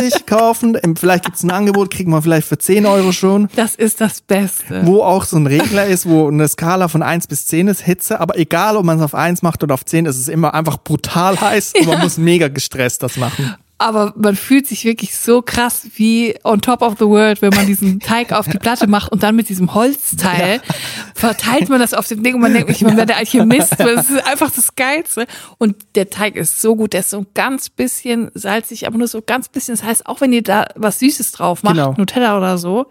Euro 0.04 0.12
kaufen. 0.26 0.78
Vielleicht 1.00 1.26
gibt's 1.26 1.44
ein 1.44 1.52
Angebot, 1.52 1.92
kriegt 1.92 2.10
man 2.10 2.22
vielleicht 2.22 2.48
für 2.48 2.58
10 2.58 2.86
Euro 2.88 3.12
schon. 3.12 3.48
Das 3.56 3.76
ist 3.76 4.02
das 4.02 4.22
Beste. 4.22 4.86
Wo 4.86 5.02
auch 5.04 5.24
so 5.24 5.38
ein 5.38 5.46
Regler 5.48 5.86
ist, 5.86 6.08
wo 6.08 6.28
eine 6.28 6.48
Skala 6.48 6.88
von 6.88 7.04
1 7.04 7.28
bis 7.28 7.46
10 7.48 7.68
ist, 7.68 7.82
Hitze. 7.82 8.20
Aber 8.20 8.38
egal, 8.38 8.76
ob 8.76 8.86
man 8.86 8.98
es 8.98 9.04
auf 9.04 9.14
1 9.16 9.42
macht 9.44 9.64
oder 9.64 9.74
auf 9.76 9.86
10, 9.86 10.06
ist 10.08 10.18
es 10.18 10.28
immer 10.28 10.54
einfach 10.54 10.78
brutal 10.84 11.40
heiß 11.40 11.74
und 11.80 11.88
man 11.88 12.00
muss 12.02 12.18
mega 12.18 12.48
gestresst 12.48 13.04
das 13.04 13.18
machen. 13.18 13.51
Aber 13.82 14.14
man 14.16 14.36
fühlt 14.36 14.68
sich 14.68 14.86
wirklich 14.86 15.18
so 15.18 15.42
krass 15.42 15.88
wie 15.96 16.36
on 16.44 16.62
top 16.62 16.82
of 16.84 16.96
the 17.00 17.06
world, 17.06 17.42
wenn 17.42 17.50
man 17.50 17.66
diesen 17.66 18.00
Teig 18.12 18.32
auf 18.32 18.48
die 18.48 18.60
Platte 18.60 18.86
macht 18.88 19.12
und 19.12 19.24
dann 19.24 19.36
mit 19.36 19.50
diesem 19.50 19.74
Holzteil 19.74 20.62
verteilt 21.16 21.70
man 21.70 21.80
das 21.80 21.94
auf 21.94 22.08
dem 22.08 22.22
Ding 22.24 22.36
und 22.36 22.42
man 22.42 22.54
denkt, 22.54 22.70
ich 22.70 22.82
man 22.82 22.96
wäre 22.96 23.08
der 23.08 23.18
Alchemist, 23.18 23.74
das 23.80 24.10
ist 24.10 24.28
einfach 24.28 24.52
das 24.52 24.76
Geilste. 24.76 25.26
Und 25.58 25.76
der 25.96 26.10
Teig 26.10 26.36
ist 26.36 26.62
so 26.62 26.76
gut, 26.76 26.94
der 26.94 27.00
ist 27.02 27.10
so 27.10 27.20
ein 27.20 27.28
ganz 27.34 27.70
bisschen 27.70 28.30
salzig, 28.36 28.86
aber 28.88 28.98
nur 28.98 29.08
so 29.08 29.22
ganz 29.26 29.50
bisschen. 29.50 29.76
Das 29.76 29.84
heißt, 29.84 30.06
auch 30.06 30.22
wenn 30.22 30.32
ihr 30.32 30.44
da 30.44 30.68
was 30.76 31.00
Süßes 31.00 31.32
drauf 31.32 31.64
macht, 31.64 31.76
Genau. 31.76 31.96
Nutella 31.98 32.38
oder 32.38 32.58
so, 32.58 32.86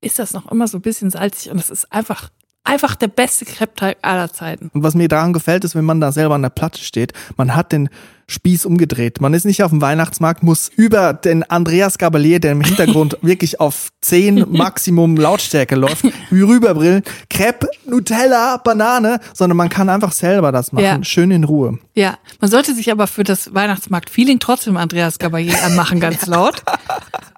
ist 0.00 0.18
das 0.18 0.32
noch 0.32 0.50
immer 0.52 0.68
so 0.68 0.78
ein 0.78 0.82
bisschen 0.82 1.10
salzig 1.10 1.50
und 1.50 1.58
das 1.58 1.70
ist 1.70 1.92
einfach, 1.92 2.30
einfach 2.62 2.94
der 2.94 3.08
beste 3.08 3.44
Crepe-Teig 3.44 3.98
aller 4.02 4.32
Zeiten. 4.32 4.70
Und 4.72 4.82
was 4.84 4.94
mir 4.94 5.08
daran 5.08 5.32
gefällt, 5.32 5.64
ist, 5.64 5.74
wenn 5.74 5.84
man 5.84 6.00
da 6.00 6.12
selber 6.12 6.36
an 6.36 6.42
der 6.42 6.50
Platte 6.50 6.78
steht, 6.84 7.12
man 7.36 7.56
hat 7.56 7.72
den 7.72 7.88
Spieß 8.30 8.66
umgedreht. 8.66 9.20
Man 9.22 9.32
ist 9.32 9.46
nicht 9.46 9.62
auf 9.62 9.70
dem 9.70 9.80
Weihnachtsmarkt, 9.80 10.42
muss 10.42 10.68
über 10.76 11.14
den 11.14 11.42
Andreas 11.44 11.96
Gabalier, 11.96 12.40
der 12.40 12.52
im 12.52 12.60
Hintergrund 12.60 13.16
wirklich 13.22 13.58
auf 13.58 13.88
10 14.02 14.44
Maximum 14.50 15.16
Lautstärke 15.16 15.74
läuft, 15.76 16.04
wie 16.30 16.42
rüberbrillen, 16.42 17.02
Crepe, 17.30 17.68
Nutella, 17.86 18.58
Banane, 18.58 19.20
sondern 19.32 19.56
man 19.56 19.70
kann 19.70 19.88
einfach 19.88 20.12
selber 20.12 20.52
das 20.52 20.72
machen, 20.72 20.84
Ja. 20.84 21.02
schön 21.04 21.30
in 21.30 21.44
Ruhe. 21.44 21.78
Ja, 21.94 22.18
man 22.40 22.50
sollte 22.50 22.74
sich 22.74 22.92
aber 22.92 23.06
für 23.06 23.24
das 23.24 23.54
Weihnachtsmarkt-Feeling 23.54 24.38
trotzdem 24.40 24.76
Andreas 24.76 25.18
Gabalier 25.18 25.54
anmachen, 25.64 25.98
ganz 25.98 26.26
laut. 26.26 26.62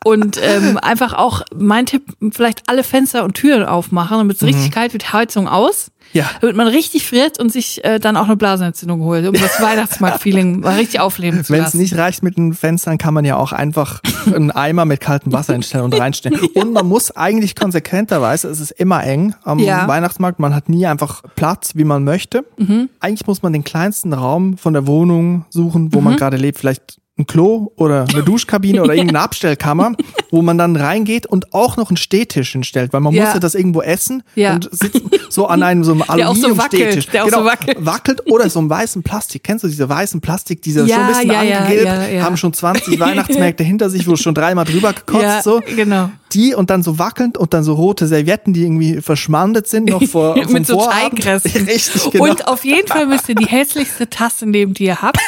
Und 0.05 0.40
ähm, 0.42 0.76
einfach 0.79 1.12
auch, 1.12 1.42
mein 1.55 1.87
Tipp, 1.87 2.03
vielleicht 2.33 2.68
alle 2.68 2.83
Fenster 2.83 3.22
und 3.24 3.35
Türen 3.35 3.62
aufmachen, 3.64 4.18
damit 4.18 4.37
es 4.37 4.42
richtig 4.42 4.70
kalt 4.72 4.92
wird, 4.92 5.12
Heizung 5.12 5.46
aus. 5.46 5.90
Ja. 6.12 6.29
Damit 6.40 6.57
man 6.57 6.66
richtig 6.68 7.07
friert 7.07 7.38
und 7.38 7.53
sich 7.53 7.85
äh, 7.85 7.99
dann 8.01 8.16
auch 8.16 8.25
eine 8.27 8.37
Blasenentzündung 8.37 9.01
holt, 9.03 9.27
um 9.27 9.35
das 9.35 9.61
Weihnachtsmarkt-Feeling 9.61 10.61
mal 10.61 10.77
richtig 10.77 11.01
aufleben 11.01 11.44
zu 11.44 11.53
Wenn 11.53 11.62
es 11.64 11.75
nicht 11.75 11.96
reicht 11.96 12.23
mit 12.23 12.37
den 12.37 12.53
Fenstern, 12.55 12.99
kann 12.99 13.14
man 13.14 13.25
ja 13.25 13.37
auch 13.37 13.53
einfach 13.53 14.01
einen 14.27 14.51
Eimer 14.51 14.85
mit 14.85 15.01
kaltem 15.01 15.33
Wasser 15.33 15.53
hinstellen 15.53 15.85
und 15.87 15.99
reinstellen. 15.99 16.38
Und 16.55 16.73
man 16.73 16.87
muss 16.87 17.11
eigentlich 17.16 17.55
konsequenterweise, 17.55 18.49
es 18.49 18.61
ist 18.61 18.70
immer 18.73 19.05
eng 19.05 19.35
am 19.44 19.59
Ja. 19.59 19.87
Weihnachtsmarkt, 19.88 20.38
man 20.40 20.55
hat 20.55 20.68
nie 20.68 20.87
einfach 20.87 21.23
Platz, 21.37 21.73
wie 21.75 21.85
man 21.85 22.05
möchte. 22.05 22.44
Mhm. 22.59 22.88
Eigentlich 23.01 23.27
muss 23.27 23.42
man 23.42 23.53
den 23.53 23.64
kleinsten 23.64 24.12
Raum 24.12 24.57
von 24.59 24.73
der 24.73 24.87
Wohnung 24.87 25.44
suchen, 25.51 25.92
wo 25.94 25.99
Mhm. 25.99 26.05
man 26.05 26.16
gerade 26.16 26.37
lebt. 26.37 26.59
Vielleicht 26.59 26.99
ein 27.18 27.27
Klo 27.27 27.73
oder 27.77 28.07
eine 28.09 28.23
Duschkabine 28.25 28.83
oder 28.83 28.94
irgendeine 28.94 29.20
Abstellkammer, 29.20 29.92
wo 30.31 30.40
man 30.42 30.57
dann 30.57 30.77
reingeht 30.77 31.27
und 31.27 31.53
auch 31.53 31.77
noch 31.77 31.90
einen 31.90 31.96
Stehtisch 31.99 32.53
hinstellt, 32.53 32.92
weil 32.92 33.01
man 33.01 33.12
Ja. 33.12 33.25
muss 33.25 33.35
ja 33.35 33.40
das 33.40 33.55
irgendwo 33.55 33.83
essen 33.83 34.23
Ja. 34.37 34.55
und 34.55 34.68
sitzt 34.73 35.03
so 35.29 35.46
an 35.46 35.62
einem 35.62 35.85
so 35.85 35.92
einem 35.92 36.05
Der 36.16 36.31
auch 36.31 36.35
so 36.35 36.57
wackelt, 36.57 36.73
Aluminiumstehtisch. 36.83 37.07
der 37.12 37.25
auch 37.25 37.29
so 37.31 37.44
wackelt. 37.44 37.77
wackelt 37.85 38.23
oder 38.31 38.49
so 38.49 38.59
einem 38.61 38.70
weißen 38.70 39.03
Plastik. 39.03 39.44
Kennst 39.44 39.64
du 39.64 39.68
diese 39.68 39.88
weißen 39.88 40.20
Plastik, 40.20 40.62
diese 40.62 40.87
Ja, 40.87 40.94
schon 40.94 41.03
ein 41.05 41.09
bisschen 41.09 41.31
ja, 41.31 41.42
ja, 41.42 41.59
angegilbt, 41.61 42.23
haben 42.23 42.37
schon 42.37 42.53
20 42.55 42.99
Weihnachtsmärkte 43.01 43.64
hinter 43.64 43.90
sich, 43.90 44.07
wo 44.09 44.16
schon 44.16 44.35
dreimal 44.35 44.64
drüber 44.64 44.92
gekotzt 44.92 45.44
so. 45.44 45.61
genau. 45.77 46.11
Die 46.33 46.55
und 46.55 46.70
dann 46.70 46.85
so 46.85 47.01
wackelnd 47.01 47.37
und 47.38 47.53
dann 47.55 47.64
so 47.64 47.75
rote 47.75 48.07
Servietten, 48.07 48.53
die 48.55 48.62
irgendwie 48.62 49.01
verschmandet 49.01 49.66
sind 49.66 49.90
noch 49.90 50.03
vor 50.05 50.37
Mit 50.49 50.64
so. 50.64 50.81
Teigresten. 50.88 51.64
Richtig, 51.64 52.09
genau. 52.12 52.25
Und 52.31 52.46
auf 52.46 52.64
jeden 52.64 52.87
Fall 52.87 53.07
müsst 53.07 53.29
ihr 53.29 53.35
die 53.35 53.46
hässlichste 53.46 54.09
Tasse 54.09 54.46
nehmen, 54.46 54.73
die 54.73 54.85
ihr 54.85 55.03
habt. 55.03 55.18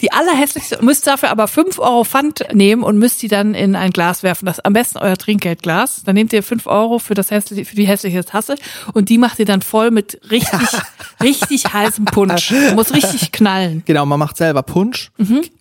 Die 0.00 0.12
allerhässlichste, 0.12 0.82
müsst 0.82 1.06
dafür 1.06 1.28
aber 1.36 1.48
5 1.48 1.78
Euro 1.78 2.04
Pfand 2.04 2.44
nehmen 2.54 2.82
und 2.82 2.96
müsst 2.98 3.20
die 3.20 3.28
dann 3.28 3.54
in 3.54 3.76
ein 3.76 3.90
Glas 3.90 4.22
werfen. 4.22 4.46
Das 4.46 4.58
ist 4.58 4.64
am 4.64 4.72
besten 4.72 4.98
euer 4.98 5.16
Trinkgeldglas. 5.16 6.02
Dann 6.04 6.14
nehmt 6.14 6.32
ihr 6.32 6.42
5 6.42 6.66
Euro 6.66 6.98
für, 6.98 7.12
das 7.14 7.30
hässliche, 7.30 7.64
für 7.66 7.76
die 7.76 7.86
hässliche 7.86 8.24
Tasse 8.24 8.54
und 8.94 9.08
die 9.10 9.18
macht 9.18 9.38
ihr 9.38 9.44
dann 9.44 9.60
voll 9.62 9.90
mit 9.90 10.18
richtig, 10.30 10.60
richtig 11.22 11.72
heißem 11.72 12.06
Punsch. 12.06 12.52
Muss 12.74 12.94
richtig 12.94 13.32
knallen. 13.32 13.82
Genau, 13.84 14.06
man 14.06 14.18
macht 14.18 14.36
selber 14.38 14.62
Punsch, 14.62 15.10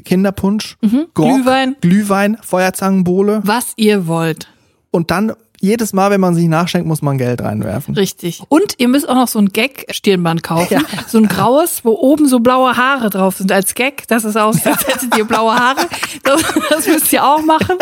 Kinderpunsch, 0.05 0.77
Grog, 0.81 0.91
Mhm. 0.91 1.05
Glühwein. 1.13 1.75
Glühwein, 1.81 2.37
Feuerzangenbowle 2.41 3.41
Was 3.43 3.73
ihr 3.75 4.07
wollt. 4.07 4.47
und 4.91 5.11
dann 5.11 5.33
jedes 5.65 5.93
Mal, 5.93 6.11
wenn 6.11 6.21
man 6.21 6.33
sich 6.35 6.47
nachschenkt, 6.47 6.87
muss 6.87 7.01
man 7.01 7.17
Geld 7.17 7.41
reinwerfen. 7.41 7.95
Richtig. 7.95 8.41
Und 8.49 8.75
ihr 8.77 8.87
müsst 8.87 9.07
auch 9.09 9.15
noch 9.15 9.27
so 9.27 9.39
ein 9.39 9.49
Gag-Stirnband 9.49 10.43
kaufen. 10.43 10.85
So 11.07 11.17
ein 11.17 11.27
graues, 11.27 11.83
wo 11.83 11.91
oben 11.91 12.27
so 12.27 12.39
blaue 12.39 12.77
Haare 12.77 13.09
drauf 13.09 13.37
sind 13.37 13.51
als 13.51 13.73
Gag. 13.75 14.07
Das 14.07 14.23
ist 14.25 14.37
aus, 14.37 14.65
als 14.65 14.87
hättet 14.87 15.17
ihr 15.17 15.25
blaue 15.25 15.55
Haare. 15.55 15.81
Das, 16.23 16.41
das 16.69 16.87
müsst 16.87 17.11
ihr 17.13 17.23
auch 17.23 17.43
machen. 17.43 17.75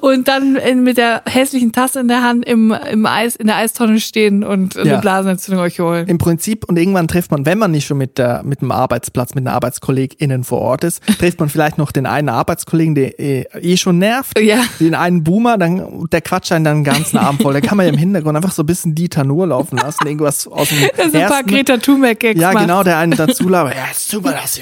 Und 0.00 0.28
dann 0.28 0.56
in, 0.56 0.82
mit 0.82 0.96
der 0.96 1.22
hässlichen 1.26 1.72
Tasse 1.72 2.00
in 2.00 2.08
der 2.08 2.22
Hand 2.22 2.44
im, 2.44 2.72
im 2.90 3.06
Eis, 3.06 3.36
in 3.36 3.46
der 3.46 3.56
Eistonne 3.56 4.00
stehen 4.00 4.42
und 4.44 4.76
eine 4.76 4.90
Ja. 4.90 5.00
Blasenentzündung 5.00 5.62
euch 5.62 5.78
holen. 5.80 6.06
Im 6.08 6.18
Prinzip, 6.18 6.64
und 6.68 6.78
irgendwann 6.78 7.08
trifft 7.08 7.30
man, 7.30 7.46
wenn 7.46 7.58
man 7.58 7.70
nicht 7.70 7.86
schon 7.86 7.98
mit, 7.98 8.18
der, 8.18 8.42
mit 8.44 8.60
dem 8.60 8.72
Arbeitsplatz, 8.72 9.34
mit 9.34 9.44
den 9.44 9.48
ArbeitskollegInnen 9.48 10.44
vor 10.44 10.60
Ort 10.60 10.84
ist, 10.84 11.02
trifft 11.18 11.40
man 11.40 11.48
vielleicht 11.48 11.78
noch 11.78 11.92
den 11.92 12.06
einen 12.06 12.28
Arbeitskollegen, 12.28 12.94
der 12.94 13.18
eh, 13.20 13.44
eh 13.60 13.76
schon 13.76 13.98
nervt. 13.98 14.38
Ja. 14.40 14.60
Den 14.80 14.94
einen 14.94 15.24
Boomer, 15.24 15.58
dann, 15.58 16.06
der 16.10 16.20
quatscht 16.20 16.52
einen 16.52 16.64
dann 16.64 16.76
den 16.78 16.84
ganzen 16.84 17.18
Abend 17.26 17.42
voll. 17.42 17.52
Da 17.54 17.60
kann 17.60 17.76
man 17.76 17.86
ja 17.86 17.92
im 17.92 17.98
Hintergrund 17.98 18.36
einfach 18.36 18.52
so 18.52 18.62
ein 18.62 18.66
bisschen 18.66 18.94
Dieter 18.94 19.24
Nur 19.24 19.46
laufen 19.48 19.76
lassen, 19.78 20.06
irgendwas 20.06 20.46
aus 20.46 20.68
dem 20.70 20.78
Das 20.96 21.06
sind 21.12 21.16
ein 21.16 21.28
paar 21.28 21.38
ersten- 21.38 21.50
Greta 21.50 21.76
Thunberg-Gags 21.78 22.40
Ja, 22.40 22.52
macht. 22.52 22.62
genau, 22.64 22.82
der 22.82 22.98
einen 22.98 23.12
dazu 23.16 23.48
labert. 23.48 23.74
Ja, 23.74 23.84
ist 23.90 24.08
super, 24.10 24.32
dass, 24.32 24.60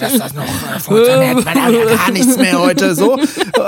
dass 0.00 0.18
das 0.18 0.34
noch 0.34 0.42
äh, 0.44 0.78
funktioniert. 0.80 1.44
Man 1.44 1.64
hat 1.64 1.72
ja 1.72 1.84
gar 1.96 2.10
nichts 2.12 2.36
mehr 2.36 2.58
heute. 2.58 2.94
So, 2.94 3.18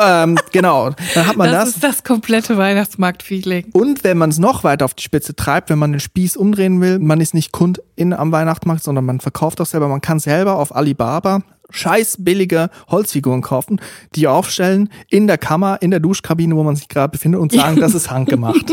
ähm, 0.03 0.39
genau. 0.53 0.91
Dann 1.15 1.27
hat 1.27 1.37
man 1.37 1.51
Das, 1.51 1.65
das. 1.67 1.75
ist 1.77 1.85
das 1.85 2.05
komplette 2.05 2.57
Weihnachtsmarkt-Feeling. 2.57 3.67
Und 3.73 4.05
wenn 4.05 4.19
man 4.19 4.31
es 4.31 4.39
noch 4.39 4.65
weiter 4.65 4.85
auf 4.85 4.95
die 4.95 5.03
Spitze 5.03 5.35
treibt, 5.37 5.71
wenn 5.71 5.79
man 5.79 5.93
den 5.93 6.01
Spieß 6.01 6.37
umdrehen 6.37 6.81
will, 6.81 6.99
man 6.99 7.21
ist 7.21 7.35
nicht 7.35 7.53
Kundin 7.53 8.13
am 8.13 8.33
Weihnachtsmarkt, 8.33 8.83
sondern 8.83 9.05
man 9.05 9.21
verkauft 9.21 9.61
auch 9.61 9.67
selber. 9.67 9.89
Man 9.89 10.01
kann 10.01 10.19
selber 10.19 10.57
auf 10.57 10.75
Alibaba 10.75 11.43
scheiß 11.71 12.17
billige 12.21 12.71
Holzfiguren 12.89 13.43
kaufen, 13.43 13.81
die 14.15 14.27
aufstellen 14.27 14.91
in 15.09 15.27
der 15.27 15.39
Kammer, 15.39 15.79
in 15.81 15.91
der 15.91 16.01
Duschkabine, 16.01 16.57
wo 16.57 16.63
man 16.63 16.77
sich 16.77 16.89
gerade 16.89 17.11
befindet 17.11 17.41
und 17.41 17.53
sagen, 17.53 17.77
das 17.81 17.95
ist 17.95 18.11
handgemacht. 18.11 18.73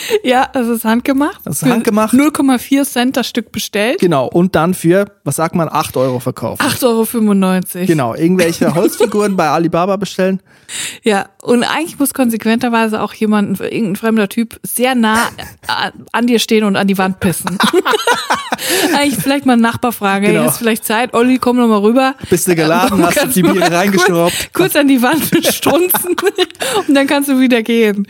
Ja, 0.22 0.48
das 0.52 0.66
ist 0.68 0.84
handgemacht. 0.84 1.40
Das 1.44 1.62
ist 1.62 1.68
handgemacht. 1.68 2.10
Für 2.10 2.16
0,4 2.16 2.84
Cent 2.84 3.16
das 3.16 3.26
Stück 3.28 3.52
bestellt. 3.52 3.98
genau. 4.00 4.26
Und 4.26 4.54
dann 4.54 4.74
für, 4.74 5.06
was 5.24 5.36
sagt 5.36 5.54
man, 5.54 5.68
8 5.70 5.96
Euro 5.96 6.18
verkauft. 6.20 6.60
8,95 6.62 7.76
Euro. 7.76 7.86
Genau. 7.86 8.14
Irgendwelche 8.14 8.74
Holzfiguren 8.74 9.36
bei 9.36 9.48
Alibaba 9.48 9.96
bestellen. 9.96 10.40
Ja, 11.02 11.28
und 11.42 11.62
eigentlich 11.62 11.98
muss 11.98 12.12
konsequenterweise 12.12 13.00
auch 13.00 13.14
jemand, 13.14 13.60
irgendein 13.60 13.96
fremder 13.96 14.28
Typ, 14.28 14.58
sehr 14.64 14.94
nah 14.96 15.28
a- 15.68 15.90
an 16.12 16.26
dir 16.26 16.40
stehen 16.40 16.64
und 16.64 16.76
an 16.76 16.88
die 16.88 16.98
Wand 16.98 17.20
pissen. 17.20 17.56
eigentlich 18.96 19.16
vielleicht 19.22 19.46
mal 19.46 19.52
einen 19.54 19.62
Nachbar 19.62 19.92
fragen, 19.92 20.26
Genau. 20.26 20.40
hey, 20.40 20.48
ist 20.48 20.58
vielleicht 20.58 20.84
Zeit, 20.84 21.14
Olli, 21.14 21.38
komm 21.38 21.56
noch 21.56 21.68
mal 21.68 21.78
rüber. 21.78 22.14
Bist 22.30 22.48
du 22.48 22.54
geladen, 22.54 23.04
hast 23.04 23.22
du 23.22 23.28
die 23.28 23.42
Biere 23.42 23.70
reingeschraubt. 23.70 24.32
Kurz, 24.32 24.52
kurz 24.52 24.76
an 24.76 24.88
die 24.88 25.00
Wand 25.02 25.22
strunzen 25.54 26.16
und 26.88 26.94
dann 26.94 27.06
kannst 27.06 27.28
du 27.28 27.38
wieder 27.38 27.62
gehen. 27.62 28.06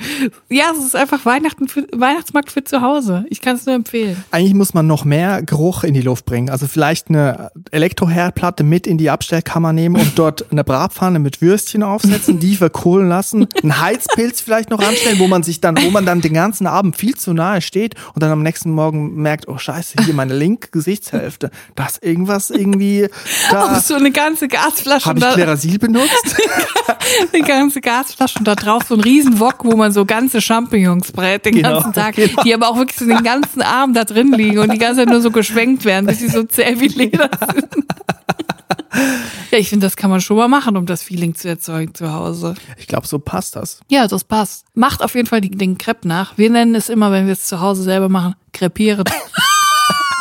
Ja, 0.49 0.73
es 0.79 0.85
ist 0.85 0.97
einfach 0.97 1.25
Weihnachten 1.27 1.69
für, 1.69 1.76
Weihnachtsmarkt 1.93 2.51
für 2.51 2.65
zu 2.65 2.81
Hause. 2.81 3.25
Ich 3.31 3.41
kann 3.41 3.57
es 3.57 3.67
nur 3.67 3.75
empfehlen. 3.75 4.23
Eigentlich 4.31 4.55
muss 4.55 4.75
man 4.75 4.87
noch 4.87 5.05
mehr 5.05 5.43
Geruch 5.43 5.85
in 5.85 5.95
die 5.95 6.01
Luft 6.01 6.25
bringen. 6.25 6.51
Also 6.51 6.67
vielleicht 6.67 7.09
eine 7.09 7.51
Elektroherdplatte 7.71 8.65
mit 8.65 8.87
in 8.87 8.99
die 8.99 9.11
Abstellkammer 9.11 9.73
nehmen 9.73 9.97
und 9.97 10.19
dort 10.19 10.51
eine 10.51 10.65
Bratpfanne 10.65 11.19
mit 11.19 11.43
Würstchen 11.43 11.83
aufsetzen, 11.83 12.39
die 12.39 12.57
verkohlen 12.57 13.09
lassen, 13.09 13.47
einen 13.63 13.81
Heizpilz 13.81 14.41
vielleicht 14.41 14.71
noch 14.71 14.81
anstellen, 14.81 15.19
wo 15.19 15.27
man 15.27 15.43
sich 15.43 15.61
dann, 15.61 15.77
wo 15.83 15.91
man 15.91 16.07
dann 16.07 16.21
den 16.21 16.35
ganzen 16.35 16.67
Abend 16.67 16.97
viel 16.97 17.15
zu 17.15 17.33
nahe 17.33 17.61
steht 17.61 17.95
und 18.15 18.23
dann 18.23 18.31
am 18.31 18.43
nächsten 18.43 18.71
Morgen 18.71 19.15
merkt, 19.17 19.49
oh 19.49 19.59
scheiße, 19.59 20.05
hier 20.05 20.15
meine 20.15 20.35
linke 20.35 20.69
Gesichtshälfte, 20.71 21.51
da 21.75 21.87
ist 21.87 22.03
irgendwas 22.03 22.51
irgendwie 22.51 23.09
da. 23.51 23.77
Auch 23.77 23.81
so 23.81 23.95
eine 23.95 24.11
ganze 24.11 24.49
Gasflasche. 24.49 25.07
Habe 25.07 25.19
ich 25.19 25.29
Klerasil 25.29 25.79
benutzt? 25.79 26.37
eine 27.33 27.43
ganze 27.43 27.81
Gasflasche 27.81 28.39
und 28.39 28.49
da 28.49 28.55
drauf 28.55 28.85
so 28.89 28.95
ein 28.95 29.01
riesen 29.01 29.41
Wok, 29.41 29.65
wo 29.65 29.77
man 29.77 29.93
so 29.93 30.05
ganze 30.05 30.41
Champignons 30.41 31.13
brät 31.13 31.45
den 31.45 31.57
Genau, 31.57 31.66
ganzen 31.73 31.93
Tag, 31.93 32.17
genau. 32.17 32.43
die 32.43 32.55
aber 32.55 32.69
auch 32.69 32.77
wirklich 32.77 32.99
so 32.99 33.07
den 33.07 33.23
ganzen 33.23 33.63
Abend 33.63 33.97
da 33.97 34.05
drin 34.05 34.33
liegen 34.33 34.59
und 34.59 34.73
die 34.73 34.79
ganze 34.79 35.01
Zeit 35.01 35.09
nur 35.09 35.21
so 35.21 35.31
geschwenkt 35.31 35.85
werden, 35.85 36.07
bis 36.07 36.19
sie 36.19 36.29
so 36.29 36.43
zäh 36.45 36.81
wie 36.81 36.89
Leder 36.89 37.31
sind. 37.55 37.87
Ja, 39.51 39.59
ich 39.59 39.69
finde, 39.69 39.87
das 39.87 39.97
kann 39.97 40.11
man 40.11 40.21
schon 40.21 40.37
mal 40.37 40.49
machen, 40.49 40.77
um 40.77 40.87
das 40.87 41.03
Feeling 41.03 41.35
zu 41.35 41.49
erzeugen 41.49 41.95
zu 41.95 42.13
Hause. 42.13 42.55
Ich 42.79 42.87
glaube, 42.87 43.07
so 43.07 43.19
passt 43.19 43.57
das. 43.57 43.81
Ja, 43.89 44.09
das 44.09 44.25
passt. 44.25 44.67
Macht 44.75 45.03
auf 45.03 45.15
jeden 45.15 45.27
Fall 45.27 45.41
den 45.41 45.79
Crepe 45.79 46.09
nach. 46.09 46.37
Wir 46.39 46.51
nennen 46.51 46.75
es 46.75 46.89
immer, 46.89 47.13
wenn 47.13 47.27
wir 47.27 47.35
es 47.35 47.47
zu 47.47 47.61
Hause 47.61 47.83
selber 47.83 48.09
machen, 48.09 48.35
krepieren. 48.53 49.05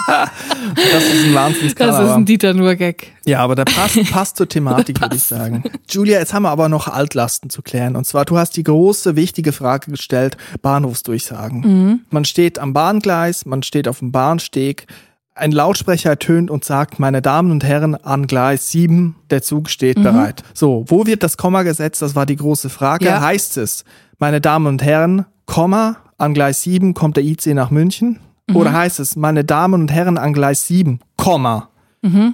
Das 0.76 1.04
ist 1.04 1.26
ein 1.26 1.34
Wahnsinnskanal. 1.34 2.02
Das 2.02 2.10
ist 2.10 2.16
ein 2.16 2.26
Dieter 2.26 2.54
Nur-Gag. 2.54 3.14
Ja, 3.26 3.40
aber 3.40 3.56
der 3.56 3.66
passt, 3.66 3.98
passt 4.12 4.38
zur 4.38 4.48
Thematik, 4.48 5.02
würde 5.02 5.16
ich 5.16 5.24
sagen. 5.24 5.64
Julia, 5.90 6.20
jetzt 6.20 6.34
haben 6.34 6.44
wir 6.44 6.50
aber 6.50 6.70
noch 6.70 6.88
Altlasten 6.88 7.50
zu 7.50 7.62
klären. 7.62 7.96
Und 7.96 8.06
zwar, 8.06 8.26
du 8.26 8.38
hast 8.38 8.58
die 8.58 8.64
große, 8.64 9.16
wichtige 9.16 9.52
Frage 9.52 9.92
gestellt, 9.92 10.38
Bahnhofsdurchsagen. 10.62 12.06
Man 12.10 12.26
steht 12.26 12.60
am 12.60 12.74
Bahngleis, 12.74 13.46
man 13.46 13.64
steht 13.64 13.88
auf 13.88 14.00
dem 14.00 14.12
Bahnsteg, 14.12 14.88
ein 15.36 15.52
Lautsprecher 15.52 16.12
ertönt 16.12 16.50
und 16.50 16.64
sagt, 16.64 16.98
meine 16.98 17.22
Damen 17.22 17.52
und 17.52 17.64
Herren, 17.64 17.96
an 17.96 18.26
Gleis 18.26 18.72
7, 18.72 19.16
der 19.30 19.42
Zug 19.42 19.70
steht 19.70 20.02
bereit. 20.02 20.44
So, 20.54 20.86
wo 20.88 21.06
wird 21.06 21.24
das 21.24 21.36
Komma 21.36 21.64
gesetzt? 21.64 22.02
Das 22.02 22.16
war 22.16 22.26
die 22.26 22.38
große 22.38 22.70
Frage. 22.70 23.06
Ja. 23.06 23.22
Heißt 23.22 23.58
es, 23.58 23.84
meine 24.18 24.40
Damen 24.40 24.66
und 24.66 24.82
Herren, 24.82 25.26
Komma, 25.46 25.98
an 26.18 26.34
Gleis 26.34 26.64
7 26.64 26.94
kommt 26.94 27.18
der 27.18 27.26
IC 27.26 27.48
nach 27.48 27.70
München? 27.70 28.20
Oder 28.54 28.74
heißt 28.74 29.00
es, 29.00 29.16
meine 29.16 29.44
Damen 29.44 29.82
und 29.82 29.92
Herren, 29.92 30.18
an 30.18 30.34
Gleis 30.34 30.68
7, 30.68 31.00
Komma, 31.18 31.70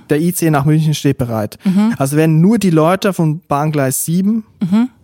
der 0.10 0.20
IC 0.20 0.52
nach 0.52 0.66
München 0.66 0.94
steht 0.94 1.18
bereit. 1.18 1.58
Also 1.98 2.18
werden 2.18 2.42
nur 2.42 2.58
die 2.60 2.70
Leute 2.72 3.14
von 3.14 3.40
Bahngleis 3.48 4.04
7 4.06 4.44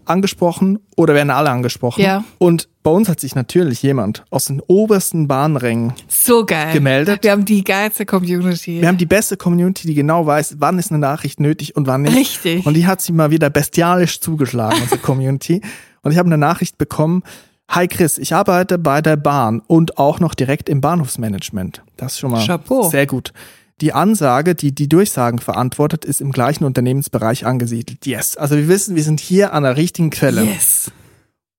angesprochen 0.06 0.80
oder 0.96 1.14
werden 1.14 1.30
alle 1.30 1.50
angesprochen? 1.50 2.02
Ja. 2.02 2.24
Und 2.38 2.68
bei 2.84 2.92
uns 2.92 3.10
hat 3.10 3.20
sich 3.20 3.36
natürlich 3.36 3.82
jemand 3.84 4.24
aus 4.30 4.46
den 4.46 4.62
obersten 4.62 5.28
Bahnrängen, 5.28 5.94
So 6.08 6.46
geil. 6.46 6.74
Gemeldet. 6.74 7.24
Wir 7.24 7.32
haben 7.32 7.44
die 7.46 7.64
geilste 7.64 8.06
Community. 8.06 8.82
wir 8.82 8.88
haben 8.88 8.98
die 8.98 9.06
beste 9.06 9.36
Community, 9.38 9.88
die 9.88 9.94
genau 9.94 10.26
weiß, 10.26 10.56
wann 10.60 10.80
ist 10.80 10.92
eine 10.92 11.00
Nachricht 11.00 11.40
nötig 11.40 11.76
und 11.76 11.88
wann 11.88 12.04
nicht. 12.04 12.16
Richtig. 12.16 12.66
Und 12.66 12.76
die 12.76 12.88
hat 12.88 13.02
sie 13.02 13.12
mal 13.12 13.32
wieder 13.32 13.50
bestialisch 13.50 14.22
zugeschlagen, 14.22 14.80
unsere 14.82 15.00
Community. 15.02 15.62
Und 16.04 16.12
ich 16.12 16.18
habe 16.18 16.28
eine 16.28 16.38
Nachricht 16.38 16.78
bekommen, 16.78 17.24
Hi 17.70 17.88
Chris, 17.88 18.18
ich 18.18 18.34
arbeite 18.34 18.78
bei 18.78 19.02
der 19.02 19.18
Bahn 19.18 19.62
und 19.68 19.98
auch 19.98 20.20
noch 20.20 20.34
direkt 20.34 20.70
im 20.70 20.82
Bahnhofsmanagement. 20.82 21.84
Das 21.98 22.14
ist 22.14 22.20
schon 22.20 22.32
mal 22.32 22.46
Chapeau. 22.46 22.90
sehr 22.90 23.06
gut. 23.06 23.34
Die 23.82 23.94
Ansage, 23.94 24.56
die 24.56 24.74
die 24.74 24.90
Durchsagen 24.90 25.40
verantwortet, 25.40 26.06
ist 26.06 26.22
im 26.22 26.32
gleichen 26.32 26.64
Unternehmensbereich 26.64 27.46
angesiedelt. 27.46 28.06
Yes. 28.08 28.36
Also 28.38 28.56
wir 28.56 28.68
wissen, 28.68 28.96
wir 28.96 29.04
sind 29.04 29.20
hier 29.20 29.54
an 29.54 29.64
der 29.64 29.78
richtigen 29.78 30.10
Quelle. 30.10 30.44
yes. 30.46 30.92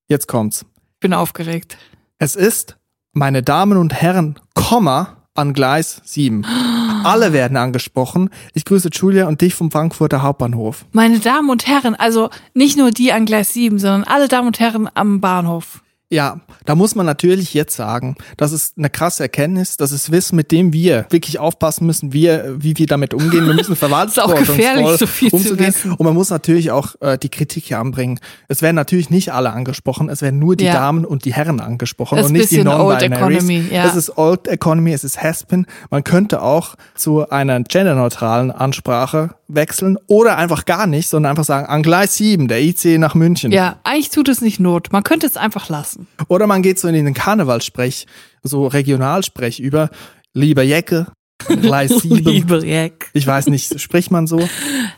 Jetzt 0.07 0.27
kommt's. 0.27 0.65
Ich 0.95 0.99
bin 0.99 1.13
aufgeregt. 1.13 1.77
Es 2.17 2.35
ist, 2.35 2.77
meine 3.13 3.43
Damen 3.43 3.77
und 3.77 3.93
Herren, 3.93 4.37
Komma 4.55 5.17
an 5.35 5.53
Gleis 5.53 6.01
7. 6.03 6.45
Alle 7.05 7.31
werden 7.31 7.55
angesprochen. 7.55 8.29
Ich 8.53 8.65
grüße 8.65 8.89
Julia 8.91 9.27
und 9.27 9.39
dich 9.39 9.53
vom 9.55 9.71
Frankfurter 9.71 10.21
Hauptbahnhof. 10.23 10.85
Meine 10.91 11.19
Damen 11.19 11.49
und 11.49 11.67
Herren, 11.67 11.95
also 11.95 12.29
nicht 12.53 12.77
nur 12.77 12.91
die 12.91 13.13
an 13.13 13.25
Gleis 13.25 13.53
7, 13.53 13.79
sondern 13.79 14.03
alle 14.03 14.27
Damen 14.27 14.47
und 14.47 14.59
Herren 14.59 14.89
am 14.95 15.21
Bahnhof. 15.21 15.81
Ja, 16.11 16.39
da 16.65 16.73
muss 16.73 16.95
man 16.95 17.05
natürlich 17.05 17.53
jetzt 17.53 17.75
sagen, 17.75 18.15
das 18.35 18.51
ist 18.51 18.79
eine 18.79 18.89
krasse 18.89 19.21
Erkenntnis, 19.23 19.77
das 19.77 19.91
ist 19.91 20.11
Wissen, 20.11 20.35
mit 20.35 20.51
dem 20.51 20.73
wir 20.73 21.05
wirklich 21.11 21.37
aufpassen 21.37 21.85
müssen, 21.85 22.13
wir, 22.13 22.55
wie 22.57 22.75
wir 22.77 22.87
damit 22.87 23.13
umgehen. 23.13 23.45
Wir 23.45 23.53
müssen 23.53 23.75
verwaltungsvoll 23.75 24.39
gefährlich, 24.39 24.87
so 24.97 25.05
viel 25.05 25.29
zu 25.29 25.35
umzugehen. 25.35 25.73
Und 25.97 26.01
man 26.03 26.15
muss 26.15 26.31
natürlich 26.31 26.71
auch 26.71 26.95
äh, 26.99 27.19
die 27.19 27.29
Kritik 27.29 27.65
hier 27.65 27.77
anbringen. 27.77 28.19
Es 28.47 28.63
werden 28.63 28.75
natürlich 28.75 29.11
nicht 29.11 29.33
alle 29.33 29.51
angesprochen, 29.51 30.09
es 30.09 30.23
werden 30.23 30.39
nur 30.39 30.55
die 30.55 30.65
Ja. 30.65 30.73
Damen 30.73 31.05
und 31.05 31.25
die 31.25 31.33
Herren 31.33 31.59
angesprochen 31.59 32.17
Das 32.17 32.25
und 32.27 32.35
ist 32.35 32.41
nicht 32.41 32.51
die 32.59 32.63
Non-Binaries. 32.63 33.43
Economy, 33.43 33.67
ja. 33.71 33.85
Es 33.85 33.95
ist 33.95 34.17
Old 34.17 34.47
Economy, 34.47 34.93
es 34.93 35.03
ist 35.03 35.21
Haspin. 35.21 35.67
Man 35.91 36.03
könnte 36.03 36.41
auch 36.41 36.73
zu 36.95 37.29
einer 37.29 37.59
genderneutralen 37.61 38.49
Ansprache 38.49 39.35
wechseln 39.47 39.97
oder 40.07 40.37
einfach 40.37 40.65
gar 40.65 40.87
nicht, 40.87 41.07
sondern 41.09 41.31
einfach 41.31 41.43
sagen, 41.43 41.67
an 41.67 41.83
Gleis 41.83 42.15
7, 42.17 42.47
der 42.47 42.61
IC 42.61 42.97
nach 42.99 43.15
München. 43.15 43.51
Ja, 43.51 43.77
eigentlich 43.83 44.09
tut 44.09 44.27
es 44.29 44.41
nicht 44.41 44.59
Not. 44.59 44.91
Man 44.91 45.03
könnte 45.03 45.27
es 45.27 45.37
einfach 45.37 45.69
lassen. 45.69 45.98
Oder 46.27 46.47
man 46.47 46.61
geht 46.61 46.79
so 46.79 46.87
in 46.87 46.93
den 46.93 47.13
Karnevalsprech, 47.13 48.05
so 48.43 48.67
Regionalsprech 48.67 49.59
über, 49.59 49.89
lieber 50.33 50.63
Jecke, 50.63 51.07
Gleis 51.47 51.89
7. 52.01 52.15
Liebe 52.17 52.65
Jack. 52.65 53.07
Ich 53.13 53.25
weiß 53.25 53.47
nicht, 53.47 53.79
spricht 53.79 54.11
man 54.11 54.27
so? 54.27 54.47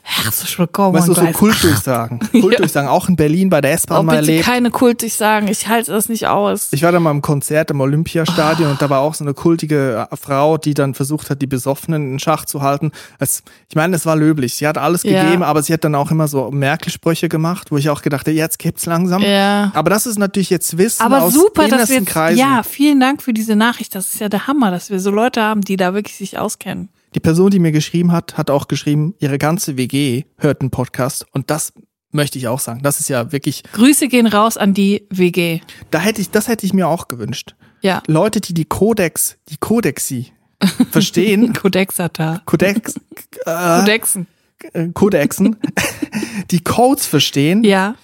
Herzlich 0.01 0.57
willkommen. 0.59 0.97
Weißt 0.97 1.07
du, 1.07 1.13
so 1.13 1.25
Kultdurchsagen. 1.27 2.19
Kultdurchsagen, 2.41 2.89
auch 2.89 3.07
in 3.07 3.15
Berlin 3.15 3.49
bei 3.49 3.61
der 3.61 3.71
Oh, 3.71 3.75
S-Bahn 3.75 4.05
mal 4.05 4.17
bitte 4.19 4.31
erlebt. 4.31 4.45
keine 4.45 4.71
kultig 4.71 5.13
sagen. 5.13 5.47
Ich 5.47 5.67
halte 5.67 5.91
das 5.91 6.09
nicht 6.09 6.27
aus. 6.27 6.69
Ich 6.71 6.83
war 6.83 6.91
da 6.91 6.99
mal 6.99 7.11
im 7.11 7.21
Konzert 7.21 7.71
im 7.71 7.79
Olympiastadion 7.79 8.71
und 8.71 8.81
da 8.81 8.89
war 8.89 8.99
auch 8.99 9.13
so 9.13 9.23
eine 9.23 9.33
kultige 9.33 10.07
äh, 10.11 10.15
Frau, 10.17 10.57
die 10.57 10.73
dann 10.73 10.93
versucht 10.93 11.29
hat, 11.29 11.41
die 11.41 11.47
Besoffenen 11.47 12.13
in 12.13 12.19
Schach 12.19 12.45
zu 12.45 12.61
halten. 12.61 12.91
Es, 13.19 13.43
ich 13.69 13.75
meine, 13.75 13.95
es 13.95 14.05
war 14.05 14.15
löblich. 14.15 14.55
Sie 14.55 14.67
hat 14.67 14.77
alles 14.77 15.03
Ja. 15.03 15.23
gegeben, 15.23 15.43
aber 15.43 15.61
sie 15.63 15.73
hat 15.73 15.83
dann 15.83 15.95
auch 15.95 16.11
immer 16.11 16.27
so 16.27 16.51
Merkel-Sprüche 16.51 17.29
gemacht, 17.29 17.71
wo 17.71 17.77
ich 17.77 17.89
auch 17.89 18.01
gedacht 18.01 18.27
habe, 18.27 18.35
jetzt 18.35 18.59
kippt's 18.59 18.85
langsam. 18.87 19.21
Ja. 19.21 19.71
Aber 19.73 19.89
das 19.89 20.05
ist 20.05 20.17
natürlich 20.19 20.49
jetzt 20.49 20.77
Wissen 20.77 21.01
Aber 21.03 21.21
aus 21.23 21.33
super, 21.33 21.67
dass 21.67 21.89
wir 21.89 21.97
jetzt, 21.99 22.07
Kreisen. 22.07 22.39
ja, 22.39 22.63
vielen 22.63 22.99
Dank 22.99 23.21
für 23.21 23.31
diese 23.33 23.55
Nachricht. 23.55 23.95
Das 23.95 24.13
ist 24.13 24.19
ja 24.19 24.27
der 24.27 24.47
Hammer, 24.47 24.71
dass 24.71 24.89
wir 24.89 24.99
so 24.99 25.11
Leute 25.11 25.41
haben, 25.41 25.61
die 25.61 25.77
da 25.77 25.93
wirklich 25.93 26.15
sich 26.17 26.30
auskennen. 26.37 26.89
Die 27.15 27.19
Person, 27.19 27.51
die 27.51 27.59
mir 27.59 27.71
geschrieben 27.71 28.11
hat, 28.11 28.37
hat 28.37 28.49
auch 28.49 28.67
geschrieben, 28.67 29.15
ihre 29.19 29.37
ganze 29.37 29.77
WG 29.77 30.23
hört 30.37 30.61
einen 30.61 30.71
Podcast 30.71 31.25
und 31.31 31.49
das 31.49 31.73
möchte 32.11 32.37
ich 32.37 32.47
auch 32.47 32.59
sagen. 32.59 32.81
Das 32.83 32.99
ist 32.99 33.09
ja 33.09 33.31
wirklich, 33.31 33.63
Grüße 33.73 34.07
gehen 34.07 34.27
raus 34.27 34.57
an 34.57 34.73
die 34.73 35.07
WG. 35.09 35.59
da 35.91 35.99
hätte 35.99 36.21
ich, 36.21 36.29
das 36.29 36.47
hätte 36.47 36.65
ich 36.65 36.73
mir 36.73 36.87
auch 36.87 37.07
gewünscht. 37.07 37.55
Ja. 37.81 38.01
Leute, 38.07 38.41
die 38.41 38.53
die 38.53 38.65
Codex, 38.65 39.37
die 39.49 39.57
Codexi 39.57 40.31
verstehen, 40.91 41.53
Kodexata. 41.61 42.41
Codex, 42.45 42.95
äh, 43.45 43.79
Kodexen. 43.79 44.27
äh, 44.73 44.87
Codexen, 44.93 45.55
die 46.51 46.59
Codes 46.63 47.05
verstehen, 47.05 47.63
Ja. 47.63 47.95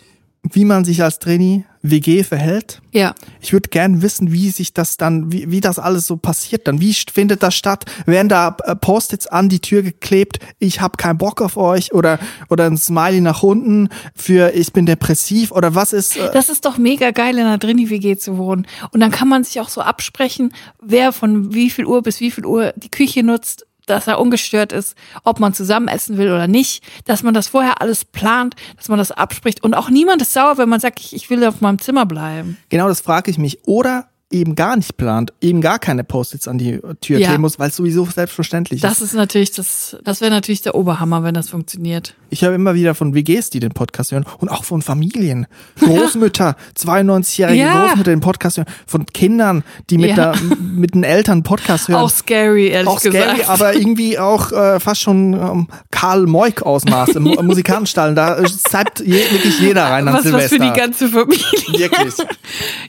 wie 0.42 0.66
man 0.66 0.84
sich 0.86 1.04
als 1.04 1.20
Trainee 1.20 1.66
WG 1.92 2.24
verhält. 2.24 2.82
Ja. 2.92 3.14
Ich 3.42 3.54
würde 3.54 3.70
gern 3.70 4.02
wissen, 4.02 4.32
wie 4.32 4.50
sich 4.50 4.74
das 4.74 4.98
dann, 4.98 5.32
wie, 5.32 5.52
wie 5.52 5.62
das 5.62 5.78
alles 5.78 6.08
so 6.08 6.18
passiert 6.18 6.68
dann. 6.68 6.82
Wie 6.82 6.94
findet 6.94 7.44
das 7.44 7.54
statt? 7.54 7.86
Werden 8.06 8.30
da 8.30 8.58
äh, 8.64 8.76
Post-its 8.76 9.28
an 9.28 9.50
die 9.50 9.60
Tür 9.60 9.84
geklebt? 9.84 10.40
Ich 10.58 10.82
habe 10.82 10.98
keinen 10.98 11.18
Bock 11.18 11.42
auf 11.42 11.58
euch 11.58 11.94
oder 11.94 12.18
oder 12.50 12.66
ein 12.66 12.78
Smiley 12.78 13.22
nach 13.22 13.44
unten 13.44 13.90
für 14.16 14.54
ich 14.56 14.74
bin 14.74 14.86
depressiv 14.86 15.52
oder 15.52 15.76
was 15.76 15.94
ist? 15.94 16.18
Äh, 16.18 16.32
Das 16.34 16.50
ist 16.50 16.66
doch 16.66 16.78
mega 16.78 17.12
geil, 17.12 17.38
in 17.38 17.46
einer 17.46 17.60
Drini-WG 17.60 18.18
zu 18.18 18.38
wohnen. 18.38 18.66
Und 18.92 19.00
dann 19.00 19.12
kann 19.12 19.28
man 19.28 19.44
sich 19.44 19.60
auch 19.60 19.70
so 19.70 19.82
absprechen, 19.82 20.54
wer 20.82 21.12
von 21.12 21.54
wie 21.54 21.70
viel 21.70 21.86
Uhr 21.86 22.02
bis 22.02 22.20
wie 22.20 22.32
viel 22.32 22.46
Uhr 22.46 22.74
die 22.76 22.90
Küche 22.90 23.22
nutzt, 23.22 23.67
dass 23.88 24.08
er 24.08 24.20
ungestört 24.20 24.72
ist, 24.72 24.96
ob 25.24 25.40
man 25.40 25.54
zusammen 25.54 25.88
essen 25.88 26.18
will 26.18 26.28
oder 26.28 26.48
nicht, 26.48 26.84
dass 27.06 27.24
man 27.24 27.34
das 27.34 27.48
vorher 27.48 27.82
alles 27.82 28.06
plant, 28.06 28.56
dass 28.76 28.90
man 28.90 29.00
das 29.00 29.12
abspricht. 29.12 29.64
Und 29.64 29.74
auch 29.74 29.90
niemand 29.90 30.22
ist 30.22 30.34
sauer, 30.34 30.58
wenn 30.58 30.70
man 30.70 30.80
sagt, 30.80 31.00
ich, 31.00 31.30
will 31.30 31.44
auf 31.46 31.62
meinem 31.62 31.80
Zimmer 31.80 32.06
bleiben. 32.06 32.58
genau, 32.70 32.88
das 32.88 33.02
frage 33.02 33.32
ich 33.32 33.38
mich. 33.38 33.66
Oder 33.66 34.08
eben 34.30 34.56
gar 34.56 34.76
nicht 34.76 34.98
plant, 34.98 35.32
eben 35.40 35.62
gar 35.62 35.80
keine 35.80 36.04
Post-its 36.04 36.50
an 36.50 36.58
die 36.58 36.80
Tür 37.00 37.18
Ja. 37.20 37.28
kleben 37.30 37.42
muss, 37.42 37.60
weil 37.60 37.70
es 37.70 37.78
sowieso 37.78 38.06
selbstverständlich 38.06 38.82
Das 38.82 38.96
ist. 38.98 39.02
ist 39.10 39.14
natürlich 39.14 39.52
das, 39.52 39.96
das 40.04 40.20
wäre 40.20 40.32
natürlich 40.32 40.62
der 40.62 40.76
Oberhammer, 40.76 41.24
wenn 41.24 41.34
das 41.34 41.48
funktioniert. 41.50 42.14
Ich 42.30 42.42
höre 42.42 42.54
immer 42.54 42.76
wieder 42.76 42.94
von 42.94 43.16
WGs, 43.16 43.52
die 43.52 43.62
den 43.62 43.72
Podcast 43.72 44.12
hören 44.12 44.26
und 44.40 44.50
auch 44.50 44.66
von 44.66 44.82
Familien. 44.82 45.48
Großmütter, 45.80 46.58
92-jährige 46.78 47.58
Ja. 47.62 47.86
Großmütter 47.86 48.12
den 48.12 48.20
Podcast 48.20 48.58
hören, 48.58 48.68
von 48.86 49.06
Kindern, 49.06 49.64
die 49.90 49.98
mit, 49.98 50.10
Ja. 50.18 50.34
der, 50.34 50.42
mit 50.60 50.94
den 50.94 51.06
Eltern 51.06 51.44
Podcast 51.44 51.88
hören. 51.88 52.02
Auch 52.02 52.10
scary, 52.10 52.68
ehrlich 52.68 52.90
auch 52.90 53.00
scary, 53.00 53.38
gesagt. 53.38 53.50
aber 53.50 53.76
irgendwie 53.76 54.20
auch 54.20 54.52
äh, 54.52 54.82
fast 54.82 55.02
schon 55.02 55.34
ähm, 55.36 55.68
Karl 55.90 56.26
Moik 56.26 56.64
Ausmaße, 56.64 57.22
Mu- 57.22 57.36
Musikantenstall. 57.44 58.14
Da 58.14 58.40
äh, 58.40 58.46
zeigt 58.46 59.00
je, 59.00 59.14
wirklich 59.32 59.58
jeder 59.62 59.86
rein 59.86 60.06
an 60.10 60.16
was, 60.16 60.26
was 60.26 60.50
Silvester. 60.50 60.56
für 60.58 60.62
die 60.74 60.78
ganze 60.80 61.08
Familie. 61.08 61.46
wirklich. 61.78 62.14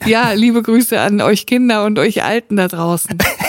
Ja, 0.05 0.31
liebe 0.31 0.61
Grüße 0.63 0.99
an 0.99 1.19
euch 1.21 1.28
Kinder 1.45 1.85
und 1.85 1.99
euch 1.99 2.23
Alten 2.23 2.55
da 2.55 2.67
draußen. 2.67 3.17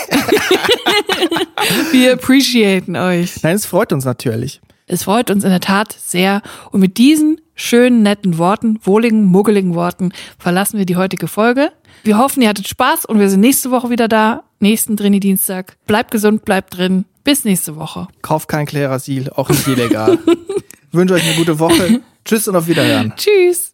Wir 1.91 2.13
appreciaten 2.13 2.95
euch. 2.95 3.41
Nein, 3.43 3.55
es 3.55 3.65
freut 3.65 3.93
uns 3.93 4.05
natürlich. 4.05 4.61
Es 4.87 5.03
freut 5.03 5.31
uns 5.31 5.43
in 5.43 5.49
der 5.49 5.59
Tat 5.59 5.95
sehr. 5.97 6.41
Und 6.71 6.81
mit 6.81 6.97
diesen 6.97 7.39
schönen, 7.55 8.03
netten 8.03 8.37
Worten, 8.37 8.79
wohligen, 8.83 9.25
muggeligen 9.25 9.75
Worten 9.75 10.11
verlassen 10.37 10.77
wir 10.77 10.85
die 10.85 10.97
heutige 10.97 11.27
Folge. 11.27 11.71
Wir 12.03 12.17
hoffen, 12.17 12.41
ihr 12.41 12.49
hattet 12.49 12.67
Spaß 12.67 13.05
und 13.05 13.19
wir 13.19 13.29
sind 13.29 13.41
nächste 13.41 13.71
Woche 13.71 13.89
wieder 13.89 14.07
da. 14.07 14.43
Nächsten 14.59 14.95
Drini-Dienstag. 14.95 15.77
Bleibt 15.85 16.11
gesund, 16.11 16.45
bleibt 16.45 16.77
drin. 16.77 17.05
Bis 17.23 17.45
nächste 17.45 17.75
Woche. 17.75 18.07
Kauft 18.21 18.47
kein 18.47 18.65
Klerasil, 18.65 19.29
auch 19.29 19.49
nicht 19.49 19.67
illegal. 19.67 20.17
wünsche 20.91 21.13
euch 21.13 21.23
eine 21.23 21.35
gute 21.35 21.59
Woche. 21.59 22.01
Tschüss 22.25 22.47
und 22.47 22.55
auf 22.55 22.67
Wiederhören. 22.67 23.13
Tschüss. 23.15 23.73